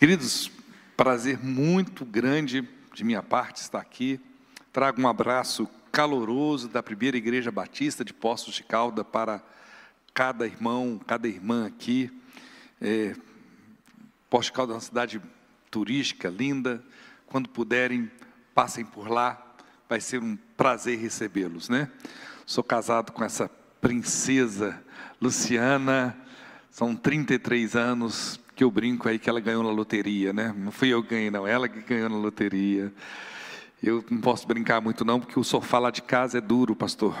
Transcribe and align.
Queridos, 0.00 0.50
prazer 0.96 1.38
muito 1.44 2.06
grande 2.06 2.66
de 2.94 3.04
minha 3.04 3.22
parte 3.22 3.58
estar 3.58 3.80
aqui. 3.80 4.18
Trago 4.72 4.98
um 4.98 5.06
abraço 5.06 5.68
caloroso 5.92 6.68
da 6.68 6.82
primeira 6.82 7.18
Igreja 7.18 7.52
Batista 7.52 8.02
de 8.02 8.14
Poços 8.14 8.54
de 8.54 8.64
Calda 8.64 9.04
para 9.04 9.42
cada 10.14 10.46
irmão, 10.46 10.98
cada 11.06 11.28
irmã 11.28 11.66
aqui. 11.66 12.10
É, 12.80 13.14
Poços 14.30 14.46
de 14.46 14.52
Calda 14.52 14.72
é 14.72 14.76
uma 14.76 14.80
cidade 14.80 15.20
turística, 15.70 16.30
linda. 16.30 16.82
Quando 17.26 17.50
puderem, 17.50 18.10
passem 18.54 18.86
por 18.86 19.06
lá. 19.06 19.54
Vai 19.86 20.00
ser 20.00 20.22
um 20.22 20.34
prazer 20.56 20.98
recebê-los, 20.98 21.68
né? 21.68 21.90
Sou 22.46 22.64
casado 22.64 23.12
com 23.12 23.22
essa 23.22 23.50
princesa 23.82 24.82
Luciana. 25.20 26.16
São 26.70 26.96
33 26.96 27.76
anos 27.76 28.40
que 28.60 28.64
eu 28.64 28.70
brinco 28.70 29.08
aí 29.08 29.18
que 29.18 29.30
ela 29.30 29.40
ganhou 29.40 29.62
na 29.62 29.70
loteria, 29.70 30.34
né? 30.34 30.54
Não 30.54 30.70
fui 30.70 30.90
eu 30.90 31.02
que 31.02 31.14
ganhei, 31.14 31.30
não, 31.30 31.46
ela 31.46 31.66
que 31.66 31.80
ganhou 31.80 32.10
na 32.10 32.16
loteria. 32.18 32.92
Eu 33.82 34.04
não 34.10 34.20
posso 34.20 34.46
brincar 34.46 34.82
muito 34.82 35.02
não, 35.02 35.18
porque 35.18 35.40
o 35.40 35.42
sofá 35.42 35.78
lá 35.78 35.90
de 35.90 36.02
casa 36.02 36.36
é 36.36 36.40
duro, 36.42 36.76
pastor. 36.76 37.16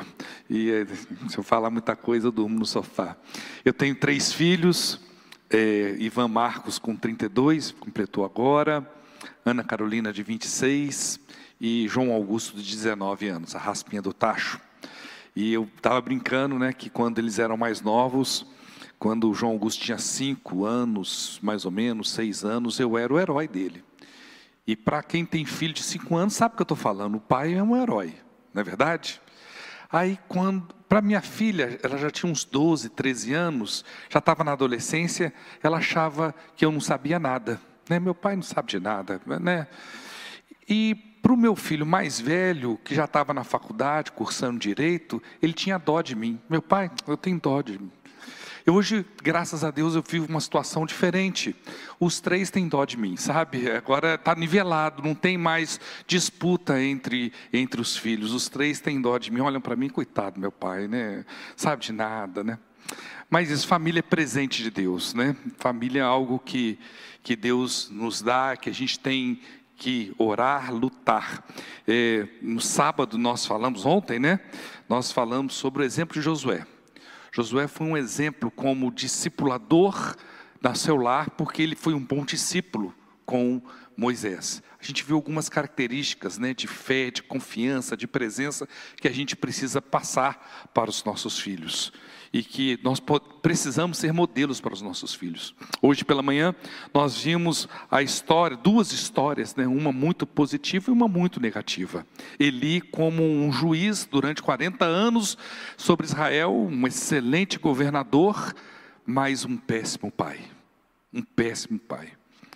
E 0.50 0.70
eh, 0.70 0.86
se 1.30 1.38
eu 1.38 1.42
falar 1.42 1.70
muita 1.70 1.96
coisa, 1.96 2.26
eu 2.26 2.30
durmo 2.30 2.58
no 2.58 2.66
sofá. 2.66 3.16
Eu 3.64 3.72
tenho 3.72 3.94
três 3.94 4.30
filhos, 4.30 5.00
é, 5.48 5.96
Ivan 5.98 6.28
Marcos 6.28 6.78
com 6.78 6.94
32, 6.94 7.70
completou 7.70 8.22
agora, 8.22 8.86
Ana 9.42 9.64
Carolina 9.64 10.12
de 10.12 10.22
26 10.22 11.18
e 11.58 11.88
João 11.88 12.12
Augusto 12.12 12.54
de 12.58 12.70
19 12.70 13.28
anos, 13.28 13.56
a 13.56 13.58
raspinha 13.58 14.02
do 14.02 14.12
tacho. 14.12 14.60
E 15.34 15.54
eu 15.54 15.66
estava 15.74 16.02
brincando, 16.02 16.58
né, 16.58 16.74
que 16.74 16.90
quando 16.90 17.18
eles 17.18 17.38
eram 17.38 17.56
mais 17.56 17.80
novos, 17.80 18.44
quando 19.00 19.30
o 19.30 19.34
João 19.34 19.52
Augusto 19.52 19.82
tinha 19.82 19.96
cinco 19.96 20.66
anos, 20.66 21.40
mais 21.42 21.64
ou 21.64 21.70
menos, 21.70 22.10
seis 22.10 22.44
anos, 22.44 22.78
eu 22.78 22.98
era 22.98 23.10
o 23.10 23.18
herói 23.18 23.48
dele. 23.48 23.82
E 24.66 24.76
para 24.76 25.02
quem 25.02 25.24
tem 25.24 25.46
filho 25.46 25.72
de 25.72 25.82
cinco 25.82 26.14
anos, 26.14 26.34
sabe 26.34 26.52
o 26.52 26.56
que 26.56 26.60
eu 26.60 26.64
estou 26.64 26.76
falando, 26.76 27.14
o 27.14 27.20
pai 27.20 27.54
é 27.54 27.62
um 27.62 27.74
herói, 27.74 28.14
não 28.52 28.60
é 28.60 28.64
verdade? 28.64 29.18
Aí, 29.90 30.18
quando, 30.28 30.74
para 30.86 31.00
minha 31.00 31.22
filha, 31.22 31.80
ela 31.82 31.96
já 31.96 32.10
tinha 32.10 32.30
uns 32.30 32.44
12, 32.44 32.90
13 32.90 33.32
anos, 33.32 33.86
já 34.10 34.18
estava 34.18 34.44
na 34.44 34.52
adolescência, 34.52 35.32
ela 35.62 35.78
achava 35.78 36.34
que 36.54 36.62
eu 36.62 36.70
não 36.70 36.80
sabia 36.80 37.18
nada. 37.18 37.58
Né? 37.88 37.98
Meu 37.98 38.14
pai 38.14 38.36
não 38.36 38.42
sabe 38.42 38.68
de 38.68 38.78
nada. 38.78 39.18
Né? 39.26 39.66
E 40.68 40.94
para 41.22 41.32
o 41.32 41.36
meu 41.36 41.56
filho 41.56 41.86
mais 41.86 42.20
velho, 42.20 42.78
que 42.84 42.94
já 42.94 43.06
estava 43.06 43.32
na 43.32 43.44
faculdade, 43.44 44.12
cursando 44.12 44.58
direito, 44.58 45.22
ele 45.42 45.54
tinha 45.54 45.78
dó 45.78 46.02
de 46.02 46.14
mim. 46.14 46.38
Meu 46.48 46.62
pai, 46.62 46.90
eu 47.08 47.16
tenho 47.16 47.40
dó 47.40 47.62
de 47.62 47.78
mim. 47.78 47.90
Eu 48.66 48.74
hoje, 48.74 49.06
graças 49.22 49.64
a 49.64 49.70
Deus, 49.70 49.94
eu 49.94 50.02
vivo 50.06 50.26
uma 50.28 50.40
situação 50.40 50.84
diferente. 50.84 51.56
Os 51.98 52.20
três 52.20 52.50
têm 52.50 52.68
dó 52.68 52.84
de 52.84 52.96
mim, 52.96 53.16
sabe? 53.16 53.70
Agora 53.70 54.14
está 54.14 54.34
nivelado, 54.34 55.02
não 55.02 55.14
tem 55.14 55.38
mais 55.38 55.80
disputa 56.06 56.82
entre, 56.82 57.32
entre 57.52 57.80
os 57.80 57.96
filhos. 57.96 58.32
Os 58.32 58.48
três 58.48 58.80
têm 58.80 59.00
dó 59.00 59.16
de 59.16 59.30
mim, 59.30 59.40
olham 59.40 59.60
para 59.60 59.76
mim, 59.76 59.88
coitado, 59.88 60.38
meu 60.38 60.52
pai, 60.52 60.86
né? 60.86 61.24
Sabe 61.56 61.82
de 61.82 61.92
nada, 61.92 62.44
né? 62.44 62.58
Mas 63.30 63.50
isso, 63.50 63.66
família 63.66 64.00
é 64.00 64.02
presente 64.02 64.62
de 64.62 64.70
Deus, 64.70 65.14
né? 65.14 65.34
Família 65.56 66.00
é 66.00 66.04
algo 66.04 66.38
que, 66.38 66.78
que 67.22 67.34
Deus 67.36 67.88
nos 67.90 68.20
dá, 68.20 68.56
que 68.56 68.68
a 68.68 68.74
gente 68.74 68.98
tem 68.98 69.40
que 69.76 70.12
orar, 70.18 70.74
lutar. 70.74 71.42
É, 71.88 72.28
no 72.42 72.60
sábado 72.60 73.16
nós 73.16 73.46
falamos, 73.46 73.86
ontem, 73.86 74.18
né? 74.18 74.40
Nós 74.86 75.10
falamos 75.10 75.54
sobre 75.54 75.82
o 75.82 75.86
exemplo 75.86 76.14
de 76.14 76.20
Josué. 76.20 76.66
Josué 77.32 77.68
foi 77.68 77.86
um 77.86 77.96
exemplo 77.96 78.50
como 78.50 78.90
discipulador 78.90 80.16
da 80.60 80.74
seu 80.74 80.96
lar, 80.96 81.30
porque 81.30 81.62
ele 81.62 81.76
foi 81.76 81.94
um 81.94 82.04
bom 82.04 82.24
discípulo 82.24 82.94
com 83.24 83.62
Moisés. 83.96 84.62
A 84.80 84.84
gente 84.84 85.04
viu 85.04 85.16
algumas 85.16 85.48
características 85.48 86.38
né, 86.38 86.52
de 86.52 86.66
fé, 86.66 87.10
de 87.10 87.22
confiança, 87.22 87.96
de 87.96 88.06
presença 88.06 88.68
que 88.96 89.06
a 89.06 89.12
gente 89.12 89.36
precisa 89.36 89.80
passar 89.80 90.68
para 90.74 90.90
os 90.90 91.04
nossos 91.04 91.38
filhos 91.38 91.92
e 92.32 92.42
que 92.42 92.78
nós 92.82 93.02
precisamos 93.42 93.98
ser 93.98 94.12
modelos 94.12 94.60
para 94.60 94.72
os 94.72 94.80
nossos 94.80 95.14
filhos. 95.14 95.54
Hoje 95.82 96.04
pela 96.04 96.22
manhã 96.22 96.54
nós 96.94 97.16
vimos 97.16 97.68
a 97.90 98.02
história, 98.02 98.56
duas 98.56 98.92
histórias, 98.92 99.56
né? 99.56 99.66
uma 99.66 99.92
muito 99.92 100.26
positiva 100.26 100.90
e 100.90 100.92
uma 100.92 101.08
muito 101.08 101.40
negativa. 101.40 102.06
Eli 102.38 102.80
como 102.80 103.22
um 103.22 103.50
juiz 103.52 104.06
durante 104.08 104.42
40 104.42 104.84
anos 104.84 105.36
sobre 105.76 106.06
Israel, 106.06 106.52
um 106.52 106.86
excelente 106.86 107.58
governador, 107.58 108.54
mas 109.04 109.44
um 109.44 109.56
péssimo 109.56 110.10
pai. 110.10 110.38
Um 111.12 111.22
péssimo 111.22 111.78
pai. 111.78 112.12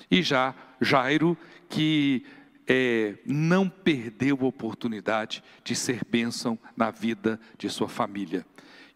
E 0.09 0.23
já 0.23 0.55
Jairo 0.81 1.37
que 1.69 2.25
é, 2.67 3.17
não 3.27 3.69
perdeu 3.69 4.39
a 4.41 4.45
oportunidade 4.45 5.43
de 5.63 5.75
ser 5.75 6.03
bênção 6.09 6.59
na 6.77 6.91
vida 6.91 7.41
de 7.59 7.69
sua 7.69 7.89
família. 7.89 8.47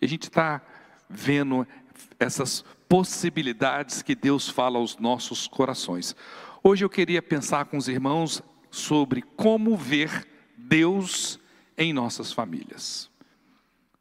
E 0.00 0.04
a 0.04 0.09
gente 0.09 0.25
está 0.25 0.62
vendo 1.09 1.66
essas 2.19 2.64
possibilidades 2.88 4.03
que 4.03 4.14
Deus 4.14 4.48
fala 4.48 4.78
aos 4.78 4.97
nossos 4.98 5.47
corações. 5.47 6.14
Hoje 6.62 6.84
eu 6.84 6.91
queria 6.91 7.22
pensar 7.22 7.66
com 7.66 7.76
os 7.76 7.88
irmãos 7.88 8.42
sobre 8.70 9.22
como 9.22 9.76
ver 9.76 10.26
Deus 10.56 11.38
em 11.76 11.92
nossas 11.92 12.32
famílias. 12.32 13.10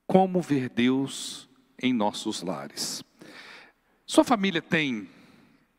Como 0.06 0.42
ver 0.42 0.70
Deus 0.70 1.50
em 1.82 1.94
nossos 1.94 2.42
lares. 2.42 3.04
Sua 4.06 4.24
família 4.24 4.62
tem 4.62 5.10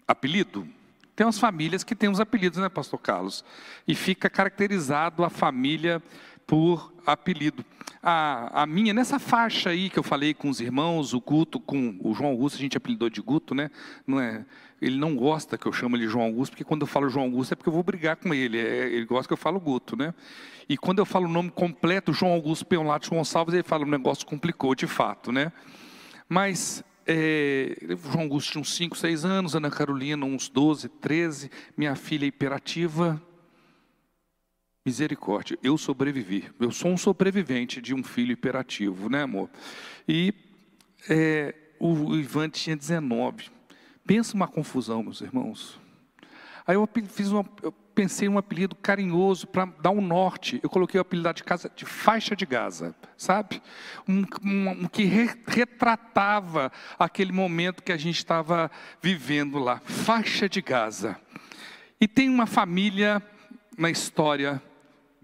apelido? 0.06 0.68
Tem 1.16 1.26
umas 1.26 1.38
famílias 1.38 1.82
que 1.82 1.96
têm 1.96 2.08
uns 2.08 2.20
apelidos, 2.20 2.58
né, 2.60 2.68
Pastor 2.68 3.00
Carlos? 3.00 3.44
E 3.86 3.94
fica 3.94 4.30
caracterizado 4.30 5.24
a 5.24 5.30
família 5.30 6.02
por 6.48 6.94
apelido. 7.06 7.62
A, 8.02 8.62
a 8.62 8.66
minha, 8.66 8.94
nessa 8.94 9.18
faixa 9.18 9.68
aí 9.68 9.90
que 9.90 9.98
eu 9.98 10.02
falei 10.02 10.32
com 10.32 10.48
os 10.48 10.60
irmãos, 10.60 11.12
o 11.12 11.20
Guto, 11.20 11.60
com 11.60 11.94
o 12.02 12.14
João 12.14 12.30
Augusto, 12.30 12.56
a 12.56 12.60
gente 12.60 12.76
apelidou 12.76 13.10
de 13.10 13.20
Guto, 13.20 13.54
né? 13.54 13.70
Não 14.06 14.18
é, 14.18 14.46
ele 14.80 14.96
não 14.96 15.14
gosta 15.14 15.58
que 15.58 15.66
eu 15.66 15.72
chamo 15.74 15.94
ele 15.94 16.08
João 16.08 16.24
Augusto, 16.24 16.52
porque 16.52 16.64
quando 16.64 16.82
eu 16.82 16.86
falo 16.86 17.10
João 17.10 17.26
Augusto 17.26 17.52
é 17.52 17.54
porque 17.54 17.68
eu 17.68 17.72
vou 17.72 17.82
brigar 17.82 18.16
com 18.16 18.32
ele. 18.32 18.58
É, 18.58 18.88
ele 18.88 19.04
gosta 19.04 19.28
que 19.28 19.32
eu 19.34 19.36
falo 19.36 19.60
Guto, 19.60 19.94
né? 19.94 20.14
E 20.66 20.78
quando 20.78 21.00
eu 21.00 21.04
falo 21.04 21.26
o 21.26 21.30
nome 21.30 21.50
completo, 21.50 22.14
João 22.14 22.32
Augusto 22.32 22.64
Peonlato 22.64 23.10
Gonçalves, 23.10 23.52
ele 23.52 23.62
fala, 23.62 23.84
o 23.84 23.88
negócio 23.88 24.26
complicou 24.26 24.74
de 24.74 24.86
fato, 24.86 25.30
né? 25.30 25.52
Mas 26.30 26.82
é, 27.06 27.76
João 28.10 28.22
Augusto 28.22 28.52
tinha 28.52 28.62
uns 28.62 28.74
5, 28.74 28.96
6 28.96 29.24
anos, 29.26 29.54
Ana 29.54 29.70
Carolina 29.70 30.24
uns 30.24 30.48
12, 30.48 30.88
13, 30.88 31.50
minha 31.76 31.94
filha 31.94 32.24
hiperativa. 32.24 33.20
Misericórdia, 34.88 35.58
eu 35.62 35.76
sobrevivi. 35.76 36.50
Eu 36.58 36.70
sou 36.70 36.90
um 36.90 36.96
sobrevivente 36.96 37.78
de 37.78 37.94
um 37.94 38.02
filho 38.02 38.32
hiperativo, 38.32 39.10
né, 39.10 39.24
amor? 39.24 39.50
E 40.08 40.32
é, 41.10 41.54
o 41.78 42.14
Ivan 42.14 42.48
tinha 42.48 42.74
19. 42.74 43.50
Pensa 44.06 44.34
uma 44.34 44.48
confusão, 44.48 45.02
meus 45.02 45.20
irmãos. 45.20 45.78
Aí 46.66 46.74
eu 46.74 46.88
fiz 47.06 47.30
uma, 47.30 47.44
eu 47.62 47.70
pensei 47.70 48.28
em 48.28 48.30
um 48.30 48.38
apelido 48.38 48.74
carinhoso 48.76 49.46
para 49.46 49.66
dar 49.66 49.90
um 49.90 50.00
norte. 50.00 50.58
Eu 50.62 50.70
coloquei 50.70 50.98
o 50.98 51.02
apelido 51.02 51.34
de 51.34 51.44
casa 51.44 51.70
de 51.76 51.84
faixa 51.84 52.34
de 52.34 52.46
Gaza, 52.46 52.94
sabe? 53.14 53.60
Um, 54.08 54.24
um, 54.42 54.70
um 54.70 54.88
que 54.88 55.04
re, 55.04 55.28
retratava 55.46 56.72
aquele 56.98 57.30
momento 57.30 57.82
que 57.82 57.92
a 57.92 57.98
gente 57.98 58.16
estava 58.16 58.70
vivendo 59.02 59.58
lá. 59.58 59.82
Faixa 59.84 60.48
de 60.48 60.62
Gaza. 60.62 61.20
E 62.00 62.08
tem 62.08 62.30
uma 62.30 62.46
família 62.46 63.22
na 63.76 63.90
história 63.90 64.62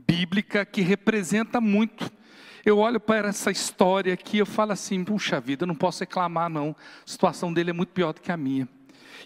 bíblica 0.07 0.65
que 0.65 0.81
representa 0.81 1.61
muito. 1.61 2.11
Eu 2.65 2.79
olho 2.79 2.99
para 2.99 3.29
essa 3.29 3.51
história 3.51 4.15
aqui, 4.15 4.39
eu 4.39 4.47
falo 4.47 4.73
assim, 4.73 5.05
puxa 5.05 5.39
vida, 5.41 5.67
não 5.67 5.75
posso 5.75 6.01
reclamar 6.01 6.49
não. 6.49 6.75
A 7.07 7.11
situação 7.11 7.53
dele 7.53 7.71
é 7.71 7.75
muito 7.75 7.93
pior 7.93 8.13
do 8.13 8.21
que 8.21 8.33
a 8.33 8.37
minha. 8.37 8.69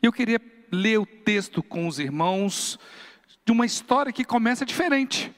Eu 0.03 0.13
queria 0.13 0.41
ler 0.73 0.99
o 0.99 1.07
texto 1.07 1.63
com 1.63 1.87
os 1.87 1.99
irmãos 1.99 2.79
de 3.45 3.53
uma 3.53 3.65
história 3.65 4.13
que 4.13 4.25
começa 4.25 4.67
diferente. 4.67 5.33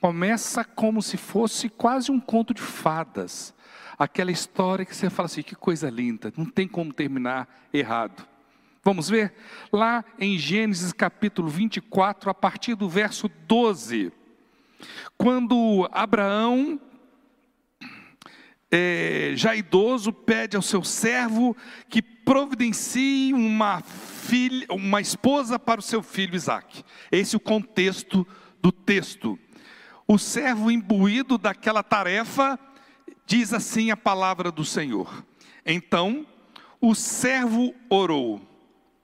Começa 0.00 0.64
como 0.64 1.00
se 1.00 1.16
fosse 1.16 1.68
quase 1.68 2.12
um 2.12 2.20
conto 2.20 2.52
de 2.52 2.60
fadas. 2.60 3.54
Aquela 3.98 4.30
história 4.30 4.84
que 4.84 4.94
você 4.94 5.08
fala 5.08 5.26
assim, 5.26 5.42
que 5.42 5.54
coisa 5.54 5.88
linda, 5.88 6.32
não 6.36 6.44
tem 6.44 6.68
como 6.68 6.92
terminar 6.92 7.68
errado. 7.72 8.26
Vamos 8.82 9.08
ver? 9.08 9.32
Lá 9.72 10.04
em 10.18 10.36
Gênesis 10.36 10.92
capítulo 10.92 11.48
24, 11.48 12.28
a 12.28 12.34
partir 12.34 12.74
do 12.74 12.86
verso 12.86 13.30
12. 13.46 14.12
Quando 15.16 15.88
Abraão, 15.92 16.80
é, 18.70 19.32
já 19.36 19.54
idoso, 19.54 20.12
pede 20.12 20.56
ao 20.56 20.62
seu 20.62 20.82
servo 20.82 21.56
que 21.88 22.02
providencie 22.02 23.32
uma 23.32 23.80
filha, 23.82 24.66
uma 24.70 25.00
esposa 25.00 25.58
para 25.58 25.80
o 25.80 25.82
seu 25.82 26.02
filho 26.02 26.34
Isaac. 26.34 26.84
Esse 27.12 27.36
é 27.36 27.38
o 27.38 27.40
contexto 27.40 28.26
do 28.60 28.72
texto. 28.72 29.38
O 30.08 30.18
servo 30.18 30.70
imbuído 30.70 31.38
daquela 31.38 31.82
tarefa 31.82 32.58
diz 33.26 33.52
assim 33.52 33.90
a 33.90 33.96
palavra 33.96 34.50
do 34.50 34.64
Senhor. 34.64 35.24
Então 35.64 36.26
o 36.80 36.94
servo 36.94 37.74
orou: 37.88 38.40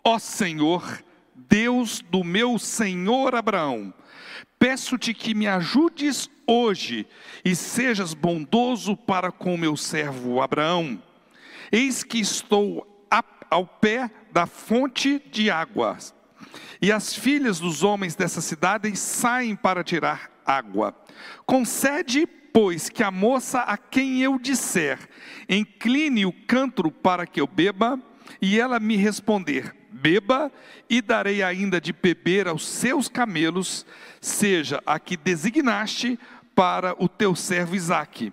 Ó 0.05 0.19
Senhor, 0.19 1.03
Deus 1.35 2.01
do 2.11 2.23
meu 2.23 2.59
senhor 2.59 3.35
Abraão, 3.35 3.95
peço-te 4.59 5.15
que 5.15 5.35
me 5.35 5.47
ajudes 5.47 6.29
hoje 6.47 7.07
e 7.45 7.55
sejas 7.55 8.15
bondoso 8.15 8.97
para 8.97 9.31
com 9.31 9.57
meu 9.57 9.77
servo 9.77 10.41
Abraão. 10.41 11.03
Eis 11.71 12.03
que 12.03 12.19
estou 12.19 12.87
ao 13.51 13.67
pé 13.67 14.09
da 14.33 14.47
fonte 14.47 15.21
de 15.31 15.51
águas, 15.51 16.15
e 16.81 16.93
as 16.93 17.13
filhas 17.13 17.59
dos 17.59 17.83
homens 17.83 18.15
dessa 18.15 18.41
cidade 18.41 18.95
saem 18.97 19.57
para 19.57 19.83
tirar 19.83 20.31
água. 20.47 20.95
Concede, 21.45 22.27
pois, 22.27 22.89
que 22.89 23.03
a 23.03 23.11
moça 23.11 23.61
a 23.61 23.77
quem 23.77 24.23
eu 24.23 24.39
disser, 24.39 24.99
incline 25.49 26.25
o 26.25 26.33
cântaro 26.33 26.91
para 26.93 27.27
que 27.27 27.41
eu 27.41 27.47
beba, 27.47 28.01
e 28.41 28.59
ela 28.59 28.79
me 28.79 28.97
responder: 28.97 29.75
beba, 29.91 30.51
e 30.89 31.03
darei 31.03 31.43
ainda 31.43 31.81
de 31.81 31.93
beber 31.93 32.47
aos 32.47 32.67
seus 32.67 33.09
camelos, 33.09 33.85
seja 34.21 34.83
a 34.85 34.99
que 34.99 35.17
designaste 35.17 36.19
para 36.55 36.95
o 37.03 37.09
teu 37.09 37.35
servo 37.35 37.75
Isaque. 37.75 38.33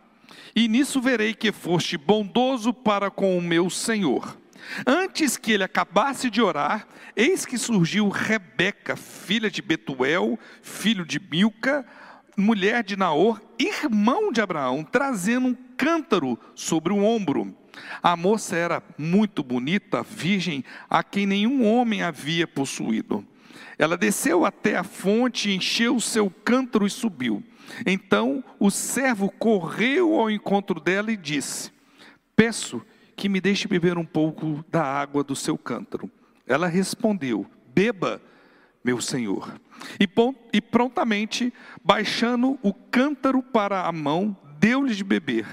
E 0.56 0.68
nisso 0.68 1.00
verei 1.00 1.34
que 1.34 1.52
foste 1.52 1.98
bondoso 1.98 2.74
para 2.74 3.10
com 3.10 3.38
o 3.38 3.42
meu 3.42 3.70
senhor. 3.70 4.38
Antes 4.86 5.38
que 5.38 5.52
ele 5.52 5.64
acabasse 5.64 6.30
de 6.30 6.42
orar, 6.42 6.88
eis 7.16 7.46
que 7.46 7.58
surgiu 7.58 8.10
Rebeca, 8.10 8.96
filha 8.96 9.50
de 9.50 9.62
Betuel, 9.62 10.38
filho 10.62 11.06
de 11.06 11.20
Milca, 11.20 11.86
mulher 12.36 12.84
de 12.84 12.98
Naor, 12.98 13.42
irmão 13.58 14.32
de 14.32 14.42
Abraão, 14.42 14.84
trazendo 14.84 15.48
um 15.48 15.58
cântaro 15.78 16.38
sobre 16.54 16.92
o 16.92 17.04
ombro. 17.04 17.56
A 18.02 18.16
moça 18.16 18.56
era 18.56 18.84
muito 18.98 19.44
bonita, 19.44 20.04
virgem, 20.04 20.64
a 20.90 21.04
quem 21.04 21.26
nenhum 21.26 21.66
homem 21.66 22.02
havia 22.02 22.48
possuído. 22.48 23.26
Ela 23.78 23.98
desceu 23.98 24.46
até 24.46 24.76
a 24.76 24.84
fonte, 24.84 25.52
encheu 25.52 25.96
o 25.96 26.02
seu 26.02 26.30
cântaro 26.30 26.86
e 26.88 26.90
subiu. 26.90 27.44
Então 27.86 28.44
o 28.60 28.72
servo 28.72 29.30
correu 29.30 30.20
ao 30.20 30.32
encontro 30.32 30.80
dela 30.80 31.12
e 31.12 31.18
disse: 31.18 31.72
Peço 32.36 32.82
que 33.16 33.28
me 33.28 33.42
deixe 33.42 33.68
beber 33.68 33.98
um 33.98 34.06
pouco 34.06 34.64
da 34.70 34.84
água 34.84 35.24
do 35.24 35.36
seu 35.36 35.58
cântaro. 35.58 36.10
Ela 36.46 36.68
respondeu: 36.68 37.46
Beba, 37.74 38.22
meu 38.84 39.02
senhor. 39.02 39.60
E, 40.00 40.10
e 40.54 40.62
prontamente, 40.62 41.54
baixando 41.84 42.58
o 42.64 42.74
cântaro 42.74 43.44
para 43.44 43.82
a 43.82 43.92
mão, 43.92 44.36
deu-lhe 44.60 44.96
de 44.96 45.04
beber. 45.04 45.46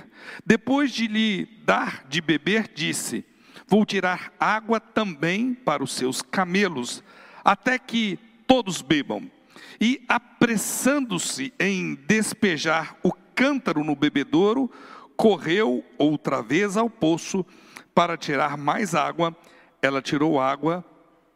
Depois 0.47 0.93
de 0.93 1.07
lhe 1.07 1.47
dar 1.65 2.05
de 2.09 2.21
beber, 2.21 2.71
disse: 2.75 3.25
Vou 3.67 3.85
tirar 3.85 4.33
água 4.39 4.79
também 4.79 5.55
para 5.55 5.83
os 5.83 5.93
seus 5.93 6.23
camelos, 6.23 7.03
até 7.45 7.79
que 7.79 8.19
todos 8.47 8.81
bebam. 8.81 9.31
E 9.81 10.03
apressando-se 10.09 11.53
em 11.59 11.95
despejar 11.95 12.97
o 13.03 13.13
cântaro 13.35 13.85
no 13.85 13.95
bebedouro, 13.95 14.71
correu 15.17 15.85
outra 15.99 16.43
vez 16.43 16.77
ao 16.77 16.89
poço 16.89 17.45
para 17.95 18.17
tirar 18.17 18.57
mais 18.57 18.95
água. 18.95 19.37
Ela 19.83 20.01
tirou 20.01 20.41
água 20.41 20.85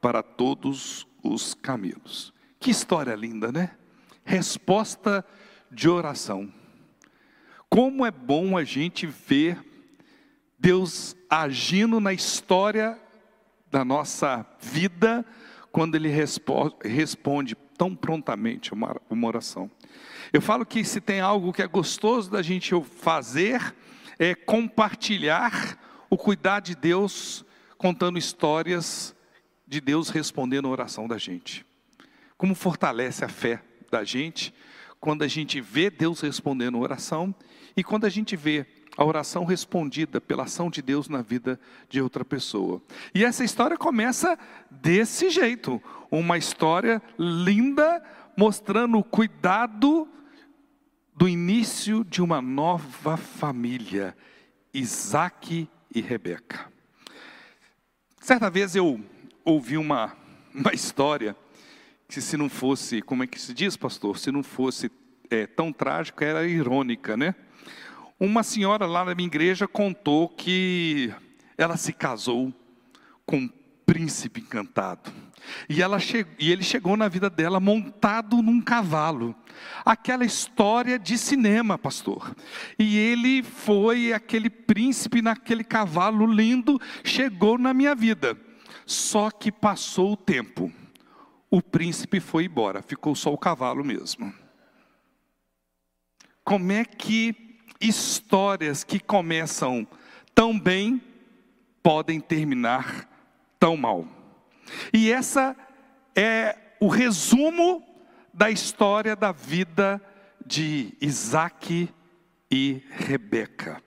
para 0.00 0.22
todos 0.22 1.06
os 1.22 1.54
camelos. 1.54 2.32
Que 2.58 2.70
história 2.70 3.14
linda, 3.14 3.52
né? 3.52 3.72
Resposta 4.24 5.24
de 5.70 5.88
oração. 5.88 6.52
Como 7.68 8.06
é 8.06 8.10
bom 8.10 8.56
a 8.56 8.64
gente 8.64 9.06
ver 9.06 9.62
Deus 10.58 11.14
agindo 11.28 12.00
na 12.00 12.12
história 12.12 12.98
da 13.70 13.84
nossa 13.84 14.46
vida 14.60 15.24
quando 15.70 15.94
Ele 15.94 16.08
responde 16.08 17.54
tão 17.76 17.94
prontamente 17.94 18.72
uma, 18.72 19.00
oração. 19.24 19.70
Eu 20.32 20.42
falo 20.42 20.66
que 20.66 20.84
se 20.84 21.00
tem 21.00 21.20
algo 21.20 21.52
que 21.52 21.62
é 21.62 21.66
gostoso 21.66 22.30
da 22.30 22.42
gente 22.42 22.74
fazer, 22.82 23.74
é 24.18 24.34
compartilhar 24.34 25.78
o 26.10 26.16
cuidar 26.16 26.60
de 26.60 26.74
Deus 26.74 27.44
contando 27.76 28.18
histórias 28.18 29.14
de 29.66 29.80
Deus 29.80 30.08
respondendo 30.08 30.66
a 30.66 30.70
oração 30.70 31.06
da 31.06 31.18
gente. 31.18 31.64
Como 32.36 32.54
fortalece 32.54 33.24
a 33.24 33.28
fé 33.28 33.62
da 33.90 34.02
gente 34.04 34.52
quando 35.00 35.22
a 35.22 35.28
gente 35.28 35.60
vê 35.60 35.90
Deus 35.90 36.20
respondendo 36.20 36.76
a 36.76 36.80
oração 36.80 37.34
e 37.76 37.84
quando 37.84 38.04
a 38.04 38.08
gente 38.08 38.36
vê 38.36 38.66
a 38.98 39.04
oração 39.04 39.44
respondida 39.44 40.20
pela 40.20 40.42
ação 40.42 40.68
de 40.68 40.82
Deus 40.82 41.08
na 41.08 41.22
vida 41.22 41.58
de 41.88 42.02
outra 42.02 42.24
pessoa. 42.24 42.82
E 43.14 43.24
essa 43.24 43.44
história 43.44 43.76
começa 43.76 44.36
desse 44.68 45.30
jeito, 45.30 45.80
uma 46.10 46.36
história 46.36 47.00
linda 47.16 48.02
mostrando 48.36 48.98
o 48.98 49.04
cuidado 49.04 50.08
do 51.14 51.28
início 51.28 52.04
de 52.04 52.20
uma 52.20 52.42
nova 52.42 53.16
família, 53.16 54.16
Isaac 54.74 55.68
e 55.94 56.00
Rebeca. 56.00 56.68
Certa 58.20 58.50
vez 58.50 58.74
eu 58.74 59.00
ouvi 59.44 59.78
uma, 59.78 60.16
uma 60.52 60.74
história 60.74 61.36
que 62.08 62.20
se 62.20 62.36
não 62.36 62.48
fosse, 62.48 63.00
como 63.00 63.22
é 63.22 63.28
que 63.28 63.40
se 63.40 63.54
diz, 63.54 63.76
pastor? 63.76 64.18
Se 64.18 64.32
não 64.32 64.42
fosse 64.42 64.90
é, 65.30 65.46
tão 65.46 65.72
trágica, 65.72 66.24
era 66.24 66.44
irônica, 66.48 67.16
né? 67.16 67.36
Uma 68.20 68.42
senhora 68.42 68.84
lá 68.84 69.04
na 69.04 69.14
minha 69.14 69.28
igreja 69.28 69.68
contou 69.68 70.28
que 70.28 71.14
ela 71.56 71.76
se 71.76 71.92
casou 71.92 72.52
com 73.24 73.36
um 73.36 73.50
príncipe 73.86 74.40
encantado. 74.40 75.12
E, 75.68 75.80
ela 75.80 76.00
che... 76.00 76.26
e 76.36 76.50
ele 76.50 76.64
chegou 76.64 76.96
na 76.96 77.06
vida 77.06 77.30
dela 77.30 77.60
montado 77.60 78.42
num 78.42 78.60
cavalo. 78.60 79.36
Aquela 79.84 80.24
história 80.24 80.98
de 80.98 81.16
cinema, 81.16 81.78
pastor. 81.78 82.34
E 82.76 82.98
ele 82.98 83.42
foi 83.42 84.12
aquele 84.12 84.50
príncipe 84.50 85.22
naquele 85.22 85.62
cavalo 85.62 86.26
lindo, 86.26 86.80
chegou 87.04 87.56
na 87.56 87.72
minha 87.72 87.94
vida. 87.94 88.36
Só 88.84 89.30
que 89.30 89.52
passou 89.52 90.14
o 90.14 90.16
tempo. 90.16 90.72
O 91.48 91.62
príncipe 91.62 92.18
foi 92.18 92.46
embora, 92.46 92.82
ficou 92.82 93.14
só 93.14 93.32
o 93.32 93.38
cavalo 93.38 93.84
mesmo. 93.84 94.34
Como 96.44 96.72
é 96.72 96.84
que 96.84 97.47
histórias 97.80 98.84
que 98.84 98.98
começam 98.98 99.86
tão 100.34 100.58
bem 100.58 101.02
podem 101.82 102.20
terminar 102.20 103.08
tão 103.58 103.76
mal. 103.76 104.06
E 104.92 105.10
essa 105.10 105.56
é 106.14 106.56
o 106.80 106.88
resumo 106.88 107.82
da 108.32 108.50
história 108.50 109.16
da 109.16 109.32
vida 109.32 110.00
de 110.44 110.94
Isaac 111.00 111.88
e 112.50 112.82
Rebeca. 112.90 113.82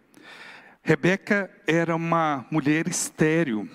Rebeca 0.84 1.50
era 1.68 1.96
uma 1.96 2.46
mulher 2.52 2.88
estéril. 2.88 3.70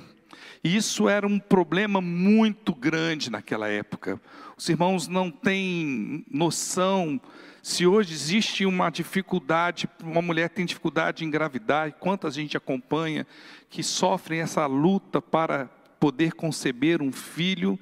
E 0.62 0.76
isso 0.76 1.08
era 1.08 1.26
um 1.26 1.38
problema 1.38 2.00
muito 2.00 2.74
grande 2.74 3.30
naquela 3.30 3.68
época. 3.68 4.20
Os 4.56 4.68
irmãos 4.68 5.08
não 5.08 5.30
têm 5.30 6.24
noção 6.30 7.20
se 7.66 7.84
hoje 7.84 8.14
existe 8.14 8.64
uma 8.64 8.90
dificuldade, 8.90 9.88
uma 10.00 10.22
mulher 10.22 10.48
tem 10.50 10.64
dificuldade 10.64 11.24
em 11.24 11.26
engravidar, 11.26 11.88
e 11.88 11.92
quantas 11.92 12.34
a 12.34 12.40
gente 12.40 12.56
acompanha 12.56 13.26
que 13.68 13.82
sofrem 13.82 14.40
essa 14.40 14.64
luta 14.66 15.20
para 15.20 15.66
poder 15.98 16.34
conceber 16.34 17.02
um 17.02 17.10
filho, 17.10 17.76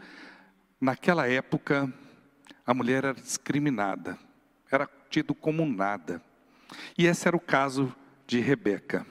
naquela 0.81 1.29
época 1.29 1.93
a 2.67 2.73
mulher 2.73 3.05
era 3.05 3.13
discriminada, 3.13 4.19
era 4.73 4.89
tido 5.11 5.35
como 5.35 5.67
nada. 5.67 6.23
E 6.97 7.05
esse 7.05 7.29
era 7.29 7.37
o 7.37 7.41
caso 7.41 7.95
de 8.27 8.41
Rebeca. 8.41 9.07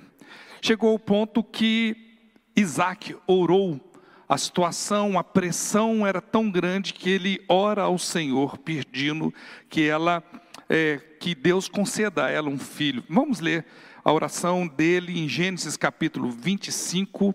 Chegou 0.60 0.90
ao 0.90 0.98
ponto 0.98 1.44
que 1.44 2.13
Isaac 2.56 3.16
orou, 3.26 3.80
a 4.28 4.38
situação, 4.38 5.18
a 5.18 5.24
pressão 5.24 6.06
era 6.06 6.22
tão 6.22 6.50
grande 6.50 6.94
que 6.94 7.10
ele 7.10 7.44
ora 7.48 7.84
ao 7.84 7.98
Senhor, 7.98 8.58
pedindo 8.58 9.34
que 9.70 9.84
ela 9.84 10.24
é, 10.70 11.00
que 11.20 11.36
Deus 11.36 11.68
conceda 11.68 12.26
a 12.26 12.30
ela 12.30 12.50
um 12.50 12.58
filho. 12.58 13.04
Vamos 13.10 13.40
ler 13.40 13.66
a 14.04 14.12
oração 14.12 14.68
dele 14.68 15.20
em 15.20 15.28
Gênesis 15.28 15.78
capítulo 15.78 16.30
25, 16.30 17.34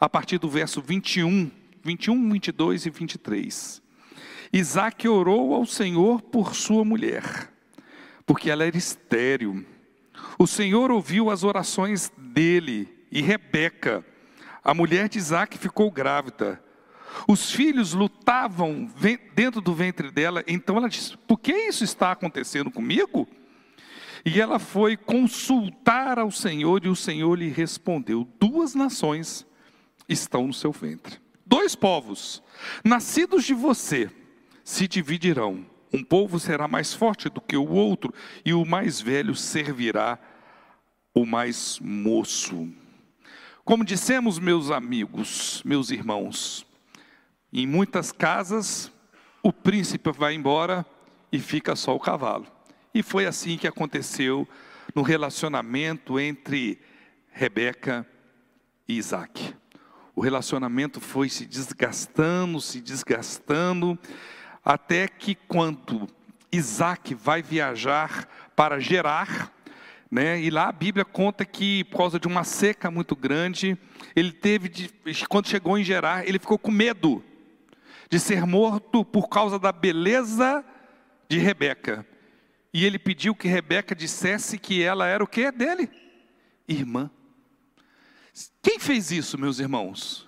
a 0.00 0.08
partir 0.08 0.38
do 0.38 0.48
verso 0.48 0.80
21, 0.80 1.50
21, 1.82 2.30
22 2.30 2.86
e 2.86 2.90
23. 2.90 3.82
Isaac 4.52 5.06
orou 5.06 5.54
ao 5.54 5.66
Senhor 5.66 6.22
por 6.22 6.54
sua 6.54 6.84
mulher, 6.84 7.52
porque 8.24 8.50
ela 8.50 8.64
era 8.64 8.76
estéril. 8.76 9.64
O 10.38 10.46
Senhor 10.46 10.90
ouviu 10.90 11.30
as 11.30 11.44
orações 11.44 12.10
dele 12.16 12.88
e 13.10 13.20
Rebeca, 13.20 14.04
a 14.68 14.74
mulher 14.74 15.08
de 15.08 15.16
Isaac, 15.16 15.56
ficou 15.56 15.90
grávida. 15.90 16.62
Os 17.26 17.50
filhos 17.50 17.94
lutavam 17.94 18.86
dentro 19.34 19.62
do 19.62 19.72
ventre 19.72 20.10
dela, 20.10 20.44
então 20.46 20.76
ela 20.76 20.90
disse: 20.90 21.16
Por 21.16 21.38
que 21.38 21.54
isso 21.54 21.84
está 21.84 22.12
acontecendo 22.12 22.70
comigo? 22.70 23.26
E 24.26 24.38
ela 24.38 24.58
foi 24.58 24.94
consultar 24.94 26.18
ao 26.18 26.30
Senhor, 26.30 26.84
e 26.84 26.88
o 26.88 26.94
Senhor 26.94 27.34
lhe 27.34 27.48
respondeu: 27.48 28.28
Duas 28.38 28.74
nações 28.74 29.46
estão 30.06 30.48
no 30.48 30.52
seu 30.52 30.70
ventre, 30.70 31.18
dois 31.46 31.74
povos, 31.74 32.42
nascidos 32.84 33.44
de 33.44 33.54
você, 33.54 34.10
se 34.62 34.86
dividirão. 34.86 35.64
Um 35.90 36.04
povo 36.04 36.38
será 36.38 36.68
mais 36.68 36.92
forte 36.92 37.30
do 37.30 37.40
que 37.40 37.56
o 37.56 37.70
outro, 37.70 38.12
e 38.44 38.52
o 38.52 38.66
mais 38.66 39.00
velho 39.00 39.34
servirá 39.34 40.18
o 41.14 41.24
mais 41.24 41.78
moço. 41.80 42.68
Como 43.68 43.84
dissemos, 43.84 44.38
meus 44.38 44.70
amigos, 44.70 45.62
meus 45.62 45.90
irmãos, 45.90 46.66
em 47.52 47.66
muitas 47.66 48.10
casas 48.10 48.90
o 49.42 49.52
príncipe 49.52 50.10
vai 50.10 50.32
embora 50.32 50.86
e 51.30 51.38
fica 51.38 51.76
só 51.76 51.94
o 51.94 52.00
cavalo. 52.00 52.46
E 52.94 53.02
foi 53.02 53.26
assim 53.26 53.58
que 53.58 53.68
aconteceu 53.68 54.48
no 54.94 55.02
relacionamento 55.02 56.18
entre 56.18 56.80
Rebeca 57.30 58.06
e 58.88 58.96
Isaac. 58.96 59.54
O 60.16 60.22
relacionamento 60.22 60.98
foi 60.98 61.28
se 61.28 61.44
desgastando, 61.44 62.62
se 62.62 62.80
desgastando, 62.80 63.98
até 64.64 65.06
que 65.06 65.34
quando 65.34 66.08
Isaac 66.50 67.14
vai 67.14 67.42
viajar 67.42 68.26
para 68.56 68.80
Gerar, 68.80 69.52
né, 70.10 70.40
e 70.40 70.50
lá 70.50 70.68
a 70.68 70.72
Bíblia 70.72 71.04
conta 71.04 71.44
que 71.44 71.84
por 71.84 71.98
causa 71.98 72.18
de 72.18 72.26
uma 72.26 72.42
seca 72.42 72.90
muito 72.90 73.14
grande, 73.14 73.76
ele 74.16 74.32
teve, 74.32 74.68
de, 74.68 74.90
quando 75.28 75.48
chegou 75.48 75.76
em 75.76 75.84
Gerar, 75.84 76.26
ele 76.26 76.38
ficou 76.38 76.58
com 76.58 76.70
medo 76.70 77.22
de 78.10 78.18
ser 78.18 78.46
morto 78.46 79.04
por 79.04 79.28
causa 79.28 79.58
da 79.58 79.70
beleza 79.70 80.64
de 81.28 81.38
Rebeca. 81.38 82.06
E 82.72 82.84
ele 82.84 82.98
pediu 82.98 83.34
que 83.34 83.48
Rebeca 83.48 83.94
dissesse 83.94 84.58
que 84.58 84.82
ela 84.82 85.06
era 85.06 85.22
o 85.22 85.26
que 85.26 85.50
dele? 85.50 85.90
Irmã. 86.66 87.10
Quem 88.62 88.78
fez 88.78 89.10
isso, 89.10 89.38
meus 89.38 89.58
irmãos? 89.58 90.26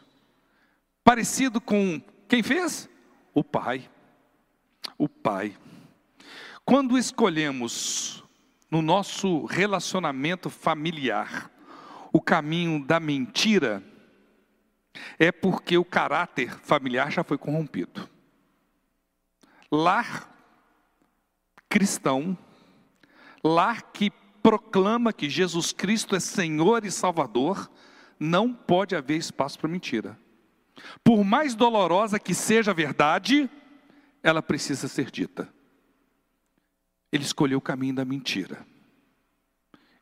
Parecido 1.03 1.61
com 1.61 2.01
quem 2.29 2.43
fez? 2.43 2.89
O 3.33 3.43
pai. 3.43 3.89
O 4.99 5.09
pai. 5.09 5.57
Quando 6.65 6.99
escolhemos 6.99 8.20
no 8.71 8.81
nosso 8.81 9.45
relacionamento 9.47 10.49
familiar 10.49 11.51
o 12.13 12.21
caminho 12.21 12.85
da 12.85 12.99
mentira, 12.99 13.83
é 15.19 15.31
porque 15.31 15.79
o 15.79 15.85
caráter 15.85 16.59
familiar 16.61 17.11
já 17.11 17.23
foi 17.23 17.39
corrompido. 17.39 18.09
Lar 19.71 20.29
cristão, 21.69 22.37
lar 23.45 23.93
que 23.93 24.11
proclama 24.43 25.13
que 25.13 25.31
Jesus 25.31 25.73
Cristo 25.73 26.17
é 26.17 26.21
Senhor 26.21 26.85
e 26.85 26.91
Salvador, 26.91 27.71
não 28.19 28.53
pode 28.53 28.97
haver 28.97 29.17
espaço 29.17 29.59
para 29.59 29.69
mentira. 29.69 30.19
Por 31.05 31.23
mais 31.23 31.55
dolorosa 31.55 32.19
que 32.19 32.35
seja 32.35 32.73
a 32.73 32.75
verdade, 32.75 33.49
ela 34.23 34.43
precisa 34.43 34.89
ser 34.89 35.11
dita. 35.11 35.49
Ele 37.13 37.25
escolheu 37.25 37.59
o 37.59 37.63
caminho 37.63 37.95
da 37.95 38.05
mentira. 38.05 38.67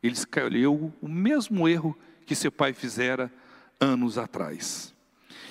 Ele 0.03 0.15
escolheu 0.15 0.93
o 1.01 1.09
mesmo 1.09 1.69
erro 1.69 1.99
que 2.27 2.35
seu 2.35 2.53
pai 2.53 2.73
fizera 2.73 3.33
anos 3.81 4.19
atrás. 4.19 4.95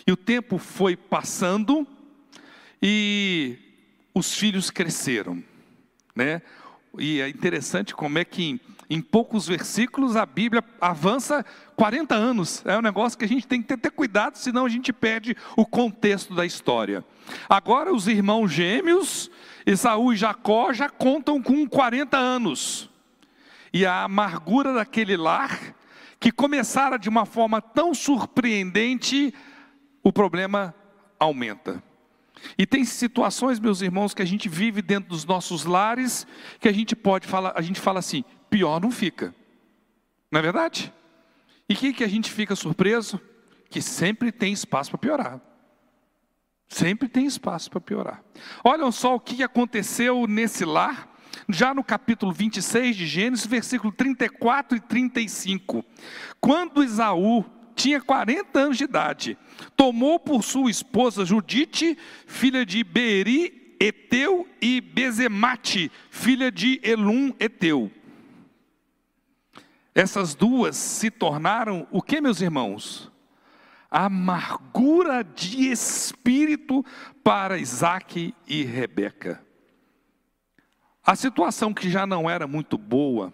E 0.06 0.12
o 0.12 0.18
tempo 0.18 0.58
foi 0.58 0.96
passando 0.96 1.86
e 2.82 3.58
os 4.14 4.34
filhos 4.34 4.70
cresceram 4.70 5.44
né? 6.18 6.42
E 6.98 7.22
é 7.22 7.30
interessante 7.30 7.94
como 7.94 8.18
é 8.18 8.26
que 8.26 8.60
em, 8.90 9.02
poucos 9.02 9.48
versículos 9.48 10.16
a 10.16 10.26
Bíblia 10.26 10.64
avança 10.80 11.46
40 11.76 12.16
anos. 12.16 12.64
É 12.66 12.78
um 12.78 12.82
negócio 12.82 13.18
que 13.18 13.26
a 13.26 13.28
gente 13.28 13.48
tem 13.48 13.62
que 13.62 13.68
ter, 13.68 13.78
ter 13.78 13.92
cuidado, 13.92 14.38
senão 14.38 14.66
a 14.66 14.70
gente 14.70 14.94
perde 14.94 15.36
o 15.56 15.66
contexto 15.66 16.34
da 16.34 16.46
história. 16.46 17.04
Agora 17.50 17.94
os 17.94 18.08
irmãos 18.08 18.52
gêmeos, 18.52 19.30
Esaú 19.66 20.14
e 20.14 20.16
Jacó, 20.16 20.72
já 20.72 20.90
contam 20.90 21.42
com 21.42 21.68
40 21.68 22.18
anos. 22.18 22.90
E 23.74 23.86
a 23.86 24.04
amargura 24.04 24.74
daquele 24.74 25.18
lar, 25.18 25.76
que 26.20 26.32
começara 26.32 26.98
de 26.98 27.10
uma 27.10 27.26
forma 27.26 27.62
tão 27.62 27.94
surpreendente, 27.94 29.34
o 30.02 30.12
problema 30.12 30.74
aumenta. 31.20 31.84
E 32.58 32.66
tem 32.66 32.86
situações, 32.86 33.60
meus 33.60 33.82
irmãos, 33.82 34.14
que 34.14 34.22
a 34.22 34.26
gente 34.26 34.48
vive 34.48 34.82
dentro 34.82 35.10
dos 35.10 35.26
nossos 35.26 35.66
lares, 35.66 36.26
que 36.60 36.68
a 36.68 36.74
gente 36.74 36.96
pode 36.96 37.28
falar, 37.28 37.54
a 37.56 37.62
gente 37.62 37.80
fala 37.80 38.00
assim, 38.00 38.24
pior 38.50 38.82
não 38.82 38.92
fica. 38.92 39.34
Não 40.32 40.40
é 40.40 40.44
verdade? 40.44 40.94
E 41.70 41.76
que 41.76 41.94
que 41.94 42.04
a 42.04 42.08
gente 42.08 42.32
fica 42.32 42.56
surpreso? 42.56 43.20
Que 43.70 43.82
sempre 43.82 44.32
tem 44.32 44.54
espaço 44.54 44.92
para 44.92 45.00
piorar. 45.00 45.42
Sempre 46.68 47.08
tem 47.08 47.26
espaço 47.26 47.70
para 47.70 47.82
piorar. 47.82 48.24
Olham 48.64 48.92
só 48.92 49.16
o 49.16 49.20
que 49.20 49.42
aconteceu 49.44 50.28
nesse 50.28 50.66
lar, 50.66 51.14
já 51.50 51.74
no 51.74 51.84
capítulo 51.84 52.32
26 52.32 52.96
de 52.96 53.08
Gênesis, 53.08 53.46
versículo 53.46 53.92
34 53.94 54.78
e 54.78 54.82
35. 54.82 55.86
Quando 56.42 56.84
Isaú 56.84 57.46
tinha 57.78 58.02
40 58.02 58.60
anos 58.60 58.78
de 58.78 58.84
idade. 58.84 59.38
Tomou 59.78 60.20
por 60.20 60.44
sua 60.44 60.70
esposa 60.70 61.24
Judite, 61.24 61.98
filha 62.26 62.66
de 62.66 62.84
Beri, 62.84 63.76
Eteu, 63.80 64.48
e 64.60 64.82
Bezemate, 64.82 65.92
filha 66.10 66.52
de 66.52 66.82
Elum, 66.84 67.32
Eteu. 67.40 67.92
Essas 69.98 70.36
duas 70.36 70.78
se 70.78 71.10
tornaram 71.10 71.88
o 71.90 72.04
que, 72.04 72.22
meus 72.22 72.40
irmãos? 72.40 73.12
Amargura 73.90 75.24
de 75.24 75.72
espírito 75.72 76.86
para 77.24 77.58
Isaac 77.58 78.32
e 78.48 78.64
Rebeca. 78.64 79.44
A 81.04 81.16
situação 81.16 81.74
que 81.74 81.90
já 81.90 82.06
não 82.06 82.30
era 82.30 82.46
muito 82.46 82.78
boa, 82.78 83.34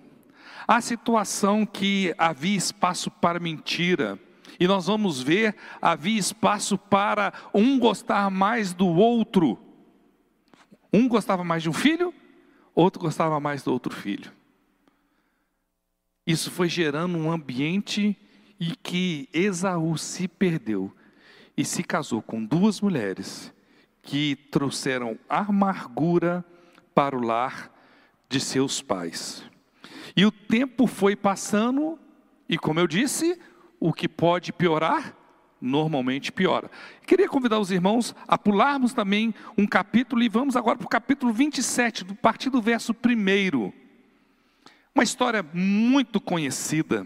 a 0.66 0.80
situação 0.80 1.66
que 1.66 2.16
havia 2.18 2.56
espaço 2.56 3.12
para 3.12 3.42
mentira, 3.42 4.18
e 4.58 4.66
nós 4.66 4.88
vamos 4.88 5.22
ver, 5.22 5.58
havia 5.82 6.18
espaço 6.18 6.78
para 6.78 7.34
um 7.54 7.78
gostar 7.78 8.32
mais 8.32 8.74
do 8.74 8.88
outro. 8.88 9.60
Um 10.94 11.10
gostava 11.10 11.44
mais 11.44 11.62
de 11.62 11.70
um 11.70 11.74
filho, 11.74 12.14
outro 12.74 13.02
gostava 13.02 13.38
mais 13.42 13.64
do 13.64 13.74
outro 13.74 13.94
filho. 13.94 14.32
Isso 16.26 16.50
foi 16.50 16.70
gerando 16.70 17.18
um 17.18 17.30
ambiente 17.30 18.18
em 18.60 18.74
que 18.82 19.28
Esaú 19.34 19.98
se 19.98 20.28
perdeu 20.28 20.92
e 21.56 21.66
se 21.66 21.84
casou 21.84 22.22
com 22.22 22.44
duas 22.44 22.80
mulheres 22.80 23.54
que 24.02 24.36
trouxeram 24.50 25.18
amargura 25.28 26.44
para 26.96 27.18
o 27.18 27.22
lar 27.22 27.72
de 28.30 28.40
seus 28.40 28.82
pais. 28.82 29.44
E 30.16 30.26
o 30.26 30.32
tempo 30.32 30.88
foi 30.88 31.16
passando, 31.16 32.00
e 32.48 32.58
como 32.58 32.80
eu 32.80 32.88
disse, 32.88 33.40
o 33.80 33.92
que 33.92 34.08
pode 34.08 34.54
piorar, 34.54 35.16
normalmente 35.60 36.32
piora. 36.32 36.70
Queria 37.06 37.28
convidar 37.28 37.60
os 37.60 37.72
irmãos 37.72 38.16
a 38.28 38.38
pularmos 38.38 38.94
também 38.94 39.34
um 39.58 39.66
capítulo 39.66 40.22
e 40.24 40.30
vamos 40.30 40.56
agora 40.56 40.78
para 40.78 40.86
o 40.86 40.90
capítulo 40.90 41.34
27, 41.34 42.04
do 42.04 42.16
partir 42.16 42.50
do 42.50 42.62
verso 42.62 42.94
1. 42.94 43.83
Uma 44.96 45.04
história 45.04 45.44
muito 45.54 46.22
conhecida. 46.22 47.06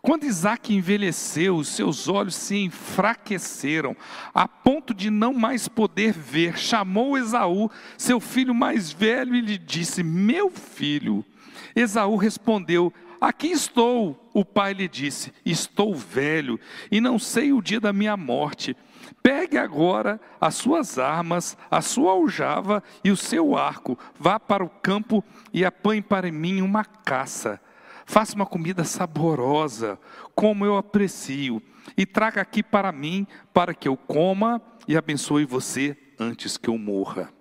Quando 0.00 0.24
Isaac 0.24 0.72
envelheceu, 0.72 1.56
os 1.56 1.68
seus 1.68 2.08
olhos 2.08 2.36
se 2.36 2.56
enfraqueceram, 2.56 3.96
a 4.32 4.46
ponto 4.46 4.94
de 4.94 5.10
não 5.10 5.34
mais 5.34 5.66
poder 5.66 6.12
ver. 6.12 6.56
Chamou 6.56 7.18
Esaú, 7.18 7.68
seu 7.98 8.20
filho 8.20 8.54
mais 8.54 8.92
velho, 8.92 9.34
e 9.34 9.40
lhe 9.40 9.58
disse: 9.58 10.04
Meu 10.04 10.48
filho. 10.48 11.24
Esaú 11.74 12.16
respondeu: 12.16 12.92
Aqui 13.20 13.48
estou. 13.48 14.30
O 14.32 14.44
pai 14.44 14.72
lhe 14.72 14.88
disse: 14.88 15.32
Estou 15.44 15.94
velho 15.94 16.58
e 16.90 17.00
não 17.00 17.18
sei 17.18 17.52
o 17.52 17.60
dia 17.60 17.80
da 17.80 17.92
minha 17.92 18.16
morte. 18.16 18.76
Pegue 19.22 19.56
agora 19.56 20.20
as 20.40 20.54
suas 20.56 20.98
armas, 20.98 21.56
a 21.70 21.80
sua 21.80 22.12
aljava 22.12 22.82
e 23.04 23.10
o 23.10 23.16
seu 23.16 23.56
arco. 23.56 23.98
Vá 24.18 24.40
para 24.40 24.64
o 24.64 24.68
campo 24.68 25.24
e 25.52 25.64
apanhe 25.64 26.02
para 26.02 26.30
mim 26.32 26.60
uma 26.60 26.84
caça. 26.84 27.60
Faça 28.04 28.34
uma 28.34 28.46
comida 28.46 28.82
saborosa, 28.82 29.98
como 30.34 30.66
eu 30.66 30.76
aprecio, 30.76 31.62
e 31.96 32.04
traga 32.04 32.40
aqui 32.40 32.62
para 32.62 32.90
mim, 32.90 33.26
para 33.54 33.72
que 33.72 33.86
eu 33.86 33.96
coma 33.96 34.60
e 34.88 34.96
abençoe 34.96 35.44
você 35.44 35.96
antes 36.18 36.56
que 36.56 36.68
eu 36.68 36.76
morra. 36.76 37.32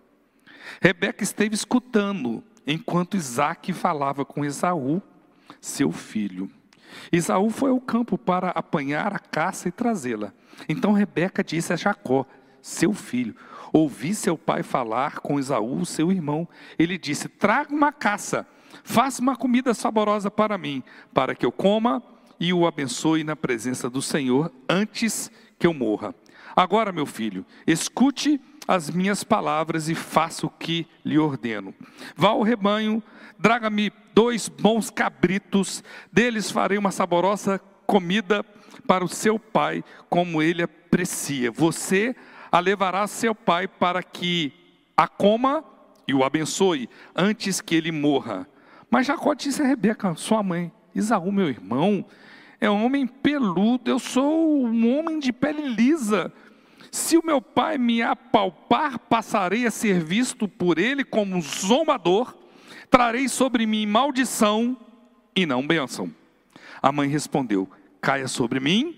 Rebeca 0.80 1.24
esteve 1.24 1.56
escutando 1.56 2.44
enquanto 2.66 3.18
Isaac 3.18 3.74
falava 3.74 4.24
com 4.24 4.46
Esaú 4.46 5.02
seu 5.60 5.92
filho. 5.92 6.50
Isaú 7.12 7.50
foi 7.50 7.70
ao 7.72 7.80
campo 7.80 8.18
para 8.18 8.50
apanhar 8.50 9.16
a 9.16 9.20
caça 9.20 9.68
e 9.68 9.72
trazê-la. 9.72 10.34
Então 10.68 10.92
Rebeca 10.92 11.44
disse 11.44 11.74
a 11.74 11.76
Jacó, 11.76 12.26
seu 12.62 12.94
filho: 12.94 13.36
Ouvi 13.74 14.14
seu 14.14 14.38
pai 14.38 14.64
falar 14.64 15.20
com 15.20 15.40
Isaú, 15.40 15.86
seu 15.86 16.12
irmão. 16.12 16.48
Ele 16.78 16.98
disse: 16.98 17.28
Traga 17.28 17.74
uma 17.74 17.92
caça, 17.92 18.46
faça 18.84 19.22
uma 19.22 19.36
comida 19.36 19.74
saborosa 19.74 20.30
para 20.30 20.58
mim, 20.58 20.84
para 21.14 21.34
que 21.36 21.46
eu 21.46 21.52
coma 21.52 22.04
e 22.40 22.54
o 22.54 22.66
abençoe 22.66 23.24
na 23.24 23.36
presença 23.36 23.90
do 23.90 24.02
Senhor 24.02 24.52
antes 24.68 25.32
que 25.58 25.68
eu 25.68 25.74
morra. 25.74 26.14
Agora, 26.56 26.92
meu 26.92 27.06
filho, 27.06 27.46
escute 27.66 28.42
as 28.74 28.90
minhas 28.90 29.22
palavras 29.22 29.90
e 29.90 29.96
faça 29.96 30.46
o 30.46 30.50
que 30.50 30.88
lhe 31.04 31.20
ordeno. 31.20 31.74
Vá 32.16 32.30
ao 32.30 32.42
rebanho, 32.42 33.04
traga-me 33.42 33.92
dois 34.16 34.48
bons 34.48 34.90
cabritos, 34.90 35.84
deles 36.12 36.50
farei 36.50 36.78
uma 36.78 36.90
saborosa 36.90 37.60
comida 37.86 38.46
para 38.88 39.04
o 39.04 39.10
seu 39.10 39.38
pai, 39.38 39.84
como 40.10 40.42
ele 40.42 40.64
aprecia. 40.64 41.52
Você 41.52 42.16
a 42.50 42.60
levará 42.62 43.04
a 43.04 43.08
seu 43.08 43.36
pai 43.36 43.68
para 43.68 44.02
que 44.02 44.54
a 44.96 45.06
coma 45.06 45.66
e 46.08 46.14
o 46.14 46.24
abençoe 46.24 46.90
antes 47.14 47.60
que 47.60 47.76
ele 47.76 47.92
morra. 47.92 48.48
Mas 48.90 49.06
Jacó 49.06 49.34
disse 49.34 49.62
a 49.62 49.66
Rebeca, 49.68 50.16
sua 50.16 50.42
mãe, 50.42 50.72
Isaú, 50.96 51.30
meu 51.30 51.50
irmão, 51.50 52.06
é 52.60 52.70
um 52.70 52.86
homem 52.86 53.06
peludo, 53.06 53.92
eu 53.92 54.00
sou 54.00 54.66
um 54.66 54.98
homem 54.98 55.20
de 55.20 55.34
pele 55.34 55.68
lisa. 55.68 56.32
Se 56.92 57.18
o 57.18 57.26
meu 57.26 57.42
pai 57.42 57.78
me 57.78 58.02
apalpar, 58.02 59.00
passarei 59.00 59.66
a 59.66 59.72
ser 59.72 60.04
visto 60.04 60.46
por 60.46 60.78
ele 60.78 61.06
como 61.06 61.38
um 61.38 61.42
zombador, 61.42 62.36
trarei 62.90 63.30
sobre 63.30 63.66
mim 63.66 63.86
maldição 63.86 64.78
e 65.34 65.46
não 65.46 65.66
bênção. 65.66 66.14
A 66.82 66.92
mãe 66.92 67.08
respondeu: 67.08 67.70
Caia 68.02 68.28
sobre 68.28 68.60
mim 68.60 68.98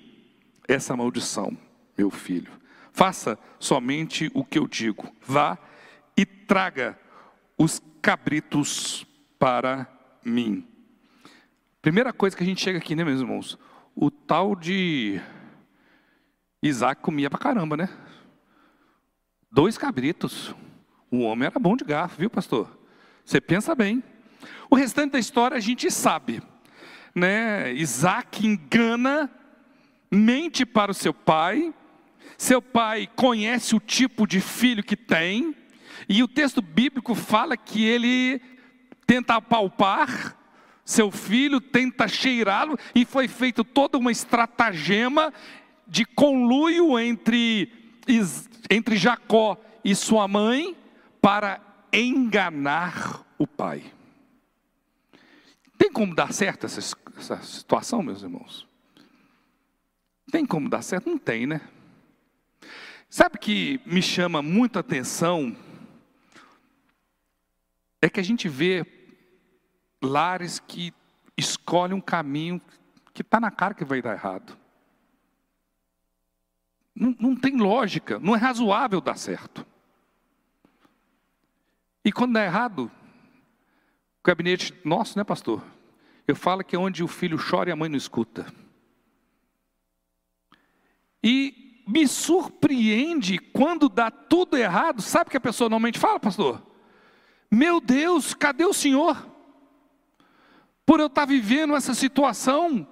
essa 0.68 0.96
maldição, 0.98 1.56
meu 1.96 2.10
filho. 2.10 2.52
Faça 2.92 3.38
somente 3.60 4.32
o 4.34 4.44
que 4.44 4.58
eu 4.58 4.68
digo. 4.68 5.14
Vá 5.22 5.58
e 6.18 6.26
traga 6.26 6.98
os 7.58 7.82
cabritos 8.02 9.06
para 9.38 9.88
mim. 10.24 10.66
Primeira 11.82 12.12
coisa 12.14 12.36
que 12.36 12.44
a 12.44 12.46
gente 12.46 12.62
chega 12.62 12.78
aqui, 12.78 12.96
né, 12.96 13.04
meus 13.04 13.20
irmãos? 13.20 13.58
O 13.96 14.10
tal 14.10 14.56
de 14.56 15.22
Isaac 16.64 17.02
comia 17.02 17.30
pra 17.30 17.38
caramba, 17.38 17.76
né? 17.76 17.90
Dois 19.52 19.78
cabritos. 19.78 20.56
O 21.12 21.20
homem 21.20 21.46
era 21.46 21.60
bom 21.60 21.76
de 21.76 21.84
garfo, 21.84 22.18
viu, 22.18 22.30
pastor? 22.30 22.80
Você 23.26 23.42
pensa 23.42 23.76
bem. 23.76 24.02
O 24.70 24.76
restante 24.76 25.12
da 25.12 25.20
história 25.20 25.58
a 25.58 25.60
gente 25.60 25.92
sabe. 25.92 26.42
Né? 27.14 27.74
Isaac 27.74 28.48
engana, 28.48 29.30
mente 30.10 30.66
para 30.66 30.90
o 30.90 30.94
seu 30.96 31.14
pai. 31.14 31.74
Seu 32.38 32.62
pai 32.62 33.10
conhece 33.14 33.76
o 33.76 33.80
tipo 33.80 34.26
de 34.26 34.40
filho 34.40 34.82
que 34.82 34.96
tem. 34.96 35.54
E 36.08 36.24
o 36.24 36.30
texto 36.30 36.62
bíblico 36.62 37.14
fala 37.14 37.58
que 37.58 37.84
ele 37.84 38.42
tenta 39.06 39.36
apalpar 39.36 40.38
seu 40.86 41.12
filho, 41.12 41.62
tenta 41.62 42.08
cheirá-lo, 42.08 42.78
e 42.94 43.06
foi 43.06 43.28
feito 43.28 43.64
toda 43.64 43.98
uma 43.98 44.12
estratagema 44.12 45.34
de 45.88 46.06
conluio 46.06 46.98
entre, 47.00 47.72
entre 48.70 48.98
Jacó 48.98 49.58
e 49.84 49.96
sua 49.96 50.28
mãe 50.28 50.76
para 51.22 51.62
enganar 51.92 53.26
o 53.38 53.46
pai. 53.46 53.84
Tem 55.78 55.92
como 55.92 56.16
dar 56.16 56.34
certo 56.34 56.66
essa, 56.66 56.98
essa 57.18 57.42
situação, 57.42 58.02
meus 58.02 58.24
irmãos? 58.24 58.68
Tem 60.32 60.46
como 60.46 60.70
dar 60.70 60.82
certo? 60.82 61.10
Não 61.10 61.18
tem, 61.18 61.46
né? 61.46 61.62
Sabe 63.10 63.38
que 63.38 63.80
me 63.86 64.02
chama 64.02 64.42
muito 64.42 64.78
a 64.78 64.80
atenção 64.80 65.56
é 68.02 68.10
que 68.10 68.20
a 68.20 68.24
gente 68.24 68.50
vê 68.50 68.86
lares 70.02 70.60
que 70.60 70.94
escolhem 71.38 71.96
um 71.96 72.02
caminho 72.02 72.60
que 73.14 73.22
está 73.22 73.40
na 73.40 73.52
cara 73.52 73.74
que 73.74 73.86
vai 73.86 74.02
dar 74.02 74.14
errado. 74.14 74.58
Não, 76.96 77.16
não 77.20 77.36
tem 77.36 77.58
lógica, 77.58 78.20
não 78.20 78.36
é 78.36 78.40
razoável 78.40 79.02
dar 79.02 79.18
certo. 79.18 79.66
E 82.06 82.12
quando 82.12 82.34
dá 82.34 82.44
errado, 82.44 82.92
o 84.20 84.24
gabinete 84.24 84.74
nosso, 84.84 85.18
né, 85.18 85.24
pastor? 85.24 85.64
Eu 86.28 86.36
falo 86.36 86.64
que 86.64 86.76
é 86.76 86.80
onde 86.80 87.04
o 87.04 87.08
filho 87.08 87.38
chora 87.38 87.70
e 87.70 87.74
a 87.74 87.76
mãe 87.76 87.90
não 87.90 87.98
escuta. 87.98 88.46
E 91.24 91.84
me 91.88 92.08
surpreende 92.08 93.38
quando 93.38 93.90
dá 93.90 94.12
tudo 94.12 94.58
errado. 94.58 95.02
Sabe 95.02 95.28
o 95.28 95.32
que 95.32 95.38
a 95.38 95.42
pessoa 95.42 95.70
normalmente 95.70 96.00
fala, 96.00 96.20
pastor? 96.20 96.62
Meu 97.50 97.80
Deus, 97.80 98.34
cadê 98.34 98.66
o 98.66 98.74
Senhor? 98.74 99.30
Por 100.86 101.00
eu 101.00 101.08
estar 101.08 101.26
vivendo 101.26 101.76
essa 101.76 101.94
situação, 101.94 102.88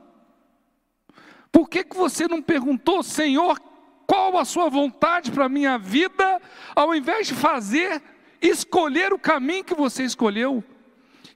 por 1.52 1.70
que, 1.70 1.84
que 1.84 1.96
você 1.96 2.28
não 2.28 2.42
perguntou, 2.42 3.04
Senhor, 3.04 3.60
qual 4.08 4.38
a 4.38 4.46
sua 4.46 4.70
vontade 4.70 5.32
para 5.32 5.46
a 5.46 5.50
minha 5.50 5.78
vida, 5.78 6.42
ao 6.76 6.94
invés 6.94 7.28
de 7.28 7.34
fazer, 7.34 8.02
escolher 8.42 9.14
o 9.14 9.20
caminho 9.20 9.64
que 9.64 9.76
você 9.76 10.04
escolheu? 10.04 10.64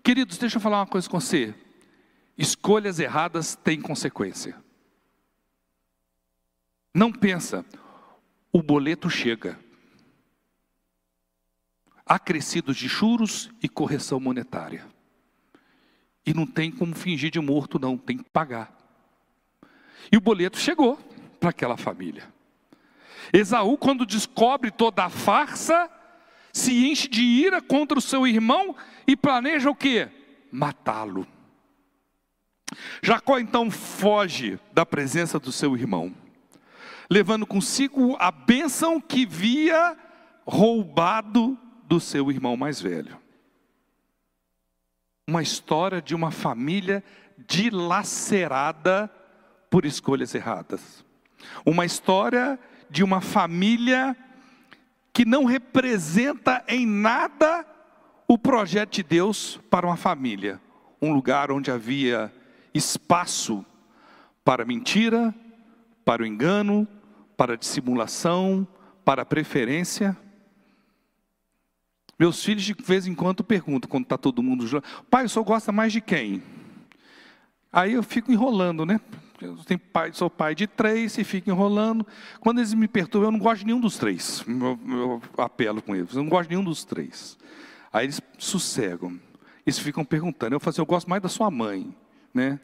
Queridos, 0.03 0.37
deixa 0.37 0.57
eu 0.57 0.61
falar 0.61 0.79
uma 0.79 0.87
coisa 0.87 1.09
com 1.09 1.19
você. 1.19 1.53
Escolhas 2.37 2.99
erradas 2.99 3.55
têm 3.55 3.81
consequência. 3.81 4.55
Não 6.93 7.11
pensa, 7.11 7.65
o 8.51 8.61
boleto 8.61 9.09
chega. 9.09 9.59
Acrescidos 12.05 12.77
de 12.77 12.87
juros 12.87 13.49
e 13.61 13.67
correção 13.67 14.19
monetária. 14.19 14.85
E 16.25 16.33
não 16.33 16.45
tem 16.45 16.71
como 16.71 16.95
fingir 16.95 17.31
de 17.31 17.39
morto, 17.39 17.79
não, 17.79 17.97
tem 17.97 18.17
que 18.17 18.29
pagar. 18.29 18.75
E 20.11 20.17
o 20.17 20.21
boleto 20.21 20.57
chegou 20.57 20.97
para 21.39 21.49
aquela 21.49 21.77
família. 21.77 22.34
Esaú, 23.33 23.77
quando 23.77 24.05
descobre 24.05 24.71
toda 24.71 25.05
a 25.05 25.09
farsa, 25.09 25.89
se 26.53 26.87
enche 26.87 27.07
de 27.07 27.21
ira 27.21 27.61
contra 27.61 27.97
o 27.97 28.01
seu 28.01 28.25
irmão 28.25 28.75
e 29.07 29.15
planeja 29.15 29.69
o 29.69 29.75
que? 29.75 30.07
Matá-lo. 30.51 31.27
Jacó 33.01 33.39
então 33.39 33.69
foge 33.69 34.59
da 34.73 34.85
presença 34.85 35.39
do 35.39 35.51
seu 35.51 35.75
irmão, 35.77 36.13
levando 37.09 37.45
consigo 37.45 38.15
a 38.19 38.31
bênção 38.31 38.99
que 38.99 39.25
via 39.25 39.97
roubado 40.45 41.57
do 41.83 41.99
seu 41.99 42.31
irmão 42.31 42.57
mais 42.57 42.81
velho 42.81 43.25
uma 45.27 45.41
história 45.41 46.01
de 46.01 46.13
uma 46.13 46.29
família 46.29 47.03
dilacerada 47.47 49.09
por 49.69 49.85
escolhas 49.85 50.35
erradas. 50.35 51.03
Uma 51.65 51.85
história 51.85 52.59
de 52.89 53.03
uma 53.03 53.21
família 53.21 54.15
que 55.13 55.25
não 55.25 55.45
representa 55.45 56.63
em 56.67 56.85
nada 56.85 57.65
o 58.27 58.37
projeto 58.37 58.95
de 58.95 59.03
Deus 59.03 59.59
para 59.69 59.85
uma 59.85 59.95
família. 59.95 60.59
Um 61.01 61.13
lugar 61.13 61.51
onde 61.51 61.71
havia 61.71 62.33
espaço 62.73 63.65
para 64.43 64.65
mentira, 64.65 65.33
para 66.03 66.23
o 66.23 66.25
engano, 66.25 66.87
para 67.37 67.57
dissimulação, 67.57 68.67
para 69.03 69.21
a 69.21 69.25
preferência. 69.25 70.17
Meus 72.17 72.43
filhos 72.43 72.63
de 72.63 72.73
vez 72.73 73.07
em 73.07 73.15
quando 73.15 73.43
perguntam, 73.43 73.89
quando 73.89 74.03
está 74.03 74.17
todo 74.17 74.43
mundo 74.43 74.65
junto, 74.67 74.87
pai, 75.09 75.25
o 75.25 75.29
senhor 75.29 75.43
gosta 75.45 75.71
mais 75.71 75.91
de 75.91 76.01
quem? 76.01 76.41
Aí 77.71 77.93
eu 77.93 78.03
fico 78.03 78.31
enrolando, 78.31 78.85
né? 78.85 78.99
Eu 79.41 79.57
tenho 79.57 79.79
pai, 79.79 80.11
sou 80.13 80.29
pai 80.29 80.55
de 80.55 80.65
três 80.65 81.17
e 81.17 81.23
fico 81.23 81.49
enrolando. 81.49 82.05
Quando 82.39 82.59
eles 82.59 82.73
me 82.73 82.87
perturbam, 82.87 83.27
eu 83.27 83.31
não 83.31 83.39
gosto 83.39 83.59
de 83.59 83.65
nenhum 83.65 83.81
dos 83.81 83.97
três. 83.97 84.43
Eu, 84.47 84.79
eu 84.87 85.21
apelo 85.37 85.81
com 85.81 85.95
eles, 85.95 86.13
eu 86.13 86.23
não 86.23 86.29
gosto 86.29 86.49
de 86.49 86.55
nenhum 86.55 86.63
dos 86.63 86.85
três. 86.85 87.37
Aí 87.91 88.05
eles 88.05 88.21
sossegam. 88.37 89.19
Eles 89.65 89.79
ficam 89.79 90.05
perguntando. 90.05 90.55
Eu 90.55 90.59
falo 90.59 90.69
assim, 90.69 90.81
eu 90.81 90.85
gosto 90.85 91.09
mais 91.09 91.21
da 91.21 91.29
sua 91.29 91.51
mãe, 91.51 91.93
né? 92.33 92.59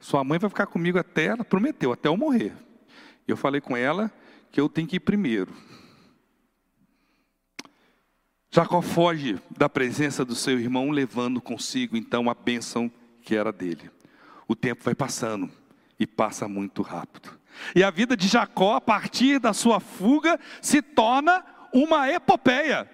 Sua 0.00 0.22
mãe 0.24 0.38
vai 0.38 0.48
ficar 0.48 0.66
comigo 0.66 0.98
até, 0.98 1.26
ela 1.26 1.44
prometeu, 1.44 1.92
até 1.92 2.08
eu 2.08 2.16
morrer. 2.16 2.52
Eu 3.26 3.36
falei 3.36 3.60
com 3.60 3.76
ela 3.76 4.10
que 4.50 4.60
eu 4.60 4.68
tenho 4.68 4.86
que 4.86 4.96
ir 4.96 5.00
primeiro. 5.00 5.52
Jacó 8.50 8.80
foge 8.80 9.38
da 9.58 9.68
presença 9.68 10.24
do 10.24 10.34
seu 10.34 10.60
irmão, 10.60 10.90
levando 10.90 11.40
consigo 11.40 11.96
então 11.96 12.30
a 12.30 12.34
bênção 12.34 12.90
que 13.22 13.34
era 13.34 13.52
dele. 13.52 13.90
O 14.46 14.54
tempo 14.54 14.84
vai 14.84 14.94
passando 14.94 15.50
e 15.98 16.06
passa 16.06 16.48
muito 16.48 16.82
rápido. 16.82 17.30
E 17.74 17.82
a 17.82 17.90
vida 17.90 18.16
de 18.16 18.26
Jacó, 18.26 18.74
a 18.74 18.80
partir 18.80 19.38
da 19.38 19.52
sua 19.52 19.80
fuga, 19.80 20.38
se 20.60 20.82
torna 20.82 21.44
uma 21.72 22.10
epopeia, 22.10 22.90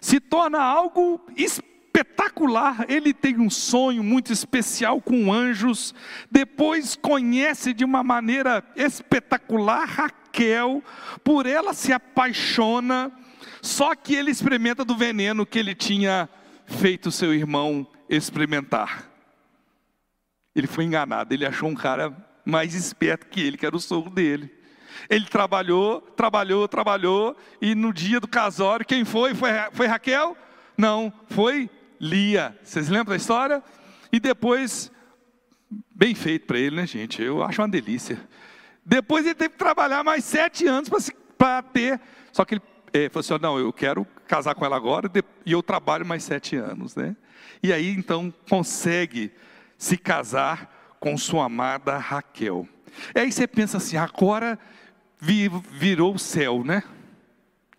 se 0.00 0.18
torna 0.18 0.60
algo 0.60 1.20
espetacular. 1.36 2.86
Ele 2.88 3.12
tem 3.12 3.38
um 3.38 3.50
sonho 3.50 4.02
muito 4.02 4.32
especial 4.32 5.00
com 5.00 5.32
anjos, 5.32 5.94
depois 6.30 6.96
conhece 6.96 7.72
de 7.74 7.84
uma 7.84 8.02
maneira 8.02 8.64
espetacular 8.74 9.86
Raquel, 9.86 10.82
por 11.22 11.46
ela 11.46 11.74
se 11.74 11.92
apaixona 11.92 13.12
só 13.64 13.94
que 13.94 14.14
ele 14.14 14.30
experimenta 14.30 14.84
do 14.84 14.94
veneno 14.94 15.46
que 15.46 15.58
ele 15.58 15.74
tinha 15.74 16.28
feito 16.66 17.10
seu 17.10 17.32
irmão 17.32 17.86
experimentar. 18.10 19.13
Ele 20.54 20.66
foi 20.66 20.84
enganado, 20.84 21.34
ele 21.34 21.44
achou 21.44 21.68
um 21.68 21.74
cara 21.74 22.14
mais 22.44 22.74
esperto 22.74 23.26
que 23.26 23.40
ele, 23.40 23.56
que 23.56 23.66
era 23.66 23.74
o 23.74 23.80
sogro 23.80 24.10
dele. 24.10 24.52
Ele 25.10 25.24
trabalhou, 25.26 26.00
trabalhou, 26.00 26.68
trabalhou, 26.68 27.36
e 27.60 27.74
no 27.74 27.92
dia 27.92 28.20
do 28.20 28.28
casório, 28.28 28.86
quem 28.86 29.04
foi? 29.04 29.34
Foi, 29.34 29.50
foi 29.72 29.86
Raquel? 29.86 30.36
Não, 30.76 31.12
foi 31.28 31.68
Lia. 32.00 32.56
Vocês 32.62 32.88
lembram 32.88 33.10
da 33.10 33.16
história? 33.16 33.62
E 34.12 34.20
depois, 34.20 34.90
bem 35.94 36.14
feito 36.14 36.46
para 36.46 36.58
ele, 36.58 36.76
né, 36.76 36.86
gente? 36.86 37.22
Eu 37.22 37.42
acho 37.42 37.60
uma 37.60 37.68
delícia. 37.68 38.18
Depois 38.84 39.24
ele 39.24 39.34
teve 39.34 39.50
que 39.50 39.58
trabalhar 39.58 40.04
mais 40.04 40.24
sete 40.24 40.66
anos 40.66 40.88
para 41.36 41.62
ter. 41.62 42.00
Só 42.32 42.44
que 42.44 42.54
ele 42.54 42.62
é, 42.92 43.08
falou 43.08 43.20
assim: 43.20 43.42
não, 43.42 43.58
eu 43.58 43.72
quero 43.72 44.06
casar 44.28 44.54
com 44.54 44.64
ela 44.64 44.76
agora 44.76 45.10
e 45.44 45.52
eu 45.52 45.62
trabalho 45.62 46.06
mais 46.06 46.22
sete 46.22 46.56
anos, 46.56 46.94
né? 46.94 47.16
E 47.62 47.72
aí 47.72 47.90
então 47.90 48.32
consegue 48.48 49.32
se 49.78 49.96
casar 49.96 50.96
com 51.00 51.16
sua 51.16 51.46
amada 51.46 51.98
Raquel. 51.98 52.68
E 53.14 53.20
aí 53.20 53.32
você 53.32 53.46
pensa 53.46 53.76
assim: 53.78 53.96
agora 53.96 54.58
virou 55.20 56.14
o 56.14 56.18
céu, 56.18 56.64
né? 56.64 56.82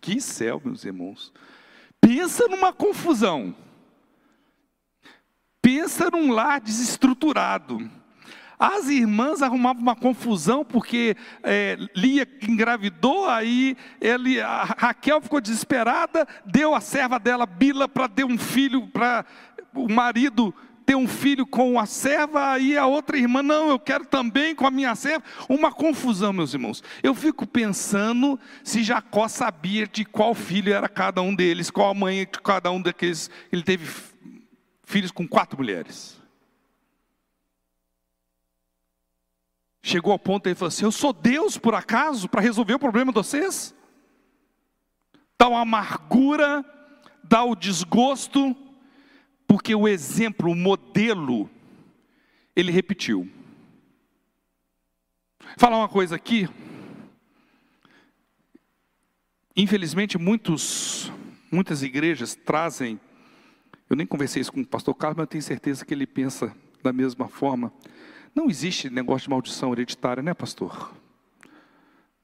Que 0.00 0.20
céu, 0.20 0.60
meus 0.64 0.84
irmãos. 0.84 1.32
Pensa 2.00 2.46
numa 2.48 2.72
confusão. 2.72 3.54
Pensa 5.60 6.10
num 6.10 6.30
lar 6.30 6.60
desestruturado. 6.60 7.90
As 8.58 8.88
irmãs 8.88 9.42
arrumavam 9.42 9.82
uma 9.82 9.96
confusão 9.96 10.64
porque 10.64 11.14
é, 11.42 11.76
Lia 11.94 12.26
engravidou, 12.48 13.28
aí 13.28 13.76
ele, 14.00 14.40
a 14.40 14.64
Raquel 14.64 15.20
ficou 15.20 15.40
desesperada, 15.40 16.26
deu 16.44 16.74
a 16.74 16.80
serva 16.80 17.18
dela, 17.18 17.44
Bila, 17.44 17.86
para 17.86 18.08
ter 18.08 18.24
um 18.24 18.38
filho, 18.38 18.86
para 18.86 19.26
o 19.74 19.92
marido 19.92 20.54
ter 20.86 20.94
um 20.94 21.08
filho 21.08 21.44
com 21.44 21.80
a 21.80 21.84
serva, 21.84 22.52
aí 22.52 22.78
a 22.78 22.86
outra 22.86 23.18
irmã, 23.18 23.42
não, 23.42 23.68
eu 23.68 23.78
quero 23.78 24.06
também 24.06 24.54
com 24.54 24.64
a 24.64 24.70
minha 24.70 24.94
serva. 24.94 25.24
Uma 25.48 25.72
confusão, 25.72 26.32
meus 26.32 26.54
irmãos. 26.54 26.80
Eu 27.02 27.12
fico 27.12 27.44
pensando 27.44 28.38
se 28.62 28.84
Jacó 28.84 29.26
sabia 29.26 29.88
de 29.88 30.04
qual 30.04 30.32
filho 30.32 30.72
era 30.72 30.88
cada 30.88 31.20
um 31.20 31.34
deles, 31.34 31.70
qual 31.70 31.90
a 31.90 31.94
mãe 31.94 32.20
de 32.20 32.40
cada 32.40 32.70
um 32.70 32.80
daqueles. 32.80 33.28
Ele 33.50 33.64
teve 33.64 33.84
filhos 34.84 35.10
com 35.10 35.26
quatro 35.26 35.58
mulheres. 35.58 36.16
Chegou 39.82 40.12
ao 40.12 40.18
ponto, 40.18 40.46
ele 40.46 40.54
falou 40.54 40.68
assim: 40.68 40.84
Eu 40.84 40.92
sou 40.92 41.12
Deus 41.12 41.58
por 41.58 41.74
acaso 41.74 42.28
para 42.28 42.40
resolver 42.40 42.74
o 42.74 42.78
problema 42.78 43.12
de 43.12 43.18
vocês? 43.18 43.74
Uma 45.40 45.60
amargura, 45.60 46.64
dá 47.22 47.44
o 47.44 47.54
desgosto, 47.54 48.56
porque 49.46 49.74
o 49.74 49.86
exemplo, 49.86 50.50
o 50.50 50.54
modelo, 50.54 51.48
ele 52.54 52.72
repetiu. 52.72 53.30
Falar 55.56 55.78
uma 55.78 55.88
coisa 55.88 56.16
aqui. 56.16 56.48
Infelizmente, 59.56 60.18
muitos, 60.18 61.10
muitas 61.50 61.82
igrejas 61.82 62.34
trazem. 62.34 63.00
Eu 63.88 63.96
nem 63.96 64.06
conversei 64.06 64.42
isso 64.42 64.52
com 64.52 64.60
o 64.60 64.66
pastor 64.66 64.94
Carlos, 64.94 65.16
mas 65.16 65.24
eu 65.24 65.28
tenho 65.28 65.42
certeza 65.42 65.84
que 65.84 65.94
ele 65.94 66.06
pensa 66.06 66.54
da 66.82 66.92
mesma 66.92 67.28
forma. 67.28 67.72
Não 68.34 68.50
existe 68.50 68.90
negócio 68.90 69.24
de 69.24 69.30
maldição 69.30 69.72
hereditária, 69.72 70.22
né, 70.22 70.34
pastor? 70.34 70.94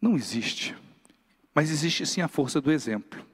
Não 0.00 0.14
existe. 0.14 0.76
Mas 1.54 1.70
existe 1.70 2.04
sim 2.04 2.20
a 2.20 2.28
força 2.28 2.61
do 2.61 2.70
exemplo. 2.70 3.24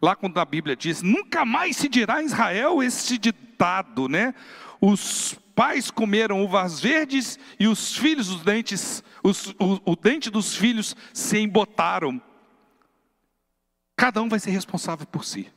Lá 0.00 0.14
quando 0.14 0.38
a 0.38 0.44
Bíblia 0.44 0.76
diz, 0.76 1.02
nunca 1.02 1.44
mais 1.44 1.76
se 1.76 1.88
dirá 1.88 2.22
em 2.22 2.26
Israel 2.26 2.82
esse 2.82 3.18
ditado, 3.18 4.08
né? 4.08 4.34
Os 4.80 5.34
pais 5.54 5.90
comeram 5.90 6.44
uvas 6.44 6.80
verdes 6.80 7.38
e 7.58 7.66
os 7.66 7.96
filhos, 7.96 8.28
os 8.28 8.42
dentes, 8.42 9.02
os, 9.22 9.54
o, 9.58 9.80
o 9.92 9.96
dente 9.96 10.30
dos 10.30 10.54
filhos 10.54 10.94
se 11.12 11.38
embotaram. 11.38 12.20
Cada 13.96 14.22
um 14.22 14.28
vai 14.28 14.38
ser 14.38 14.50
responsável 14.50 15.06
por 15.06 15.24
si. 15.24 15.50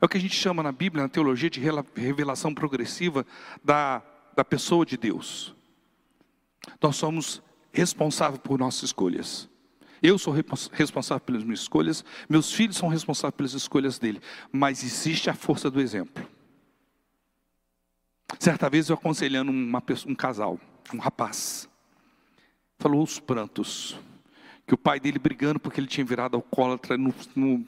É 0.00 0.04
o 0.04 0.08
que 0.08 0.18
a 0.18 0.20
gente 0.20 0.36
chama 0.36 0.62
na 0.62 0.72
Bíblia, 0.72 1.02
na 1.02 1.08
teologia, 1.08 1.48
de 1.48 1.60
revelação 1.96 2.54
progressiva 2.54 3.24
da 3.64 4.02
da 4.34 4.44
pessoa 4.44 4.84
de 4.84 4.96
Deus. 4.96 5.54
Nós 6.82 6.96
somos 6.96 7.42
responsáveis 7.72 8.40
por 8.42 8.58
nossas 8.58 8.84
escolhas. 8.84 9.48
Eu 10.02 10.18
sou 10.18 10.34
responsável 10.72 11.24
pelas 11.24 11.42
minhas 11.42 11.60
escolhas, 11.60 12.04
meus 12.28 12.52
filhos 12.52 12.76
são 12.76 12.88
responsáveis 12.88 13.36
pelas 13.36 13.52
escolhas 13.54 13.98
dele, 13.98 14.20
mas 14.52 14.82
existe 14.82 15.30
a 15.30 15.34
força 15.34 15.70
do 15.70 15.80
exemplo. 15.80 16.26
Certa 18.38 18.68
vez 18.68 18.88
eu 18.88 18.94
aconselhando 18.94 19.50
uma 19.50 19.80
pessoa, 19.80 20.12
um 20.12 20.14
casal, 20.14 20.58
um 20.92 20.98
rapaz, 20.98 21.68
falou 22.78 23.02
os 23.02 23.18
prantos, 23.18 23.98
que 24.66 24.74
o 24.74 24.78
pai 24.78 24.98
dele 24.98 25.18
brigando 25.18 25.60
porque 25.60 25.80
ele 25.80 25.86
tinha 25.86 26.04
virado 26.04 26.36
alcoólatra 26.36 26.96
no, 26.98 27.14
no 27.34 27.64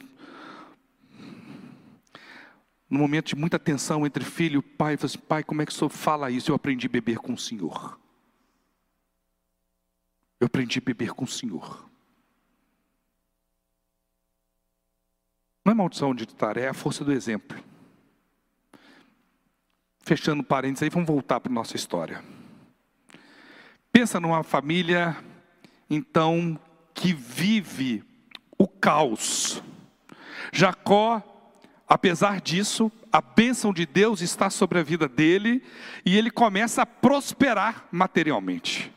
no 2.88 2.98
momento 2.98 3.28
de 3.28 3.36
muita 3.36 3.58
tensão 3.58 4.06
entre 4.06 4.24
filho 4.24 4.60
e 4.60 4.62
pai, 4.62 4.96
falou 4.96 5.06
assim, 5.06 5.18
pai, 5.18 5.42
como 5.42 5.60
é 5.60 5.66
que 5.66 5.72
o 5.72 5.74
senhor 5.74 5.90
fala 5.90 6.30
isso? 6.30 6.50
Eu 6.50 6.54
aprendi 6.54 6.86
a 6.86 6.90
beber 6.90 7.18
com 7.18 7.32
o 7.32 7.38
senhor. 7.38 7.98
Eu 10.38 10.46
aprendi 10.46 10.78
a 10.78 10.82
beber 10.82 11.10
com 11.12 11.24
o 11.24 11.28
senhor. 11.28 11.85
Não 15.66 15.72
é 15.72 15.74
maldição 15.74 16.14
de 16.14 16.22
estar, 16.22 16.56
é 16.56 16.68
a 16.68 16.72
força 16.72 17.04
do 17.04 17.10
exemplo. 17.10 17.58
Fechando 20.04 20.44
parênteses 20.44 20.84
aí, 20.84 20.88
vamos 20.88 21.08
voltar 21.08 21.40
para 21.40 21.50
a 21.50 21.52
nossa 21.52 21.74
história. 21.74 22.22
Pensa 23.90 24.20
numa 24.20 24.44
família, 24.44 25.16
então, 25.90 26.56
que 26.94 27.12
vive 27.12 28.04
o 28.56 28.68
caos. 28.68 29.60
Jacó 30.52 31.20
Apesar 31.88 32.40
disso, 32.40 32.90
a 33.12 33.20
bênção 33.20 33.72
de 33.72 33.86
Deus 33.86 34.20
está 34.20 34.50
sobre 34.50 34.80
a 34.80 34.82
vida 34.82 35.08
dele 35.08 35.62
e 36.04 36.16
ele 36.16 36.32
começa 36.32 36.82
a 36.82 36.86
prosperar 36.86 37.86
materialmente. 37.92 38.92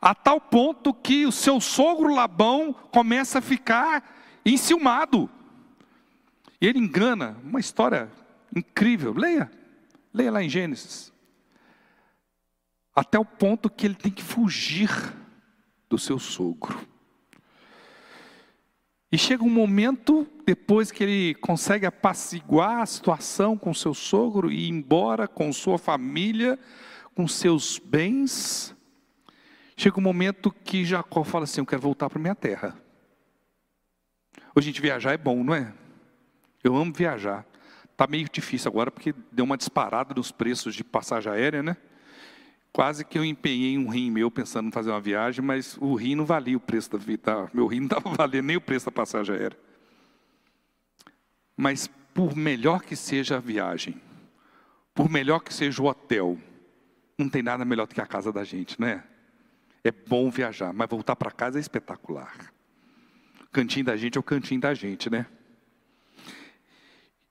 A 0.00 0.14
tal 0.14 0.38
ponto 0.38 0.92
que 0.92 1.26
o 1.26 1.32
seu 1.32 1.58
sogro 1.58 2.14
Labão 2.14 2.74
começa 2.90 3.38
a 3.38 3.42
ficar 3.42 4.04
enciumado. 4.44 5.30
E 6.60 6.66
ele 6.66 6.78
engana, 6.78 7.36
uma 7.42 7.60
história 7.60 8.10
incrível. 8.54 9.12
Leia, 9.12 9.50
leia 10.12 10.30
lá 10.30 10.42
em 10.42 10.48
Gênesis. 10.48 11.12
Até 12.94 13.18
o 13.18 13.24
ponto 13.24 13.70
que 13.70 13.86
ele 13.86 13.94
tem 13.94 14.10
que 14.10 14.22
fugir 14.22 14.90
do 15.88 15.98
seu 15.98 16.18
sogro. 16.18 16.86
E 19.10 19.16
chega 19.16 19.42
um 19.42 19.50
momento, 19.50 20.26
depois 20.44 20.90
que 20.90 21.02
ele 21.02 21.34
consegue 21.36 21.86
apaciguar 21.86 22.82
a 22.82 22.86
situação 22.86 23.56
com 23.56 23.72
seu 23.72 23.94
sogro 23.94 24.50
e 24.50 24.66
ir 24.66 24.68
embora 24.68 25.26
com 25.26 25.50
sua 25.50 25.78
família, 25.78 26.58
com 27.14 27.26
seus 27.26 27.78
bens, 27.78 28.76
chega 29.76 29.98
um 29.98 30.02
momento 30.02 30.50
que 30.50 30.84
Jacó 30.84 31.24
fala 31.24 31.44
assim: 31.44 31.60
Eu 31.60 31.66
quero 31.66 31.80
voltar 31.80 32.10
para 32.10 32.20
minha 32.20 32.34
terra. 32.34 32.76
Hoje 34.54 34.68
a 34.68 34.72
gente 34.72 34.82
viajar 34.82 35.12
é 35.12 35.16
bom, 35.16 35.42
não 35.42 35.54
é? 35.54 35.72
Eu 36.62 36.76
amo 36.76 36.92
viajar. 36.92 37.46
Está 37.90 38.06
meio 38.06 38.28
difícil 38.28 38.68
agora 38.70 38.90
porque 38.90 39.14
deu 39.32 39.44
uma 39.44 39.56
disparada 39.56 40.14
nos 40.14 40.30
preços 40.30 40.74
de 40.74 40.84
passagem 40.84 41.32
aérea, 41.32 41.62
né? 41.62 41.76
Quase 42.72 43.04
que 43.04 43.18
eu 43.18 43.24
empenhei 43.24 43.76
um 43.76 43.88
rim 43.88 44.10
meu 44.10 44.30
pensando 44.30 44.68
em 44.68 44.70
fazer 44.72 44.90
uma 44.90 45.00
viagem, 45.00 45.44
mas 45.44 45.76
o 45.80 45.94
rim 45.94 46.14
não 46.14 46.24
valia 46.24 46.56
o 46.56 46.60
preço 46.60 46.92
da 46.92 46.98
vida. 46.98 47.50
Meu 47.52 47.66
rim 47.66 47.80
não 47.80 47.86
estava 47.86 48.10
valendo 48.14 48.44
nem 48.44 48.56
o 48.56 48.60
preço 48.60 48.86
da 48.86 48.92
passagem 48.92 49.34
aérea. 49.34 49.58
Mas 51.56 51.90
por 52.14 52.36
melhor 52.36 52.82
que 52.82 52.94
seja 52.94 53.38
a 53.38 53.40
viagem, 53.40 54.00
por 54.94 55.10
melhor 55.10 55.40
que 55.40 55.52
seja 55.52 55.82
o 55.82 55.86
hotel, 55.86 56.38
não 57.18 57.28
tem 57.28 57.42
nada 57.42 57.64
melhor 57.64 57.86
do 57.86 57.94
que 57.94 58.00
a 58.00 58.06
casa 58.06 58.32
da 58.32 58.44
gente, 58.44 58.80
né? 58.80 59.02
É 59.82 59.90
bom 59.90 60.30
viajar, 60.30 60.72
mas 60.72 60.88
voltar 60.88 61.16
para 61.16 61.32
casa 61.32 61.58
é 61.58 61.60
espetacular. 61.60 62.52
O 63.42 63.50
cantinho 63.50 63.86
da 63.86 63.96
gente 63.96 64.16
é 64.16 64.20
o 64.20 64.22
cantinho 64.22 64.60
da 64.60 64.72
gente, 64.72 65.10
né? 65.10 65.26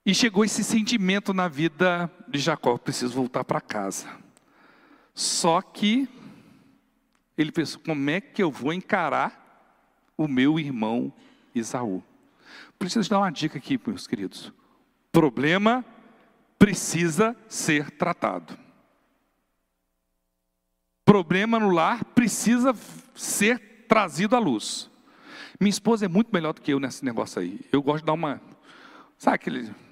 E 0.08 0.14
chegou 0.14 0.42
esse 0.42 0.64
sentimento 0.64 1.34
na 1.34 1.48
vida 1.48 2.10
de 2.26 2.38
Jacó: 2.38 2.78
preciso 2.78 3.12
voltar 3.12 3.44
para 3.44 3.60
casa. 3.60 4.08
Só 5.12 5.60
que 5.60 6.08
ele 7.36 7.52
pensou: 7.52 7.78
como 7.84 8.08
é 8.08 8.18
que 8.18 8.42
eu 8.42 8.50
vou 8.50 8.72
encarar 8.72 9.84
o 10.16 10.26
meu 10.26 10.58
irmão 10.58 11.12
Isaú? 11.54 12.02
Preciso 12.78 13.10
dar 13.10 13.18
uma 13.18 13.30
dica 13.30 13.58
aqui, 13.58 13.78
meus 13.86 14.06
queridos. 14.06 14.50
Problema 15.12 15.84
precisa 16.58 17.36
ser 17.46 17.90
tratado. 17.90 18.58
Problema 21.04 21.60
no 21.60 21.68
lar 21.68 22.02
precisa 22.02 22.74
ser 23.14 23.84
trazido 23.86 24.34
à 24.34 24.38
luz. 24.38 24.90
Minha 25.60 25.68
esposa 25.68 26.06
é 26.06 26.08
muito 26.08 26.32
melhor 26.32 26.54
do 26.54 26.62
que 26.62 26.72
eu 26.72 26.80
nesse 26.80 27.04
negócio 27.04 27.42
aí. 27.42 27.60
Eu 27.70 27.82
gosto 27.82 28.04
de 28.04 28.06
dar 28.06 28.14
uma. 28.14 28.40
Sabe 29.18 29.34
aquele. 29.34 29.87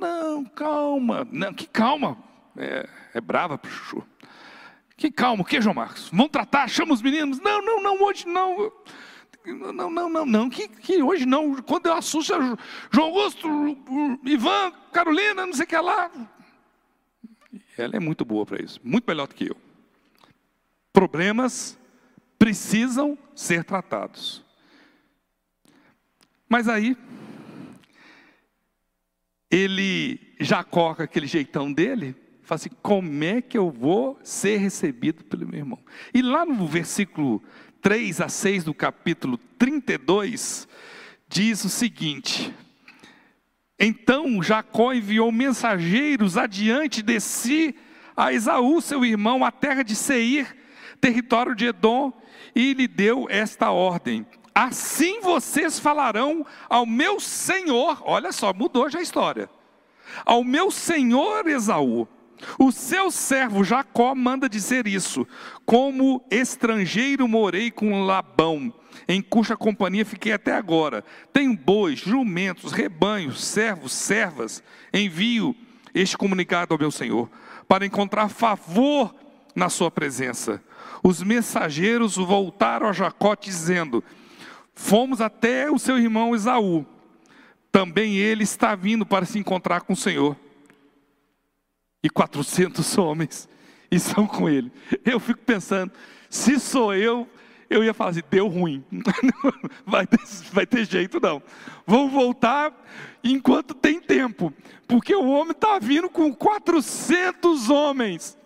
Não, 0.00 0.44
calma. 0.46 1.28
Não, 1.30 1.52
que 1.52 1.66
calma. 1.66 2.16
É, 2.56 2.88
é 3.14 3.20
brava 3.20 3.60
chuchu 3.64 4.02
Que 4.96 5.10
calma, 5.10 5.42
o 5.42 5.44
que, 5.44 5.60
João 5.60 5.74
Marcos? 5.74 6.08
Vamos 6.10 6.30
tratar, 6.30 6.68
chama 6.68 6.94
os 6.94 7.02
meninos. 7.02 7.38
Não, 7.38 7.62
não, 7.62 7.82
não, 7.82 8.02
hoje 8.02 8.26
não. 8.26 8.72
Não, 9.44 9.90
não, 9.90 10.08
não, 10.08 10.26
não, 10.26 10.50
que, 10.50 10.68
que 10.68 11.02
hoje 11.02 11.26
não. 11.26 11.54
Quando 11.62 11.86
eu 11.86 11.94
assusto, 11.94 12.34
João 12.90 13.08
Augusto, 13.08 13.48
Ivan, 14.24 14.72
Carolina, 14.92 15.46
não 15.46 15.52
sei 15.52 15.64
o 15.64 15.68
que 15.68 15.76
lá. 15.76 16.10
Ela 17.76 17.96
é 17.96 18.00
muito 18.00 18.24
boa 18.24 18.46
para 18.46 18.62
isso, 18.62 18.80
muito 18.82 19.04
melhor 19.06 19.26
do 19.26 19.34
que 19.34 19.50
eu. 19.50 19.56
Problemas 20.92 21.78
precisam 22.38 23.18
ser 23.34 23.64
tratados. 23.64 24.44
Mas 26.48 26.68
aí, 26.68 26.96
ele, 29.50 30.20
Jacó, 30.38 30.94
com 30.94 31.02
aquele 31.02 31.26
jeitão 31.26 31.72
dele, 31.72 32.14
fala 32.42 32.56
assim: 32.56 32.70
como 32.82 33.24
é 33.24 33.42
que 33.42 33.58
eu 33.58 33.70
vou 33.70 34.18
ser 34.22 34.58
recebido 34.58 35.24
pelo 35.24 35.46
meu 35.46 35.58
irmão? 35.58 35.78
E 36.14 36.22
lá 36.22 36.44
no 36.46 36.66
versículo 36.66 37.42
3 37.82 38.20
a 38.20 38.28
6 38.28 38.64
do 38.64 38.74
capítulo 38.74 39.38
32, 39.58 40.68
diz 41.28 41.64
o 41.64 41.68
seguinte: 41.68 42.54
Então 43.78 44.42
Jacó 44.42 44.92
enviou 44.92 45.32
mensageiros 45.32 46.36
adiante 46.36 47.02
de 47.02 47.18
si 47.18 47.74
a 48.16 48.32
Esaú, 48.32 48.80
seu 48.80 49.04
irmão, 49.04 49.44
à 49.44 49.50
terra 49.50 49.82
de 49.82 49.96
Seir, 49.96 50.54
território 51.00 51.54
de 51.54 51.66
Edom, 51.66 52.12
e 52.54 52.74
lhe 52.74 52.86
deu 52.86 53.26
esta 53.30 53.70
ordem: 53.70 54.26
Assim 54.60 55.22
vocês 55.22 55.78
falarão 55.78 56.44
ao 56.68 56.84
meu 56.84 57.18
senhor, 57.18 58.02
olha 58.04 58.30
só, 58.30 58.52
mudou 58.52 58.90
já 58.90 58.98
a 58.98 59.02
história. 59.02 59.48
Ao 60.22 60.44
meu 60.44 60.70
senhor 60.70 61.48
Esaú, 61.48 62.06
o 62.58 62.70
seu 62.70 63.10
servo 63.10 63.64
Jacó 63.64 64.14
manda 64.14 64.50
dizer 64.50 64.86
isso: 64.86 65.26
Como 65.64 66.22
estrangeiro 66.30 67.26
morei 67.26 67.70
com 67.70 68.04
Labão, 68.04 68.70
em 69.08 69.22
cuja 69.22 69.56
companhia 69.56 70.04
fiquei 70.04 70.34
até 70.34 70.52
agora. 70.52 71.02
Tenho 71.32 71.56
bois, 71.56 71.98
jumentos, 71.98 72.70
rebanhos, 72.70 73.42
servos, 73.42 73.92
servas. 73.94 74.62
Envio 74.92 75.56
este 75.94 76.18
comunicado 76.18 76.74
ao 76.74 76.78
meu 76.78 76.90
senhor, 76.90 77.30
para 77.66 77.86
encontrar 77.86 78.28
favor 78.28 79.14
na 79.54 79.70
sua 79.70 79.90
presença. 79.90 80.62
Os 81.02 81.22
mensageiros 81.22 82.16
voltaram 82.16 82.86
a 82.86 82.92
Jacó, 82.92 83.34
dizendo: 83.34 84.04
Fomos 84.82 85.20
até 85.20 85.70
o 85.70 85.78
seu 85.78 85.98
irmão 85.98 86.34
Esaú. 86.34 86.86
Também 87.70 88.16
ele 88.16 88.42
está 88.42 88.74
vindo 88.74 89.04
para 89.04 89.26
se 89.26 89.38
encontrar 89.38 89.82
com 89.82 89.92
o 89.92 89.96
Senhor 89.96 90.34
e 92.02 92.08
400 92.08 92.96
homens 92.96 93.46
estão 93.92 94.26
com 94.26 94.48
ele. 94.48 94.72
Eu 95.04 95.20
fico 95.20 95.38
pensando, 95.42 95.92
se 96.30 96.58
sou 96.58 96.94
eu, 96.94 97.28
eu 97.68 97.84
ia 97.84 97.92
falar 97.92 98.10
assim: 98.10 98.22
deu 98.30 98.48
ruim, 98.48 98.82
vai 99.84 100.06
ter, 100.06 100.18
vai 100.50 100.66
ter 100.66 100.86
jeito 100.86 101.20
não. 101.20 101.42
Vamos 101.86 102.10
voltar 102.10 102.72
enquanto 103.22 103.74
tem 103.74 104.00
tempo, 104.00 104.50
porque 104.88 105.14
o 105.14 105.28
homem 105.28 105.52
está 105.52 105.78
vindo 105.78 106.08
com 106.08 106.34
400 106.34 107.68
homens. 107.68 108.36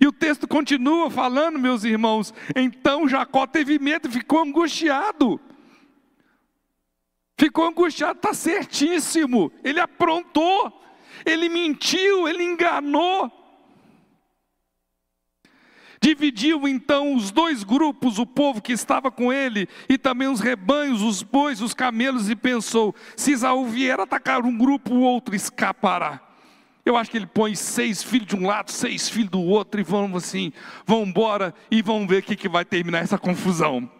E 0.00 0.06
o 0.06 0.12
texto 0.12 0.46
continua 0.46 1.10
falando, 1.10 1.58
meus 1.58 1.84
irmãos. 1.84 2.32
Então 2.54 3.08
Jacó 3.08 3.46
teve 3.46 3.78
medo, 3.78 4.10
ficou 4.10 4.42
angustiado. 4.42 5.40
Ficou 7.38 7.66
angustiado, 7.66 8.18
está 8.18 8.32
certíssimo. 8.32 9.52
Ele 9.62 9.80
aprontou 9.80 10.86
ele 11.24 11.48
mentiu, 11.48 12.28
ele 12.28 12.42
enganou. 12.42 13.32
Dividiu 16.00 16.68
então 16.68 17.14
os 17.14 17.30
dois 17.30 17.64
grupos, 17.64 18.18
o 18.18 18.26
povo 18.26 18.60
que 18.60 18.72
estava 18.72 19.10
com 19.10 19.32
ele, 19.32 19.68
e 19.88 19.96
também 19.96 20.28
os 20.28 20.40
rebanhos, 20.40 21.02
os 21.02 21.22
bois, 21.22 21.60
os 21.60 21.72
camelos, 21.72 22.28
e 22.28 22.36
pensou: 22.36 22.94
se 23.16 23.32
Isaú 23.32 23.64
vier 23.66 23.98
atacar 23.98 24.44
um 24.44 24.56
grupo, 24.56 24.94
o 24.94 25.00
outro 25.00 25.34
escapará. 25.34 26.20
Eu 26.86 26.96
acho 26.96 27.10
que 27.10 27.16
ele 27.16 27.26
põe 27.26 27.56
seis 27.56 28.00
filhos 28.00 28.28
de 28.28 28.36
um 28.36 28.46
lado, 28.46 28.70
seis 28.70 29.08
filhos 29.08 29.30
do 29.30 29.42
outro, 29.42 29.80
e 29.80 29.82
vamos 29.82 30.22
assim, 30.22 30.52
vão 30.86 31.02
embora 31.02 31.52
e 31.68 31.82
vamos 31.82 32.08
ver 32.08 32.22
o 32.22 32.22
que, 32.22 32.36
que 32.36 32.48
vai 32.48 32.64
terminar 32.64 33.00
essa 33.00 33.18
confusão. 33.18 33.90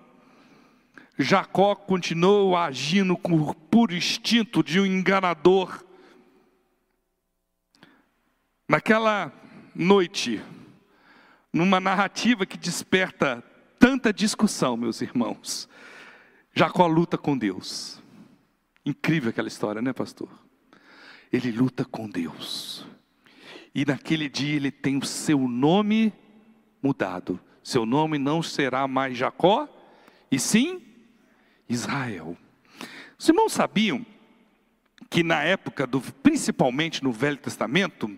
Jacó 1.19 1.75
continuou 1.75 2.57
agindo 2.57 3.17
com 3.17 3.53
puro 3.53 3.93
instinto 3.93 4.63
de 4.63 4.79
um 4.79 4.87
enganador. 4.87 5.85
Naquela 8.69 9.33
noite, 9.75 10.41
numa 11.53 11.81
narrativa 11.81 12.47
que 12.47 12.57
desperta 12.57 13.43
tanta 13.81 14.13
discussão, 14.13 14.77
meus 14.77 15.01
irmãos, 15.03 15.69
Jacó 16.55 16.87
luta 16.87 17.19
com 17.19 17.37
Deus. 17.37 18.01
Incrível 18.85 19.31
aquela 19.31 19.49
história, 19.49 19.83
né, 19.83 19.93
pastor? 19.93 20.46
Ele 21.33 21.51
luta 21.51 21.85
com 21.85 22.09
Deus. 22.09 22.87
E 23.75 23.85
naquele 23.85 24.29
dia 24.29 24.57
ele 24.57 24.71
tem 24.71 24.97
o 24.97 25.05
seu 25.05 25.47
nome 25.47 26.13
mudado. 26.83 27.39
Seu 27.63 27.85
nome 27.85 28.17
não 28.17 28.43
será 28.43 28.87
mais 28.87 29.19
Jacó, 29.19 29.69
e 30.31 30.39
sim 30.39 30.81
Israel. 31.69 32.37
Os 33.19 33.29
irmãos 33.29 33.53
sabiam 33.53 34.05
que 35.11 35.23
na 35.23 35.43
época 35.43 35.87
do, 35.87 36.01
principalmente 36.01 37.03
no 37.03 37.13
Velho 37.13 37.37
Testamento, 37.37 38.17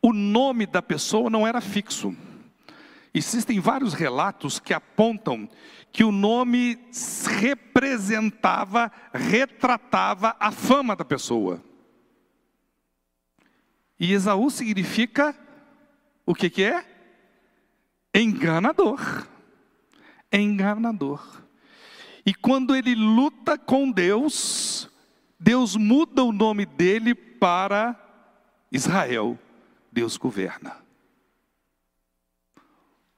o 0.00 0.12
nome 0.12 0.66
da 0.66 0.80
pessoa 0.80 1.28
não 1.28 1.46
era 1.46 1.60
fixo. 1.60 2.16
Existem 3.12 3.58
vários 3.58 3.94
relatos 3.94 4.60
que 4.60 4.72
apontam 4.72 5.48
que 5.90 6.04
o 6.04 6.12
nome 6.12 6.78
representava, 7.40 8.92
retratava 9.12 10.36
a 10.38 10.52
fama 10.52 10.94
da 10.94 11.04
pessoa. 11.04 11.60
E 13.98 14.12
Esaú 14.12 14.50
significa 14.50 15.34
o 16.24 16.34
que, 16.34 16.48
que 16.48 16.62
é? 16.62 16.84
Enganador. 18.14 19.26
Enganador. 20.32 21.42
E 22.24 22.34
quando 22.34 22.76
ele 22.76 22.94
luta 22.94 23.56
com 23.56 23.90
Deus, 23.90 24.90
Deus 25.40 25.76
muda 25.76 26.22
o 26.22 26.32
nome 26.32 26.66
dele 26.66 27.14
para 27.14 27.96
Israel. 28.70 29.38
Deus 29.90 30.16
governa. 30.16 30.76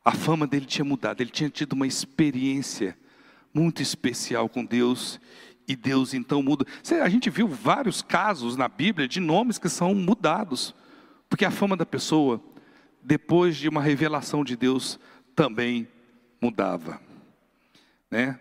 A 0.05 0.13
fama 0.13 0.47
dele 0.47 0.67
tinha 0.67 0.85
mudado, 0.85 1.21
ele 1.21 1.31
tinha 1.31 1.51
tido 1.51 1.75
uma 1.75 1.87
experiência 1.87 2.97
muito 3.53 3.83
especial 3.83 4.49
com 4.49 4.65
Deus, 4.65 5.21
e 5.67 5.77
Deus 5.77 6.15
então 6.15 6.43
muda. 6.43 6.65
A 7.03 7.09
gente 7.09 7.31
viu 7.31 7.49
vários 7.49 8.03
casos 8.03 8.57
na 8.57 8.69
Bíblia 8.69 9.07
de 9.07 9.21
nomes 9.21 9.59
que 9.59 9.69
são 9.69 9.95
mudados, 9.95 10.75
porque 11.29 11.45
a 11.45 11.51
fama 11.51 11.77
da 11.77 11.87
pessoa, 11.87 12.43
depois 13.03 13.57
de 13.57 13.69
uma 13.69 13.83
revelação 13.83 14.45
de 14.45 14.57
Deus, 14.57 14.99
também 15.35 15.89
mudava. 16.41 17.01
Né? 18.11 18.39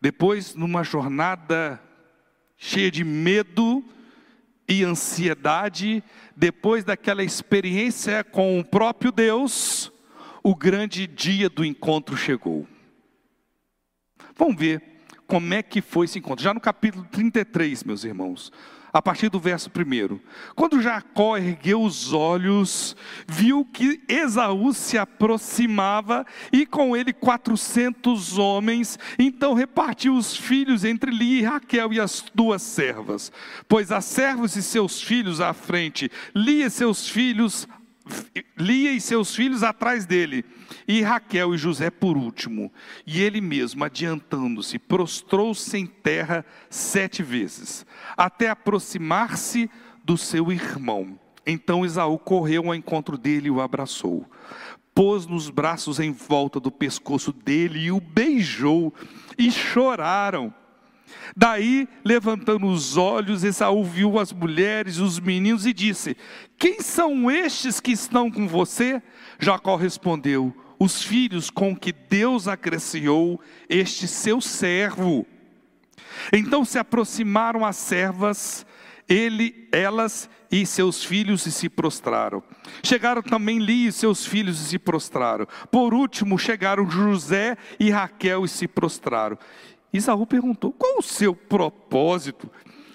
Depois, 0.00 0.54
numa 0.54 0.82
jornada 0.82 1.80
cheia 2.56 2.90
de 2.90 3.04
medo, 3.04 3.84
e 4.68 4.82
ansiedade, 4.82 6.02
depois 6.36 6.84
daquela 6.84 7.22
experiência 7.22 8.24
com 8.24 8.58
o 8.58 8.64
próprio 8.64 9.12
Deus, 9.12 9.92
o 10.42 10.54
grande 10.54 11.06
dia 11.06 11.48
do 11.48 11.64
encontro 11.64 12.16
chegou. 12.16 12.66
Vamos 14.36 14.56
ver 14.56 14.93
como 15.26 15.54
é 15.54 15.62
que 15.62 15.80
foi 15.80 16.06
esse 16.06 16.18
encontro. 16.18 16.44
Já 16.44 16.52
no 16.52 16.60
capítulo 16.60 17.06
33, 17.10 17.84
meus 17.84 18.04
irmãos 18.04 18.52
a 18.94 19.02
partir 19.02 19.28
do 19.28 19.40
verso 19.40 19.68
1. 19.68 20.20
Quando 20.54 20.80
Jacó 20.80 21.36
ergueu 21.36 21.82
os 21.82 22.12
olhos, 22.12 22.96
viu 23.26 23.64
que 23.64 24.00
Esaú 24.08 24.72
se 24.72 24.96
aproximava 24.96 26.24
e 26.52 26.64
com 26.64 26.96
ele 26.96 27.12
quatrocentos 27.12 28.38
homens, 28.38 28.96
então 29.18 29.52
repartiu 29.52 30.14
os 30.14 30.36
filhos 30.36 30.84
entre 30.84 31.10
Lia 31.10 31.40
e 31.40 31.42
Raquel 31.42 31.92
e 31.92 31.98
as 31.98 32.24
duas 32.32 32.62
servas, 32.62 33.32
pois 33.66 33.90
as 33.90 34.04
servos 34.04 34.54
e 34.54 34.62
seus 34.62 35.02
filhos 35.02 35.40
à 35.40 35.52
frente, 35.52 36.08
Lia 36.32 36.66
e 36.66 36.70
seus 36.70 37.08
filhos 37.08 37.66
Lia 38.56 38.92
e 38.92 39.00
seus 39.00 39.34
filhos 39.34 39.62
atrás 39.62 40.04
dele, 40.04 40.44
e 40.86 41.02
Raquel 41.02 41.54
e 41.54 41.58
José 41.58 41.90
por 41.90 42.16
último. 42.16 42.72
E 43.06 43.22
ele 43.22 43.40
mesmo, 43.40 43.82
adiantando-se, 43.84 44.78
prostrou-se 44.78 45.76
em 45.76 45.86
terra 45.86 46.44
sete 46.68 47.22
vezes, 47.22 47.86
até 48.16 48.50
aproximar-se 48.50 49.70
do 50.04 50.18
seu 50.18 50.52
irmão. 50.52 51.18
Então 51.46 51.84
Esaú 51.84 52.18
correu 52.18 52.66
ao 52.66 52.74
encontro 52.74 53.16
dele 53.16 53.48
e 53.48 53.50
o 53.50 53.60
abraçou. 53.60 54.28
Pôs 54.94 55.26
nos 55.26 55.50
braços 55.50 55.98
em 55.98 56.12
volta 56.12 56.60
do 56.60 56.70
pescoço 56.70 57.32
dele 57.32 57.80
e 57.80 57.92
o 57.92 58.00
beijou, 58.00 58.94
e 59.36 59.50
choraram. 59.50 60.54
Daí, 61.36 61.88
levantando 62.04 62.66
os 62.66 62.96
olhos, 62.96 63.44
Esaú 63.44 63.82
viu 63.84 64.18
as 64.18 64.32
mulheres, 64.32 64.98
os 64.98 65.18
meninos 65.18 65.66
e 65.66 65.72
disse: 65.72 66.16
Quem 66.58 66.80
são 66.80 67.30
estes 67.30 67.80
que 67.80 67.92
estão 67.92 68.30
com 68.30 68.46
você? 68.46 69.02
Jacó 69.38 69.76
respondeu: 69.76 70.54
Os 70.78 71.02
filhos 71.02 71.50
com 71.50 71.74
que 71.74 71.92
Deus 71.92 72.46
acresciou 72.46 73.40
este 73.68 74.06
seu 74.06 74.40
servo. 74.40 75.26
Então 76.32 76.64
se 76.64 76.78
aproximaram 76.78 77.64
as 77.64 77.76
servas, 77.76 78.64
ele, 79.08 79.68
elas 79.72 80.28
e 80.50 80.64
seus 80.64 81.04
filhos 81.04 81.46
e 81.46 81.52
se 81.52 81.68
prostraram. 81.68 82.42
Chegaram 82.82 83.22
também 83.22 83.58
Li 83.58 83.88
e 83.88 83.92
seus 83.92 84.24
filhos 84.24 84.60
e 84.60 84.64
se 84.64 84.78
prostraram. 84.78 85.48
Por 85.70 85.92
último, 85.92 86.38
chegaram 86.38 86.88
José 86.88 87.56
e 87.78 87.90
Raquel 87.90 88.44
e 88.44 88.48
se 88.48 88.68
prostraram. 88.68 89.36
Isaú 89.94 90.26
perguntou: 90.26 90.72
qual 90.72 90.98
o 90.98 91.02
seu 91.02 91.34
propósito 91.34 92.50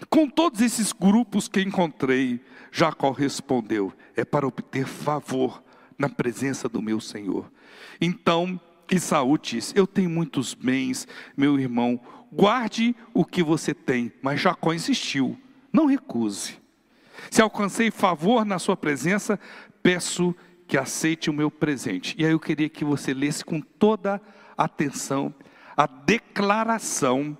com 0.09 0.29
todos 0.29 0.59
esses 0.59 0.91
grupos 0.91 1.47
que 1.47 1.61
encontrei? 1.61 2.41
Jacó 2.71 3.11
respondeu: 3.11 3.93
é 4.15 4.25
para 4.25 4.45
obter 4.45 4.85
favor 4.85 5.63
na 5.97 6.09
presença 6.09 6.67
do 6.67 6.81
meu 6.81 6.99
Senhor. 6.99 7.49
Então 8.01 8.59
Isaú 8.91 9.37
disse: 9.37 9.73
Eu 9.77 9.87
tenho 9.87 10.09
muitos 10.09 10.53
bens, 10.53 11.07
meu 11.37 11.57
irmão, 11.57 11.99
guarde 12.31 12.93
o 13.13 13.23
que 13.23 13.41
você 13.41 13.73
tem. 13.73 14.11
Mas 14.21 14.41
Jacó 14.41 14.73
insistiu: 14.73 15.39
Não 15.71 15.85
recuse. 15.85 16.59
Se 17.31 17.41
alcancei 17.41 17.91
favor 17.91 18.45
na 18.45 18.59
sua 18.59 18.75
presença, 18.75 19.39
peço 19.81 20.35
que 20.67 20.77
aceite 20.77 21.29
o 21.29 21.33
meu 21.33 21.49
presente. 21.49 22.15
E 22.17 22.25
aí 22.25 22.31
eu 22.31 22.39
queria 22.39 22.69
que 22.69 22.85
você 22.85 23.13
lesse 23.13 23.43
com 23.43 23.59
toda 23.59 24.21
atenção 24.57 25.33
a 25.79 25.87
declaração 25.87 27.37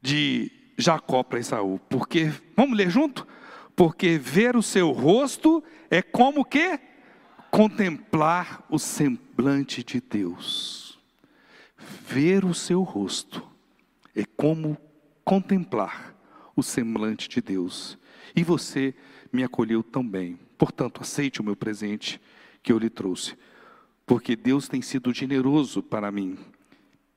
de 0.00 0.50
Jacó 0.78 1.22
para 1.22 1.38
Esaú. 1.38 1.78
Porque, 1.90 2.32
vamos 2.56 2.74
ler 2.74 2.88
junto? 2.88 3.26
Porque 3.76 4.16
ver 4.16 4.56
o 4.56 4.62
seu 4.62 4.90
rosto 4.90 5.62
é 5.90 6.00
como 6.00 6.42
que 6.42 6.80
contemplar 7.50 8.64
o 8.70 8.78
semblante 8.78 9.84
de 9.84 10.00
Deus. 10.00 10.98
Ver 11.76 12.46
o 12.46 12.54
seu 12.54 12.82
rosto 12.82 13.46
é 14.16 14.24
como 14.24 14.78
contemplar 15.22 16.16
o 16.56 16.62
semblante 16.62 17.28
de 17.28 17.42
Deus. 17.42 17.98
E 18.34 18.42
você 18.42 18.94
me 19.30 19.44
acolheu 19.44 19.82
também. 19.82 20.40
Portanto, 20.56 21.02
aceite 21.02 21.42
o 21.42 21.44
meu 21.44 21.56
presente 21.56 22.18
que 22.62 22.72
eu 22.72 22.78
lhe 22.78 22.88
trouxe, 22.88 23.36
porque 24.06 24.34
Deus 24.34 24.66
tem 24.66 24.80
sido 24.80 25.12
generoso 25.12 25.82
para 25.82 26.10
mim 26.10 26.38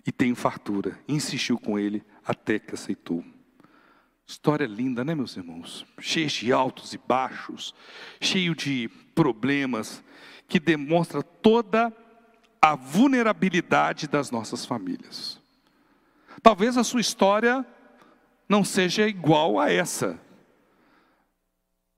e 0.06 0.12
tem 0.12 0.36
fartura. 0.36 1.00
Insistiu 1.08 1.58
com 1.58 1.78
ele 1.78 2.04
até 2.26 2.60
que 2.60 2.74
aceitou. 2.74 3.24
História 4.26 4.66
linda, 4.66 5.04
né, 5.04 5.14
meus 5.14 5.36
irmãos? 5.36 5.86
Cheia 6.00 6.28
de 6.28 6.52
altos 6.52 6.94
e 6.94 6.98
baixos, 6.98 7.74
cheio 8.22 8.56
de 8.56 8.90
problemas, 9.14 10.04
que 10.48 10.60
demonstra 10.60 11.22
toda 11.22 11.94
a 12.62 12.76
vulnerabilidade 12.76 14.08
das 14.08 14.32
nossas 14.32 14.66
famílias. 14.66 15.40
Talvez 16.42 16.78
a 16.78 16.84
sua 16.84 17.02
história 17.02 17.66
não 18.48 18.64
seja 18.64 19.08
igual 19.08 19.60
a 19.60 19.72
essa, 19.72 20.20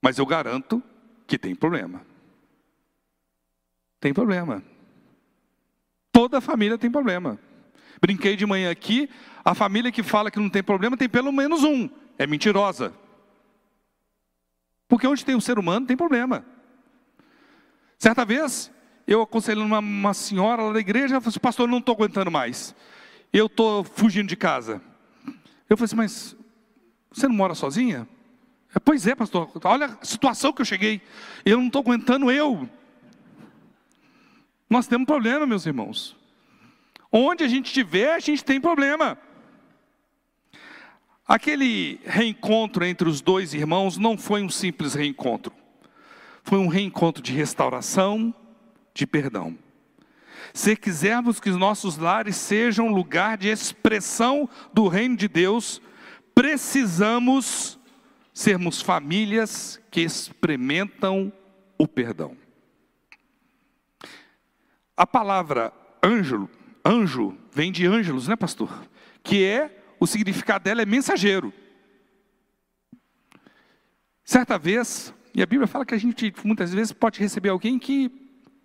mas 0.01 0.17
eu 0.17 0.25
garanto 0.25 0.81
que 1.27 1.37
tem 1.37 1.55
problema. 1.55 2.05
Tem 3.99 4.13
problema. 4.13 4.63
Toda 6.11 6.41
família 6.41 6.77
tem 6.77 6.91
problema. 6.91 7.39
Brinquei 8.01 8.35
de 8.35 8.45
manhã 8.45 8.71
aqui, 8.71 9.09
a 9.43 9.53
família 9.53 9.91
que 9.91 10.03
fala 10.03 10.31
que 10.31 10.39
não 10.39 10.49
tem 10.49 10.63
problema 10.63 10.97
tem 10.97 11.09
pelo 11.09 11.31
menos 11.31 11.63
um, 11.63 11.89
é 12.17 12.25
mentirosa. 12.25 12.93
Porque 14.87 15.07
onde 15.07 15.25
tem 15.25 15.35
um 15.35 15.41
ser 15.41 15.57
humano 15.57 15.85
tem 15.85 15.97
problema. 15.97 16.45
Certa 17.97 18.25
vez, 18.25 18.71
eu 19.07 19.21
aconselhando 19.21 19.65
uma, 19.65 19.79
uma 19.79 20.13
senhora 20.13 20.63
lá 20.63 20.73
da 20.73 20.79
igreja, 20.79 21.15
ela 21.15 21.21
falou 21.21 21.29
assim, 21.29 21.39
pastor, 21.39 21.67
eu 21.67 21.71
não 21.71 21.79
estou 21.79 21.95
aguentando 21.95 22.31
mais. 22.31 22.75
Eu 23.31 23.47
estou 23.47 23.83
fugindo 23.83 24.27
de 24.27 24.35
casa. 24.35 24.81
Eu 25.69 25.77
falei 25.77 25.85
assim, 25.85 25.95
mas 25.95 26.35
você 27.11 27.27
não 27.27 27.35
mora 27.35 27.55
sozinha? 27.55 28.07
Pois 28.83 29.07
é, 29.07 29.15
pastor, 29.15 29.49
olha 29.63 29.97
a 30.01 30.05
situação 30.05 30.51
que 30.51 30.61
eu 30.61 30.65
cheguei. 30.65 31.01
Eu 31.45 31.57
não 31.57 31.67
estou 31.67 31.81
aguentando 31.81 32.29
eu. 32.29 32.69
Nós 34.69 34.87
temos 34.87 35.05
problema, 35.05 35.45
meus 35.45 35.65
irmãos. 35.65 36.15
Onde 37.17 37.45
a 37.45 37.47
gente 37.47 37.67
estiver, 37.67 38.13
a 38.13 38.19
gente 38.19 38.43
tem 38.43 38.59
problema. 38.59 39.17
Aquele 41.25 41.97
reencontro 42.03 42.83
entre 42.83 43.07
os 43.07 43.21
dois 43.21 43.53
irmãos 43.53 43.97
não 43.97 44.17
foi 44.17 44.43
um 44.43 44.49
simples 44.49 44.93
reencontro. 44.93 45.53
Foi 46.43 46.59
um 46.59 46.67
reencontro 46.67 47.23
de 47.23 47.31
restauração, 47.31 48.35
de 48.93 49.07
perdão. 49.07 49.57
Se 50.53 50.75
quisermos 50.75 51.39
que 51.39 51.49
os 51.49 51.55
nossos 51.55 51.97
lares 51.97 52.35
sejam 52.35 52.89
lugar 52.89 53.37
de 53.37 53.47
expressão 53.47 54.49
do 54.73 54.89
reino 54.89 55.15
de 55.15 55.29
Deus, 55.29 55.81
precisamos 56.33 57.79
sermos 58.33 58.81
famílias 58.81 59.79
que 59.89 60.01
experimentam 60.01 61.31
o 61.77 61.87
perdão. 61.87 62.35
A 64.97 65.07
palavra 65.07 65.71
ângelo 66.03 66.49
Anjo 66.85 67.35
vem 67.51 67.71
de 67.71 67.87
ângelos, 67.87 68.27
né, 68.27 68.35
pastor? 68.35 68.87
Que 69.23 69.43
é, 69.43 69.83
o 69.99 70.05
significado 70.05 70.65
dela 70.65 70.83
é 70.83 70.85
mensageiro. 70.85 71.51
Certa 74.23 74.59
vez, 74.59 75.11
e 75.33 75.41
a 75.41 75.47
Bíblia 75.47 75.67
fala 75.67 75.83
que 75.83 75.95
a 75.95 75.97
gente 75.97 76.31
muitas 76.43 76.71
vezes 76.71 76.91
pode 76.91 77.19
receber 77.19 77.49
alguém 77.49 77.79
que 77.79 78.09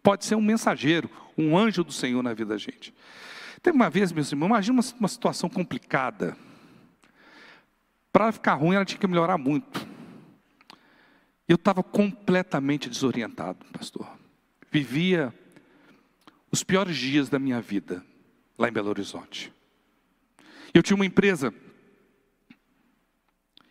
pode 0.02 0.26
ser 0.26 0.34
um 0.34 0.42
mensageiro, 0.42 1.08
um 1.36 1.56
anjo 1.56 1.82
do 1.82 1.92
Senhor 1.92 2.22
na 2.22 2.34
vida 2.34 2.50
da 2.50 2.58
gente. 2.58 2.92
Teve 3.62 3.74
uma 3.74 3.88
vez, 3.88 4.12
meus 4.12 4.30
irmãos, 4.30 4.48
imagina 4.48 4.80
uma, 4.80 4.94
uma 4.98 5.08
situação 5.08 5.48
complicada. 5.48 6.36
Para 8.12 8.32
ficar 8.32 8.54
ruim, 8.54 8.74
ela 8.74 8.84
tinha 8.84 8.98
que 8.98 9.06
melhorar 9.06 9.38
muito. 9.38 9.86
Eu 11.48 11.56
estava 11.56 11.82
completamente 11.82 12.88
desorientado, 12.88 13.64
pastor. 13.72 14.06
Vivia 14.70 15.34
os 16.50 16.62
piores 16.62 16.96
dias 16.96 17.28
da 17.28 17.38
minha 17.38 17.60
vida 17.60 18.04
lá 18.60 18.68
em 18.68 18.72
Belo 18.72 18.90
Horizonte. 18.90 19.50
Eu 20.72 20.82
tinha 20.82 20.94
uma 20.94 21.06
empresa 21.06 21.52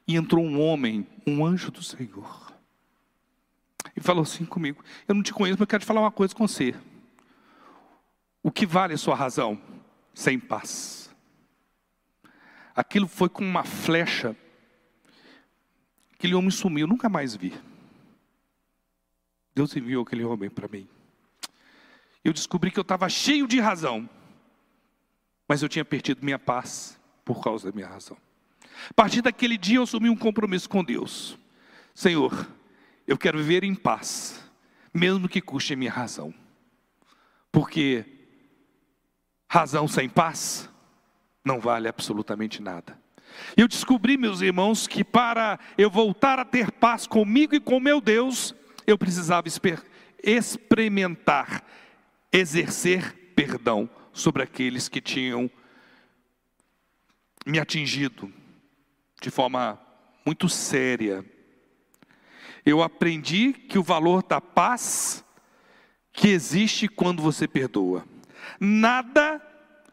e 0.07 0.15
entrou 0.15 0.43
um 0.43 0.59
homem, 0.59 1.07
um 1.27 1.45
anjo 1.45 1.69
do 1.69 1.83
Senhor, 1.83 2.51
e 3.95 4.01
falou 4.01 4.23
assim 4.23 4.43
comigo: 4.43 4.83
Eu 5.07 5.13
não 5.13 5.21
te 5.21 5.31
conheço, 5.31 5.57
mas 5.57 5.61
eu 5.61 5.67
quero 5.67 5.81
te 5.81 5.85
falar 5.85 6.01
uma 6.01 6.11
coisa 6.11 6.33
com 6.33 6.47
você. 6.47 6.73
O 8.41 8.51
que 8.51 8.65
vale 8.65 8.95
a 8.95 8.97
sua 8.97 9.15
razão? 9.15 9.61
Sem 10.13 10.39
paz. 10.39 11.13
Aquilo 12.75 13.07
foi 13.07 13.29
como 13.29 13.47
uma 13.47 13.63
flecha. 13.63 14.35
Aquele 16.13 16.33
homem 16.33 16.49
sumiu, 16.49 16.87
nunca 16.87 17.07
mais 17.07 17.35
vi. 17.35 17.53
Deus 19.53 19.75
enviou 19.75 20.03
aquele 20.03 20.23
homem 20.23 20.49
para 20.49 20.67
mim. 20.67 20.87
Eu 22.23 22.33
descobri 22.33 22.71
que 22.71 22.79
eu 22.79 22.81
estava 22.81 23.07
cheio 23.07 23.47
de 23.47 23.59
razão 23.59 24.09
mas 25.49 25.63
eu 25.63 25.67
tinha 25.67 25.83
perdido 25.83 26.23
minha 26.23 26.37
paz 26.37 26.99
por 27.25 27.43
causa 27.43 27.71
da 27.71 27.75
minha 27.75 27.87
razão. 27.87 28.15
A 28.87 28.93
partir 28.93 29.23
daquele 29.23 29.57
dia 29.57 29.77
eu 29.77 29.83
assumi 29.83 30.07
um 30.07 30.15
compromisso 30.15 30.69
com 30.69 30.83
Deus. 30.83 31.39
Senhor, 31.95 32.47
eu 33.07 33.17
quero 33.17 33.39
viver 33.39 33.63
em 33.63 33.73
paz, 33.73 34.39
mesmo 34.93 35.27
que 35.27 35.41
custe 35.41 35.73
a 35.73 35.75
minha 35.75 35.91
razão. 35.91 36.31
Porque 37.51 38.05
razão 39.47 39.87
sem 39.87 40.07
paz 40.07 40.69
não 41.43 41.59
vale 41.59 41.87
absolutamente 41.87 42.61
nada. 42.61 42.95
Eu 43.57 43.67
descobri, 43.67 44.17
meus 44.17 44.41
irmãos, 44.41 44.85
que 44.85 45.03
para 45.03 45.59
eu 45.79 45.89
voltar 45.89 46.37
a 46.37 46.45
ter 46.45 46.71
paz 46.71 47.07
comigo 47.07 47.55
e 47.55 47.59
com 47.59 47.79
meu 47.79 47.99
Deus, 47.99 48.53
eu 48.85 48.99
precisava 48.99 49.47
experimentar, 50.23 51.63
exercer 52.31 53.33
perdão 53.35 53.89
sobre 54.13 54.43
aqueles 54.43 54.89
que 54.89 55.01
tinham 55.01 55.49
me 57.45 57.59
atingido 57.59 58.31
de 59.21 59.29
forma 59.29 59.79
muito 60.25 60.47
séria. 60.47 61.25
Eu 62.65 62.81
aprendi 62.81 63.53
que 63.53 63.79
o 63.79 63.83
valor 63.83 64.23
da 64.23 64.39
paz 64.39 65.23
que 66.11 66.27
existe 66.27 66.87
quando 66.87 67.21
você 67.21 67.47
perdoa. 67.47 68.05
Nada 68.59 69.41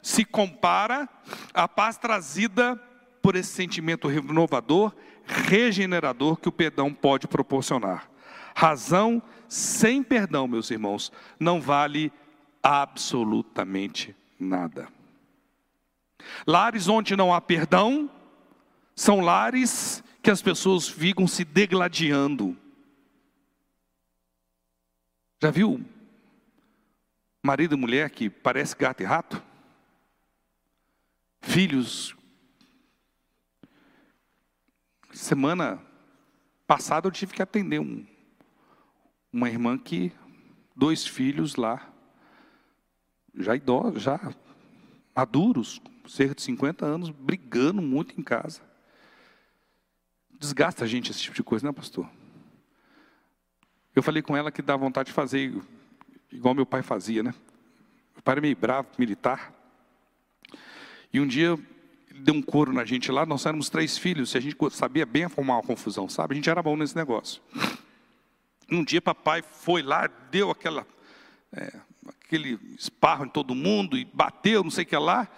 se 0.02 0.24
compara 0.24 1.08
à 1.54 1.66
paz 1.66 1.96
trazida 1.96 2.76
por 3.22 3.34
esse 3.34 3.50
sentimento 3.50 4.08
renovador, 4.08 4.94
regenerador 5.24 6.36
que 6.36 6.48
o 6.48 6.52
perdão 6.52 6.92
pode 6.92 7.26
proporcionar. 7.26 8.10
Razão 8.54 9.22
sem 9.48 10.02
perdão, 10.02 10.48
meus 10.48 10.70
irmãos, 10.70 11.12
não 11.38 11.60
vale 11.60 12.12
absolutamente 12.66 14.12
nada. 14.40 14.88
Lares 16.44 16.88
onde 16.88 17.14
não 17.14 17.32
há 17.32 17.40
perdão 17.40 18.10
são 18.92 19.20
lares 19.20 20.02
que 20.20 20.32
as 20.32 20.42
pessoas 20.42 20.88
ficam 20.88 21.28
se 21.28 21.44
degladiando. 21.44 22.56
Já 25.40 25.52
viu 25.52 25.80
marido 27.40 27.76
e 27.76 27.78
mulher 27.78 28.10
que 28.10 28.28
parece 28.28 28.74
gato 28.74 29.00
e 29.00 29.06
rato? 29.06 29.40
Filhos. 31.40 32.16
Semana 35.12 35.80
passada 36.66 37.06
eu 37.06 37.12
tive 37.12 37.32
que 37.32 37.42
atender 37.42 37.78
um, 37.78 38.04
uma 39.32 39.48
irmã 39.48 39.78
que 39.78 40.12
dois 40.74 41.06
filhos 41.06 41.54
lá, 41.54 41.92
já 43.36 43.54
idosos, 43.54 44.02
já 44.02 44.18
maduros, 45.14 45.80
cerca 46.06 46.34
de 46.34 46.42
50 46.42 46.84
anos, 46.84 47.10
brigando 47.10 47.80
muito 47.80 48.18
em 48.18 48.22
casa. 48.22 48.60
Desgasta 50.38 50.84
a 50.84 50.86
gente 50.86 51.10
esse 51.10 51.22
tipo 51.22 51.34
de 51.34 51.42
coisa, 51.42 51.66
né, 51.66 51.72
pastor? 51.72 52.08
Eu 53.94 54.02
falei 54.02 54.22
com 54.22 54.36
ela 54.36 54.52
que 54.52 54.60
dá 54.60 54.76
vontade 54.76 55.06
de 55.06 55.12
fazer 55.12 55.54
igual 56.30 56.54
meu 56.54 56.66
pai 56.66 56.82
fazia, 56.82 57.22
né? 57.22 57.34
Meu 58.14 58.22
pai 58.22 58.32
era 58.32 58.40
meio 58.40 58.56
bravo, 58.56 58.88
militar. 58.98 59.52
E 61.12 61.18
um 61.18 61.26
dia 61.26 61.58
deu 62.14 62.34
um 62.34 62.42
coro 62.42 62.72
na 62.72 62.84
gente 62.84 63.10
lá, 63.10 63.24
nós 63.24 63.44
éramos 63.46 63.70
três 63.70 63.96
filhos, 63.96 64.34
e 64.34 64.38
a 64.38 64.40
gente 64.40 64.56
sabia 64.70 65.06
bem 65.06 65.28
formar 65.28 65.54
uma 65.54 65.62
confusão, 65.62 66.08
sabe? 66.08 66.34
A 66.34 66.36
gente 66.36 66.48
era 66.50 66.62
bom 66.62 66.76
nesse 66.76 66.96
negócio. 66.96 67.42
Um 68.70 68.84
dia 68.84 69.00
papai 69.00 69.42
foi 69.42 69.82
lá, 69.82 70.08
deu 70.30 70.50
aquela, 70.50 70.86
é, 71.52 71.72
aquele 72.26 72.58
esparro 72.76 73.24
em 73.24 73.28
todo 73.28 73.54
mundo, 73.54 73.96
e 73.96 74.04
bateu, 74.04 74.64
não 74.64 74.70
sei 74.70 74.82
o 74.82 74.86
que 74.86 74.96
lá. 74.96 75.28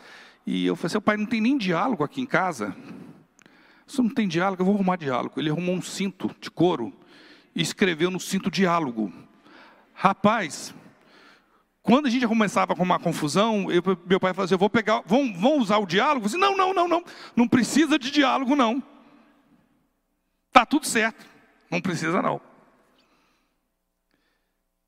E 0.46 0.64
eu 0.64 0.74
falei 0.74 0.86
assim, 0.86 1.00
pai, 1.00 1.16
não 1.18 1.26
tem 1.26 1.40
nem 1.40 1.58
diálogo 1.58 2.02
aqui 2.02 2.22
em 2.22 2.26
casa. 2.26 2.74
Se 3.86 4.00
não 4.00 4.08
tem 4.08 4.26
diálogo, 4.26 4.62
eu 4.62 4.66
vou 4.66 4.74
arrumar 4.74 4.96
diálogo. 4.96 5.38
Ele 5.38 5.50
arrumou 5.50 5.74
um 5.74 5.82
cinto 5.82 6.34
de 6.40 6.50
couro 6.50 6.92
e 7.54 7.60
escreveu 7.60 8.10
no 8.10 8.18
cinto 8.18 8.50
diálogo. 8.50 9.12
Rapaz, 9.92 10.74
quando 11.82 12.06
a 12.06 12.10
gente 12.10 12.26
começava 12.26 12.74
com 12.74 12.82
uma 12.82 12.98
confusão, 12.98 13.70
eu, 13.70 13.82
meu 14.06 14.18
pai 14.18 14.32
fazia, 14.32 14.54
eu 14.54 14.58
vou 14.58 14.70
pegar, 14.70 15.02
vão, 15.04 15.32
vão 15.34 15.58
usar 15.58 15.76
o 15.78 15.86
diálogo? 15.86 16.24
Eu 16.24 16.28
disse, 16.28 16.40
não, 16.40 16.56
não, 16.56 16.72
não, 16.72 16.88
não, 16.88 17.04
não 17.36 17.46
precisa 17.46 17.98
de 17.98 18.10
diálogo 18.10 18.56
não. 18.56 18.82
Tá 20.50 20.64
tudo 20.64 20.86
certo, 20.86 21.26
não 21.70 21.82
precisa 21.82 22.22
não. 22.22 22.40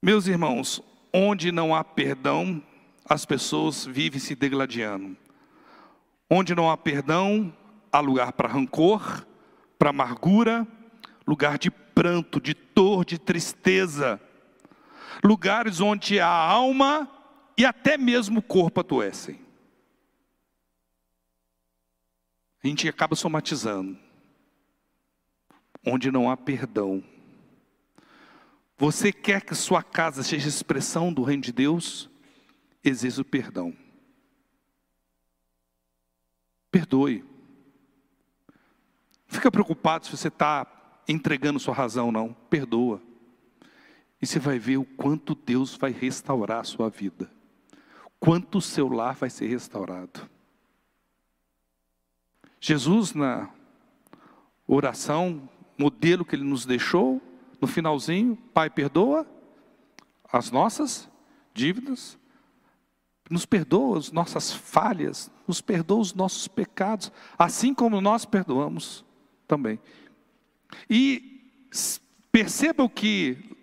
Meus 0.03 0.27
irmãos, 0.27 0.83
onde 1.13 1.51
não 1.51 1.75
há 1.75 1.83
perdão, 1.83 2.63
as 3.05 3.25
pessoas 3.25 3.85
vivem 3.85 4.21
se 4.21 4.35
degladiando. 4.35 5.17
Onde 6.29 6.55
não 6.55 6.71
há 6.71 6.77
perdão, 6.77 7.53
há 7.93 7.99
lugar 8.01 8.33
para 8.33 8.49
rancor, 8.49 9.27
para 9.79 9.91
amargura, 9.91 10.67
lugar 11.27 11.59
de 11.59 11.71
pranto, 11.71 12.41
de 12.41 12.55
dor, 12.75 13.05
de 13.05 13.19
tristeza. 13.19 14.21
Lugares 15.25 15.81
onde 15.81 16.21
a 16.21 16.29
alma 16.29 17.11
e 17.57 17.65
até 17.65 17.99
mesmo 17.99 18.39
o 18.39 18.43
corpo 18.43 18.81
adoecem. 18.81 19.41
A 22.63 22.67
gente 22.67 22.89
acaba 22.89 23.17
somatizando. 23.17 23.99
Onde 25.85 26.11
não 26.11 26.31
há 26.31 26.37
perdão. 26.37 27.03
Você 28.81 29.13
quer 29.13 29.43
que 29.43 29.55
sua 29.55 29.83
casa 29.83 30.23
seja 30.23 30.49
expressão 30.49 31.13
do 31.13 31.23
reino 31.23 31.43
de 31.43 31.53
Deus? 31.53 32.09
Exige 32.83 33.21
o 33.21 33.25
perdão. 33.27 33.77
Perdoe. 36.71 37.23
Não 38.49 38.55
fica 39.29 39.51
preocupado 39.51 40.07
se 40.07 40.17
você 40.17 40.29
está 40.29 40.67
entregando 41.07 41.61
sua 41.61 41.75
razão, 41.75 42.11
não. 42.11 42.33
Perdoa. 42.49 43.03
E 44.19 44.27
você 44.27 44.39
vai 44.39 44.59
ver 44.59 44.79
o 44.79 44.85
quanto 44.87 45.35
Deus 45.35 45.77
vai 45.77 45.93
restaurar 45.93 46.61
a 46.61 46.65
sua 46.65 46.89
vida. 46.89 47.31
Quanto 48.19 48.57
o 48.57 48.63
seu 48.63 48.89
lar 48.89 49.15
vai 49.15 49.29
ser 49.29 49.47
restaurado. 49.47 50.27
Jesus, 52.59 53.13
na 53.13 53.51
oração, 54.67 55.51
modelo 55.77 56.25
que 56.25 56.35
ele 56.35 56.45
nos 56.45 56.65
deixou, 56.65 57.21
no 57.61 57.69
finalzinho, 57.69 58.37
Pai, 58.55 58.71
perdoa 58.71 59.27
as 60.33 60.51
nossas 60.51 61.09
dívidas, 61.53 62.19
nos 63.31 63.45
perdoa 63.45 63.99
as 63.99 64.11
nossas 64.11 64.53
falhas, 64.53 65.31
nos 65.47 65.61
perdoa 65.61 66.01
os 66.01 66.15
nossos 66.15 66.49
pecados, 66.49 67.13
assim 67.39 67.75
como 67.75 68.01
nós 68.01 68.25
perdoamos 68.25 69.05
também. 69.47 69.79
E 70.89 71.43
percebam 72.33 72.89
que 72.89 73.57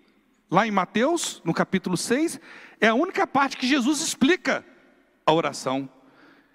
lá 0.50 0.66
em 0.66 0.70
Mateus, 0.70 1.42
no 1.44 1.52
capítulo 1.52 1.96
6, 1.96 2.40
é 2.80 2.88
a 2.88 2.94
única 2.94 3.26
parte 3.26 3.56
que 3.56 3.66
Jesus 3.66 4.00
explica 4.00 4.64
a 5.26 5.32
oração. 5.32 5.88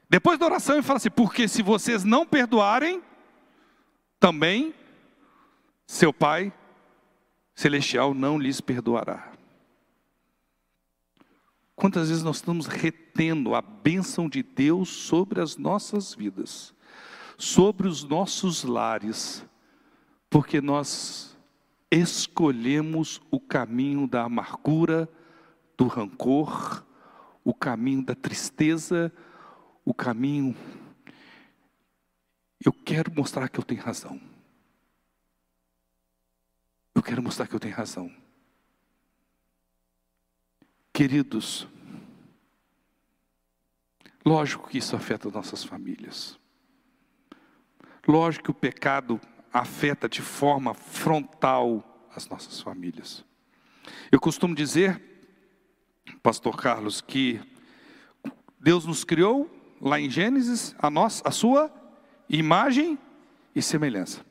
Depois 0.09 0.39
da 0.39 0.45
oração 0.45 0.75
ele 0.75 0.83
fala 0.83 0.97
assim: 0.97 1.09
porque 1.09 1.47
se 1.47 1.61
vocês 1.61 2.03
não 2.03 2.25
perdoarem, 2.25 3.01
também 4.19 4.73
seu 5.85 6.13
Pai 6.13 6.53
Celestial 7.55 8.13
não 8.13 8.37
lhes 8.37 8.59
perdoará. 8.59 9.31
Quantas 11.75 12.09
vezes 12.09 12.23
nós 12.23 12.37
estamos 12.37 12.67
retendo 12.67 13.55
a 13.55 13.61
bênção 13.61 14.29
de 14.29 14.43
Deus 14.43 14.89
sobre 14.89 15.41
as 15.41 15.57
nossas 15.57 16.13
vidas, 16.13 16.73
sobre 17.37 17.87
os 17.87 18.03
nossos 18.03 18.63
lares, 18.63 19.45
porque 20.29 20.61
nós 20.61 21.35
escolhemos 21.91 23.21
o 23.29 23.39
caminho 23.39 24.07
da 24.07 24.23
amargura, 24.23 25.09
do 25.77 25.87
rancor, 25.87 26.83
o 27.43 27.53
caminho 27.53 28.03
da 28.03 28.15
tristeza, 28.15 29.11
o 29.83 29.93
caminho. 29.93 30.55
Eu 32.63 32.71
quero 32.71 33.11
mostrar 33.13 33.49
que 33.49 33.59
eu 33.59 33.63
tenho 33.63 33.81
razão. 33.81 34.19
Eu 37.03 37.05
quero 37.05 37.21
mostrar 37.21 37.47
que 37.47 37.53
eu 37.53 37.59
tenho 37.59 37.75
razão. 37.75 38.09
Queridos, 40.93 41.67
lógico 44.25 44.69
que 44.69 44.77
isso 44.77 44.95
afeta 44.95 45.29
nossas 45.29 45.65
famílias. 45.65 46.39
Lógico 48.07 48.45
que 48.45 48.51
o 48.51 48.53
pecado 48.53 49.19
afeta 49.51 50.07
de 50.07 50.21
forma 50.21 50.73
frontal 50.73 52.07
as 52.15 52.25
nossas 52.29 52.61
famílias. 52.61 53.25
Eu 54.09 54.21
costumo 54.21 54.55
dizer, 54.55 55.01
Pastor 56.21 56.55
Carlos, 56.55 57.01
que 57.01 57.41
Deus 58.61 58.85
nos 58.85 59.03
criou 59.03 59.51
lá 59.81 59.99
em 59.99 60.09
Gênesis 60.09 60.73
a 60.79 60.89
nossa, 60.89 61.21
a 61.27 61.31
sua 61.31 61.69
imagem 62.29 62.97
e 63.53 63.61
semelhança. 63.61 64.25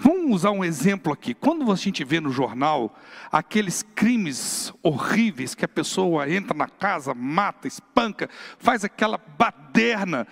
Vamos 0.00 0.32
usar 0.36 0.52
um 0.52 0.64
exemplo 0.64 1.12
aqui. 1.12 1.34
Quando 1.34 1.70
a 1.72 1.74
gente 1.74 2.04
vê 2.04 2.20
no 2.20 2.30
jornal 2.30 2.96
aqueles 3.32 3.82
crimes 3.82 4.72
horríveis 4.80 5.56
que 5.56 5.64
a 5.64 5.68
pessoa 5.68 6.30
entra 6.30 6.56
na 6.56 6.68
casa, 6.68 7.12
mata, 7.12 7.66
espanca, 7.66 8.30
faz 8.58 8.84
aquela 8.84 9.18
baderna, 9.18 10.24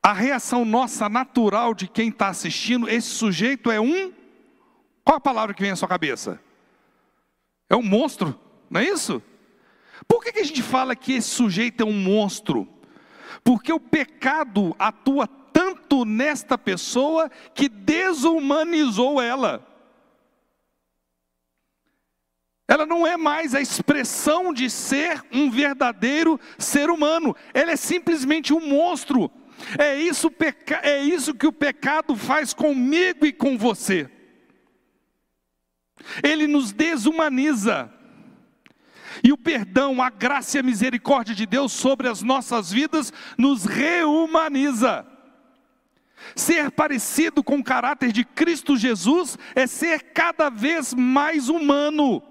a 0.00 0.12
reação 0.12 0.64
nossa 0.64 1.08
natural 1.08 1.74
de 1.74 1.88
quem 1.88 2.08
está 2.08 2.28
assistindo, 2.28 2.88
esse 2.88 3.08
sujeito 3.08 3.68
é 3.68 3.80
um. 3.80 4.12
Qual 5.04 5.16
a 5.16 5.20
palavra 5.20 5.52
que 5.52 5.62
vem 5.62 5.72
à 5.72 5.76
sua 5.76 5.88
cabeça? 5.88 6.40
É 7.68 7.74
um 7.74 7.82
monstro, 7.82 8.38
não 8.70 8.80
é 8.80 8.84
isso? 8.84 9.20
Por 10.06 10.22
que, 10.22 10.30
que 10.30 10.38
a 10.38 10.44
gente 10.44 10.62
fala 10.62 10.94
que 10.94 11.14
esse 11.14 11.30
sujeito 11.30 11.82
é 11.82 11.86
um 11.86 11.92
monstro? 11.92 12.68
Porque 13.42 13.72
o 13.72 13.80
pecado 13.80 14.74
atua 14.78 15.26
nesta 16.04 16.56
pessoa 16.56 17.30
que 17.54 17.68
desumanizou 17.68 19.20
ela. 19.20 19.66
Ela 22.66 22.86
não 22.86 23.06
é 23.06 23.18
mais 23.18 23.54
a 23.54 23.60
expressão 23.60 24.52
de 24.52 24.70
ser 24.70 25.22
um 25.30 25.50
verdadeiro 25.50 26.40
ser 26.58 26.88
humano, 26.88 27.36
ela 27.52 27.72
é 27.72 27.76
simplesmente 27.76 28.54
um 28.54 28.66
monstro. 28.66 29.30
É 29.78 29.94
isso, 29.96 30.32
é 30.82 30.98
isso 31.02 31.34
que 31.34 31.46
o 31.46 31.52
pecado 31.52 32.16
faz 32.16 32.54
comigo 32.54 33.26
e 33.26 33.32
com 33.32 33.58
você. 33.58 34.10
Ele 36.22 36.46
nos 36.46 36.72
desumaniza. 36.72 37.92
E 39.22 39.32
o 39.32 39.36
perdão, 39.36 40.02
a 40.02 40.08
graça 40.08 40.56
e 40.56 40.60
a 40.60 40.62
misericórdia 40.62 41.34
de 41.34 41.44
Deus 41.44 41.72
sobre 41.72 42.08
as 42.08 42.22
nossas 42.22 42.72
vidas 42.72 43.12
nos 43.36 43.64
reumaniza. 43.64 45.06
Ser 46.34 46.70
parecido 46.70 47.42
com 47.42 47.58
o 47.58 47.64
caráter 47.64 48.12
de 48.12 48.24
Cristo 48.24 48.76
Jesus 48.76 49.38
é 49.54 49.66
ser 49.66 50.12
cada 50.12 50.48
vez 50.50 50.94
mais 50.94 51.48
humano. 51.48 52.22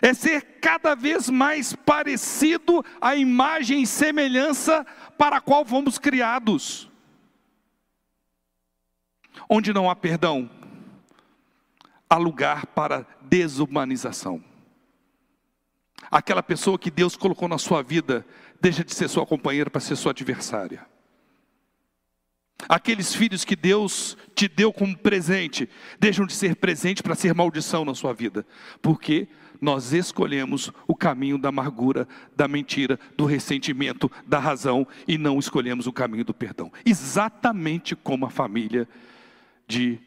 é 0.00 0.14
ser 0.14 0.60
cada 0.60 0.94
vez 0.94 1.28
mais 1.28 1.74
parecido 1.74 2.84
à 3.00 3.16
imagem 3.16 3.82
e 3.82 3.86
semelhança 3.86 4.86
para 5.16 5.38
a 5.38 5.40
qual 5.40 5.64
fomos 5.64 5.98
criados. 5.98 6.88
Onde 9.48 9.72
não 9.72 9.90
há 9.90 9.96
perdão, 9.96 10.48
há 12.08 12.16
lugar 12.16 12.66
para 12.66 13.06
desumanização. 13.22 14.42
Aquela 16.10 16.42
pessoa 16.42 16.78
que 16.78 16.90
Deus 16.90 17.16
colocou 17.16 17.48
na 17.48 17.58
sua 17.58 17.82
vida 17.82 18.24
deixa 18.60 18.84
de 18.84 18.94
ser 18.94 19.08
sua 19.08 19.26
companheira 19.26 19.68
para 19.68 19.80
ser 19.80 19.96
sua 19.96 20.12
adversária. 20.12 20.86
Aqueles 22.66 23.14
filhos 23.14 23.44
que 23.44 23.54
Deus 23.54 24.16
te 24.34 24.48
deu 24.48 24.72
como 24.72 24.96
presente, 24.96 25.68
deixam 26.00 26.26
de 26.26 26.34
ser 26.34 26.56
presente 26.56 27.02
para 27.02 27.14
ser 27.14 27.34
maldição 27.34 27.84
na 27.84 27.94
sua 27.94 28.12
vida. 28.12 28.44
Porque 28.82 29.28
nós 29.60 29.92
escolhemos 29.92 30.72
o 30.86 30.94
caminho 30.94 31.38
da 31.38 31.50
amargura, 31.50 32.08
da 32.36 32.48
mentira, 32.48 32.98
do 33.16 33.26
ressentimento, 33.26 34.10
da 34.26 34.38
razão 34.38 34.86
e 35.06 35.18
não 35.18 35.38
escolhemos 35.38 35.86
o 35.86 35.92
caminho 35.92 36.24
do 36.24 36.34
perdão. 36.34 36.72
Exatamente 36.84 37.94
como 37.94 38.26
a 38.26 38.30
família 38.30 38.88
de 39.66 39.98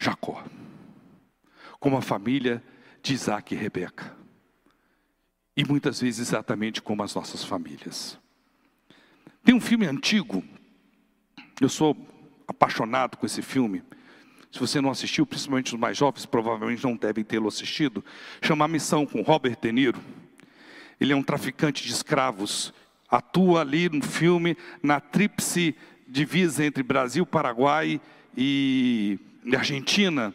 Jacó. 0.00 0.44
Como 1.80 1.96
a 1.96 2.02
família 2.02 2.62
de 3.02 3.14
Isaac 3.14 3.54
e 3.54 3.58
Rebeca. 3.58 4.16
E 5.56 5.64
muitas 5.64 6.00
vezes 6.00 6.28
exatamente 6.28 6.82
como 6.82 7.02
as 7.02 7.14
nossas 7.14 7.44
famílias. 7.44 8.18
Tem 9.44 9.54
um 9.54 9.60
filme 9.60 9.86
antigo 9.86 10.42
eu 11.60 11.68
sou 11.68 11.96
apaixonado 12.46 13.16
com 13.16 13.26
esse 13.26 13.42
filme. 13.42 13.82
Se 14.50 14.60
você 14.60 14.80
não 14.80 14.90
assistiu, 14.90 15.26
principalmente 15.26 15.74
os 15.74 15.80
mais 15.80 15.96
jovens, 15.96 16.26
provavelmente 16.26 16.84
não 16.84 16.96
devem 16.96 17.24
tê-lo 17.24 17.48
assistido. 17.48 18.04
Chama 18.40 18.64
a 18.64 18.68
Missão 18.68 19.04
com 19.04 19.22
Robert 19.22 19.56
De 19.60 19.72
Niro. 19.72 19.98
Ele 21.00 21.12
é 21.12 21.16
um 21.16 21.22
traficante 21.22 21.82
de 21.82 21.92
escravos. 21.92 22.72
Atua 23.08 23.62
ali 23.62 23.88
no 23.88 24.04
filme, 24.04 24.56
na 24.82 25.00
tríplice 25.00 25.74
divisa 26.06 26.64
entre 26.64 26.82
Brasil, 26.82 27.26
Paraguai 27.26 28.00
e 28.36 29.18
Argentina 29.52 30.32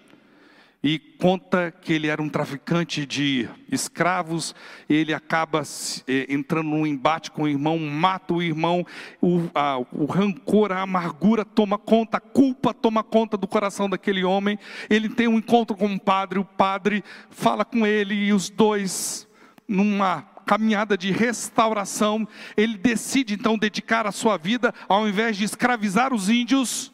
e 0.81 0.97
conta 0.97 1.71
que 1.71 1.91
ele 1.91 2.07
era 2.07 2.21
um 2.21 2.29
traficante 2.29 3.05
de 3.05 3.49
escravos, 3.69 4.55
ele 4.87 5.13
acaba 5.13 5.61
eh, 6.07 6.25
entrando 6.29 6.69
num 6.69 6.87
embate 6.87 7.31
com 7.31 7.43
o 7.43 7.47
irmão, 7.49 7.77
mata 7.77 8.33
o 8.33 8.41
irmão, 8.41 8.85
o, 9.21 9.49
a, 9.53 9.77
o 9.91 10.05
rancor, 10.05 10.71
a 10.71 10.81
amargura 10.81 11.43
toma 11.43 11.77
conta, 11.77 12.17
a 12.17 12.21
culpa 12.21 12.73
toma 12.73 13.03
conta 13.03 13.35
do 13.35 13.47
coração 13.47 13.89
daquele 13.89 14.23
homem. 14.23 14.57
Ele 14.89 15.09
tem 15.09 15.27
um 15.27 15.37
encontro 15.37 15.75
com 15.75 15.87
um 15.87 15.99
padre, 15.99 16.39
o 16.39 16.45
padre 16.45 17.03
fala 17.29 17.65
com 17.65 17.85
ele 17.85 18.15
e 18.15 18.31
os 18.31 18.49
dois, 18.49 19.27
numa 19.67 20.21
caminhada 20.45 20.97
de 20.97 21.11
restauração, 21.11 22.27
ele 22.57 22.75
decide 22.75 23.35
então 23.35 23.55
dedicar 23.55 24.07
a 24.07 24.11
sua 24.11 24.35
vida, 24.35 24.73
ao 24.87 25.07
invés 25.07 25.37
de 25.37 25.43
escravizar 25.43 26.11
os 26.11 26.27
índios, 26.27 26.91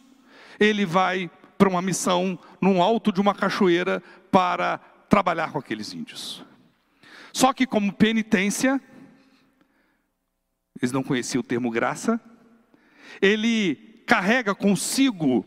ele 0.59 0.86
vai 0.86 1.29
para 1.58 1.70
uma 1.70 1.82
missão 1.82 2.38
no 2.62 2.82
alto 2.82 3.12
de 3.12 3.22
uma 3.22 3.34
cachoeira 3.34 4.01
para 4.32 4.80
trabalhar 5.10 5.51
com 5.51 5.60
aqueles 5.60 5.93
índios. 5.93 6.43
Só 7.32 7.53
que, 7.53 7.66
como 7.66 7.93
penitência, 7.93 8.82
eles 10.82 10.91
não 10.91 11.03
conheciam 11.03 11.41
o 11.41 11.43
termo 11.43 11.70
graça, 11.70 12.20
ele 13.22 14.03
carrega 14.06 14.53
consigo, 14.53 15.45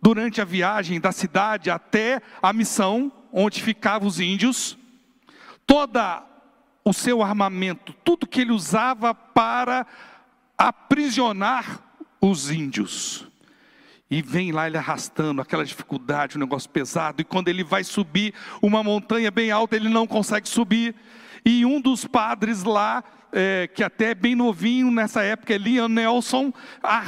durante 0.00 0.40
a 0.40 0.44
viagem 0.44 1.00
da 1.00 1.12
cidade 1.12 1.70
até 1.70 2.22
a 2.40 2.52
missão, 2.52 3.12
onde 3.32 3.62
ficavam 3.62 4.08
os 4.08 4.18
índios, 4.18 4.78
toda 5.66 6.24
o 6.84 6.92
seu 6.92 7.22
armamento, 7.22 7.92
tudo 8.04 8.26
que 8.26 8.40
ele 8.40 8.52
usava 8.52 9.14
para 9.14 9.86
aprisionar 10.56 11.80
os 12.20 12.50
índios. 12.50 13.29
E 14.10 14.20
vem 14.22 14.50
lá 14.50 14.66
ele 14.66 14.76
arrastando 14.76 15.40
aquela 15.40 15.64
dificuldade, 15.64 16.36
um 16.36 16.40
negócio 16.40 16.68
pesado. 16.68 17.20
E 17.20 17.24
quando 17.24 17.48
ele 17.48 17.62
vai 17.62 17.84
subir 17.84 18.34
uma 18.60 18.82
montanha 18.82 19.30
bem 19.30 19.50
alta, 19.50 19.76
ele 19.76 19.88
não 19.88 20.06
consegue 20.06 20.48
subir. 20.48 20.94
E 21.44 21.64
um 21.64 21.80
dos 21.80 22.04
padres 22.04 22.64
lá, 22.64 23.04
é, 23.32 23.68
que 23.72 23.84
até 23.84 24.10
é 24.10 24.14
bem 24.14 24.34
novinho 24.34 24.90
nessa 24.90 25.22
época, 25.22 25.54
é 25.54 25.58
Liam 25.58 25.88
Nelson, 25.88 26.52
a, 26.82 27.04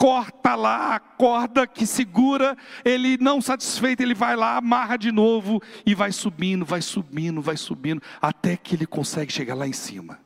corta 0.00 0.54
lá 0.54 0.96
a 0.96 0.98
corda 0.98 1.66
que 1.66 1.86
segura, 1.86 2.56
ele 2.82 3.18
não 3.18 3.38
satisfeito, 3.38 4.02
ele 4.02 4.14
vai 4.14 4.34
lá, 4.34 4.56
amarra 4.56 4.96
de 4.96 5.12
novo 5.12 5.62
e 5.84 5.94
vai 5.94 6.10
subindo, 6.10 6.64
vai 6.64 6.80
subindo, 6.80 7.42
vai 7.42 7.58
subindo, 7.58 8.02
até 8.18 8.56
que 8.56 8.74
ele 8.74 8.86
consegue 8.86 9.30
chegar 9.30 9.54
lá 9.54 9.68
em 9.68 9.74
cima. 9.74 10.18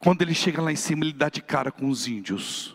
Quando 0.00 0.22
ele 0.22 0.34
chega 0.34 0.62
lá 0.62 0.72
em 0.72 0.76
cima, 0.76 1.04
ele 1.04 1.12
dá 1.12 1.28
de 1.28 1.42
cara 1.42 1.70
com 1.70 1.86
os 1.86 2.08
índios. 2.08 2.73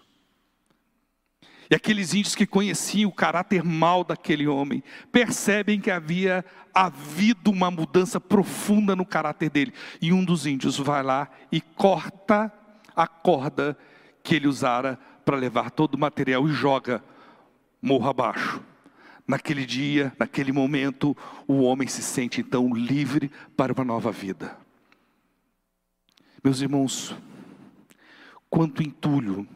E 1.70 1.76
aqueles 1.76 2.16
índios 2.16 2.34
que 2.34 2.48
conheciam 2.48 3.10
o 3.10 3.14
caráter 3.14 3.64
mal 3.64 4.04
daquele 4.04 4.48
homem, 4.48 4.84
percebem 5.12 5.80
que 5.80 5.92
havia 5.92 6.44
havido 6.74 7.52
uma 7.52 7.70
mudança 7.70 8.20
profunda 8.20 8.96
no 8.96 9.06
caráter 9.06 9.52
dele. 9.52 9.74
E 10.02 10.12
um 10.12 10.26
dos 10.26 10.48
índios 10.48 10.78
vai 10.78 11.04
lá 11.04 11.30
e 11.52 11.62
corta 11.62 12.52
a 12.96 13.06
corda 13.06 13.78
que 14.24 14.36
ele 14.36 14.48
usara 14.48 14.98
para 15.24 15.38
levar 15.38 15.70
todo 15.70 15.94
o 15.94 16.00
material 16.00 16.48
e 16.48 16.52
joga 16.52 17.04
morro 17.80 18.10
abaixo. 18.10 18.62
Naquele 19.28 19.64
dia, 19.64 20.12
naquele 20.18 20.52
momento, 20.52 21.16
o 21.48 21.62
homem 21.62 21.88
se 21.88 22.02
sente 22.02 22.42
então 22.42 22.74
livre 22.74 23.32
para 23.56 23.74
uma 23.74 23.86
nova 23.86 24.12
vida. 24.12 24.58
Meus 26.44 26.62
irmãos, 26.62 27.16
quanto 28.50 28.82
entulho 28.82 29.48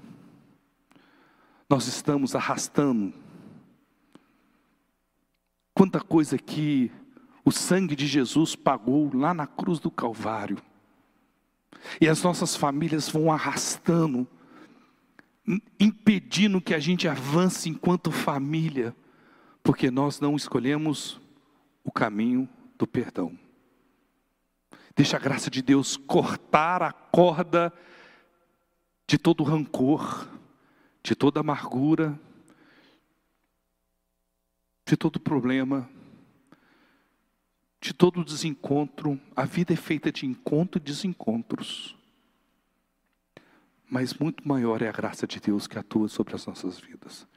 nós 1.69 1.87
estamos 1.87 2.35
arrastando. 2.35 3.13
Quanta 5.73 5.99
coisa 5.99 6.37
que 6.37 6.91
o 7.45 7.51
sangue 7.51 7.95
de 7.95 8.07
Jesus 8.07 8.55
pagou 8.55 9.11
lá 9.13 9.33
na 9.33 9.45
cruz 9.45 9.79
do 9.79 9.91
Calvário. 9.91 10.57
E 11.99 12.07
as 12.07 12.23
nossas 12.23 12.55
famílias 12.55 13.09
vão 13.09 13.31
arrastando, 13.31 14.27
impedindo 15.79 16.61
que 16.61 16.73
a 16.73 16.79
gente 16.79 17.07
avance 17.07 17.69
enquanto 17.69 18.11
família, 18.11 18.95
porque 19.61 19.91
nós 19.91 20.19
não 20.19 20.35
escolhemos 20.35 21.19
o 21.83 21.91
caminho 21.91 22.47
do 22.77 22.87
perdão. 22.87 23.37
Deixa 24.95 25.17
a 25.17 25.19
graça 25.19 25.49
de 25.49 25.61
Deus 25.61 25.97
cortar 25.97 26.81
a 26.81 26.91
corda 26.91 27.73
de 29.05 29.17
todo 29.17 29.43
rancor, 29.43 30.27
de 31.03 31.15
toda 31.15 31.41
amargura, 31.41 32.17
de 34.85 34.95
todo 34.95 35.19
problema, 35.19 35.89
de 37.81 37.93
todo 37.93 38.23
desencontro. 38.23 39.19
A 39.35 39.43
vida 39.43 39.73
é 39.73 39.75
feita 39.75 40.11
de 40.11 40.25
encontro 40.25 40.79
e 40.79 40.83
desencontros. 40.83 41.97
Mas 43.89 44.13
muito 44.13 44.47
maior 44.47 44.81
é 44.81 44.87
a 44.87 44.93
graça 44.93 45.27
de 45.27 45.39
Deus 45.39 45.67
que 45.67 45.77
atua 45.77 46.07
sobre 46.07 46.33
as 46.33 46.45
nossas 46.45 46.79
vidas. 46.79 47.27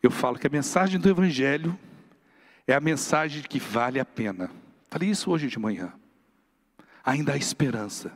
Eu 0.00 0.10
falo 0.10 0.38
que 0.38 0.46
a 0.46 0.50
mensagem 0.50 1.00
do 1.00 1.08
Evangelho 1.08 1.76
é 2.66 2.74
a 2.74 2.80
mensagem 2.80 3.42
que 3.42 3.58
vale 3.58 3.98
a 3.98 4.04
pena. 4.04 4.50
Falei 4.88 5.10
isso 5.10 5.30
hoje 5.30 5.48
de 5.48 5.58
manhã. 5.58 5.92
Ainda 7.04 7.32
há 7.32 7.36
esperança. 7.36 8.12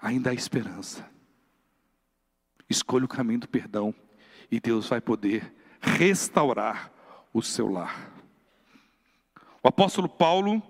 Ainda 0.00 0.30
há 0.30 0.34
esperança. 0.34 1.17
Escolha 2.68 3.04
o 3.04 3.08
caminho 3.08 3.40
do 3.40 3.48
perdão 3.48 3.94
e 4.50 4.60
Deus 4.60 4.86
vai 4.88 5.00
poder 5.00 5.52
restaurar 5.80 6.92
o 7.32 7.42
seu 7.42 7.68
lar. 7.68 8.12
O 9.62 9.68
apóstolo 9.68 10.08
Paulo, 10.08 10.62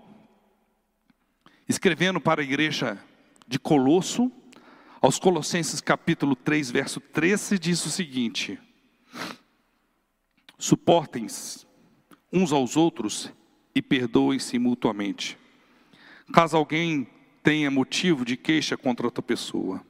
escrevendo 1.68 2.20
para 2.20 2.40
a 2.40 2.44
igreja 2.44 2.98
de 3.46 3.58
Colosso, 3.58 4.30
aos 5.00 5.18
Colossenses 5.18 5.80
capítulo 5.80 6.34
3, 6.34 6.70
verso 6.70 7.00
13, 7.00 7.58
diz 7.58 7.84
o 7.86 7.90
seguinte: 7.90 8.58
Suportem-se 10.58 11.66
uns 12.32 12.52
aos 12.52 12.76
outros 12.76 13.32
e 13.74 13.80
perdoem-se 13.80 14.58
mutuamente. 14.58 15.38
Caso 16.32 16.56
alguém 16.56 17.08
tenha 17.42 17.70
motivo 17.70 18.24
de 18.24 18.36
queixa 18.36 18.76
contra 18.76 19.06
outra 19.06 19.22
pessoa, 19.22 19.82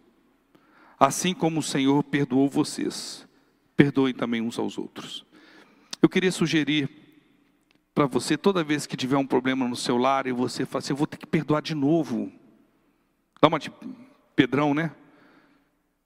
Assim 0.98 1.32
como 1.32 1.60
o 1.60 1.62
Senhor 1.62 2.02
perdoou 2.02 2.48
vocês, 2.48 3.26
perdoem 3.76 4.12
também 4.12 4.40
uns 4.40 4.58
aos 4.58 4.76
outros. 4.76 5.24
Eu 6.02 6.08
queria 6.08 6.32
sugerir 6.32 6.88
para 7.94 8.06
você, 8.06 8.36
toda 8.36 8.62
vez 8.64 8.86
que 8.86 8.96
tiver 8.96 9.16
um 9.16 9.26
problema 9.26 9.66
no 9.66 9.76
seu 9.76 9.96
lar 9.96 10.26
e 10.26 10.32
você 10.32 10.64
fala 10.64 10.78
assim, 10.78 10.92
eu 10.92 10.96
vou 10.96 11.06
ter 11.06 11.16
que 11.16 11.26
perdoar 11.26 11.60
de 11.60 11.74
novo. 11.74 12.32
Dá 13.40 13.48
uma 13.48 13.58
de 13.58 13.72
Pedrão, 14.34 14.72
né? 14.72 14.92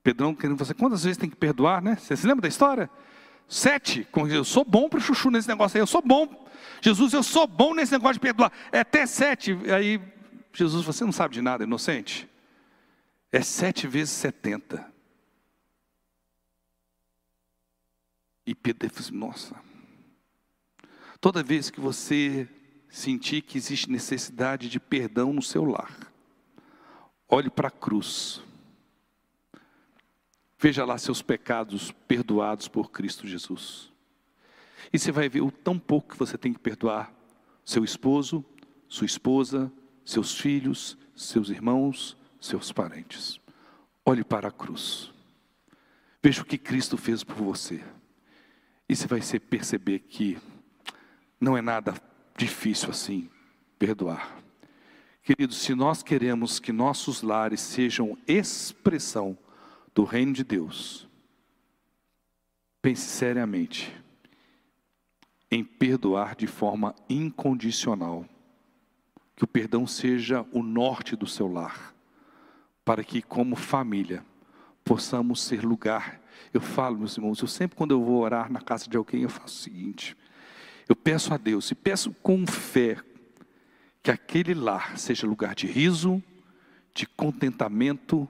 Pedrão 0.02 0.34
querendo 0.34 0.56
você, 0.56 0.74
quantas 0.74 1.04
vezes 1.04 1.18
tem 1.18 1.28
que 1.28 1.36
perdoar, 1.36 1.82
né? 1.82 1.96
Você 1.96 2.16
se 2.16 2.26
lembra 2.26 2.42
da 2.42 2.48
história? 2.48 2.90
Sete, 3.46 4.06
eu 4.30 4.44
sou 4.44 4.64
bom 4.64 4.88
para 4.88 4.98
chuchu 5.00 5.30
nesse 5.30 5.46
negócio 5.46 5.76
aí, 5.76 5.82
eu 5.82 5.86
sou 5.86 6.00
bom. 6.00 6.46
Jesus, 6.80 7.12
eu 7.12 7.22
sou 7.22 7.46
bom 7.46 7.74
nesse 7.74 7.92
negócio 7.92 8.14
de 8.14 8.20
perdoar. 8.20 8.50
É 8.72 8.80
até 8.80 9.04
sete. 9.04 9.56
Aí 9.74 10.00
Jesus, 10.52 10.84
você 10.84 11.04
não 11.04 11.12
sabe 11.12 11.34
de 11.34 11.42
nada, 11.42 11.64
inocente. 11.64 12.28
É 13.32 13.40
sete 13.40 13.88
vezes 13.88 14.12
setenta. 14.12 14.92
E 18.46 18.54
Pedro 18.54 18.90
falou 18.90 19.00
assim, 19.00 19.16
nossa. 19.16 19.64
Toda 21.18 21.42
vez 21.42 21.70
que 21.70 21.80
você 21.80 22.46
sentir 22.90 23.40
que 23.40 23.56
existe 23.56 23.90
necessidade 23.90 24.68
de 24.68 24.78
perdão 24.78 25.32
no 25.32 25.40
seu 25.40 25.64
lar, 25.64 26.12
olhe 27.26 27.48
para 27.48 27.68
a 27.68 27.70
cruz. 27.70 28.42
Veja 30.58 30.84
lá 30.84 30.98
seus 30.98 31.22
pecados 31.22 31.90
perdoados 32.06 32.68
por 32.68 32.90
Cristo 32.90 33.26
Jesus. 33.26 33.90
E 34.92 34.98
você 34.98 35.10
vai 35.10 35.28
ver 35.28 35.40
o 35.40 35.50
tão 35.50 35.78
pouco 35.78 36.10
que 36.10 36.18
você 36.18 36.36
tem 36.36 36.52
que 36.52 36.58
perdoar 36.58 37.10
seu 37.64 37.82
esposo, 37.82 38.44
sua 38.88 39.06
esposa, 39.06 39.72
seus 40.04 40.38
filhos, 40.38 40.98
seus 41.16 41.48
irmãos, 41.48 42.16
seus 42.46 42.72
parentes. 42.72 43.40
Olhe 44.04 44.24
para 44.24 44.48
a 44.48 44.52
cruz. 44.52 45.12
Veja 46.22 46.42
o 46.42 46.44
que 46.44 46.58
Cristo 46.58 46.96
fez 46.96 47.24
por 47.24 47.36
você. 47.36 47.82
E 48.88 48.94
você 48.94 49.06
vai 49.06 49.20
perceber 49.40 50.00
que 50.00 50.38
não 51.40 51.56
é 51.56 51.62
nada 51.62 51.94
difícil 52.36 52.90
assim 52.90 53.30
perdoar. 53.78 54.36
Queridos, 55.22 55.58
se 55.58 55.74
nós 55.74 56.02
queremos 56.02 56.58
que 56.58 56.72
nossos 56.72 57.22
lares 57.22 57.60
sejam 57.60 58.18
expressão 58.26 59.38
do 59.94 60.04
reino 60.04 60.32
de 60.32 60.42
Deus, 60.42 61.08
pense 62.80 63.08
seriamente 63.08 63.94
em 65.50 65.62
perdoar 65.62 66.34
de 66.34 66.46
forma 66.46 66.94
incondicional. 67.08 68.26
Que 69.36 69.44
o 69.44 69.46
perdão 69.46 69.86
seja 69.86 70.46
o 70.52 70.62
norte 70.62 71.14
do 71.14 71.26
seu 71.26 71.46
lar, 71.46 71.91
para 72.84 73.04
que, 73.04 73.22
como 73.22 73.56
família, 73.56 74.24
possamos 74.84 75.42
ser 75.42 75.64
lugar. 75.64 76.20
Eu 76.52 76.60
falo, 76.60 76.98
meus 76.98 77.16
irmãos, 77.16 77.40
eu 77.40 77.48
sempre, 77.48 77.76
quando 77.76 77.92
eu 77.92 78.02
vou 78.02 78.20
orar 78.20 78.50
na 78.50 78.60
casa 78.60 78.88
de 78.88 78.96
alguém, 78.96 79.22
eu 79.22 79.28
faço 79.28 79.58
o 79.58 79.62
seguinte: 79.62 80.16
eu 80.88 80.96
peço 80.96 81.32
a 81.32 81.36
Deus, 81.36 81.70
e 81.70 81.74
peço 81.74 82.12
com 82.22 82.46
fé, 82.46 82.98
que 84.02 84.10
aquele 84.10 84.54
lar 84.54 84.98
seja 84.98 85.26
lugar 85.26 85.54
de 85.54 85.66
riso, 85.66 86.22
de 86.94 87.06
contentamento, 87.06 88.28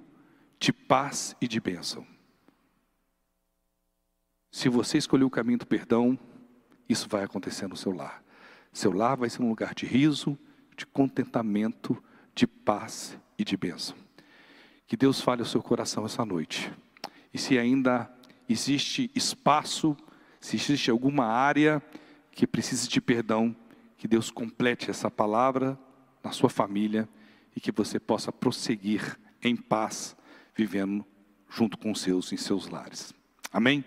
de 0.59 0.73
paz 0.73 1.35
e 1.41 1.49
de 1.49 1.61
bênção. 1.61 2.07
Se 4.51 4.69
você 4.69 4.99
escolher 4.99 5.25
o 5.25 5.31
caminho 5.31 5.59
do 5.59 5.67
perdão, 5.67 6.19
isso 6.89 7.09
vai 7.09 7.25
acontecer 7.25 7.67
no 7.67 7.77
seu 7.77 7.91
lar. 7.91 8.23
Seu 8.73 8.93
lar 8.93 9.17
vai 9.17 9.31
ser 9.31 9.43
um 9.43 9.49
lugar 9.49 9.75
de 9.75 9.87
riso, 9.87 10.39
de 10.77 10.87
contentamento, 10.87 12.03
de 12.35 12.47
paz 12.47 13.19
e 13.39 13.45
de 13.45 13.57
bênção. 13.57 14.02
Que 14.87 14.97
Deus 14.97 15.21
fale 15.21 15.41
ao 15.41 15.47
seu 15.47 15.63
coração 15.63 16.05
essa 16.05 16.25
noite. 16.25 16.73
E 17.33 17.39
se 17.39 17.59
ainda 17.59 18.11
existe 18.49 19.11
espaço, 19.15 19.97
se 20.41 20.57
existe 20.57 20.91
alguma 20.91 21.27
área 21.27 21.83
que 22.31 22.47
precise 22.47 22.89
de 22.89 23.01
perdão, 23.01 23.55
que 23.97 24.09
Deus 24.09 24.31
complete 24.31 24.91
essa 24.91 25.11
palavra 25.11 25.79
na 26.23 26.33
sua 26.33 26.51
família 26.51 27.09
e 27.55 27.61
que 27.61 27.71
você 27.71 28.01
possa 28.01 28.33
prosseguir 28.33 29.19
em 29.43 29.57
paz 29.57 30.17
vivendo 30.55 31.05
junto 31.49 31.77
com 31.77 31.91
os 31.91 32.01
seus 32.01 32.33
em 32.33 32.37
seus 32.37 32.69
lares. 32.69 33.15
Amém? 33.53 33.85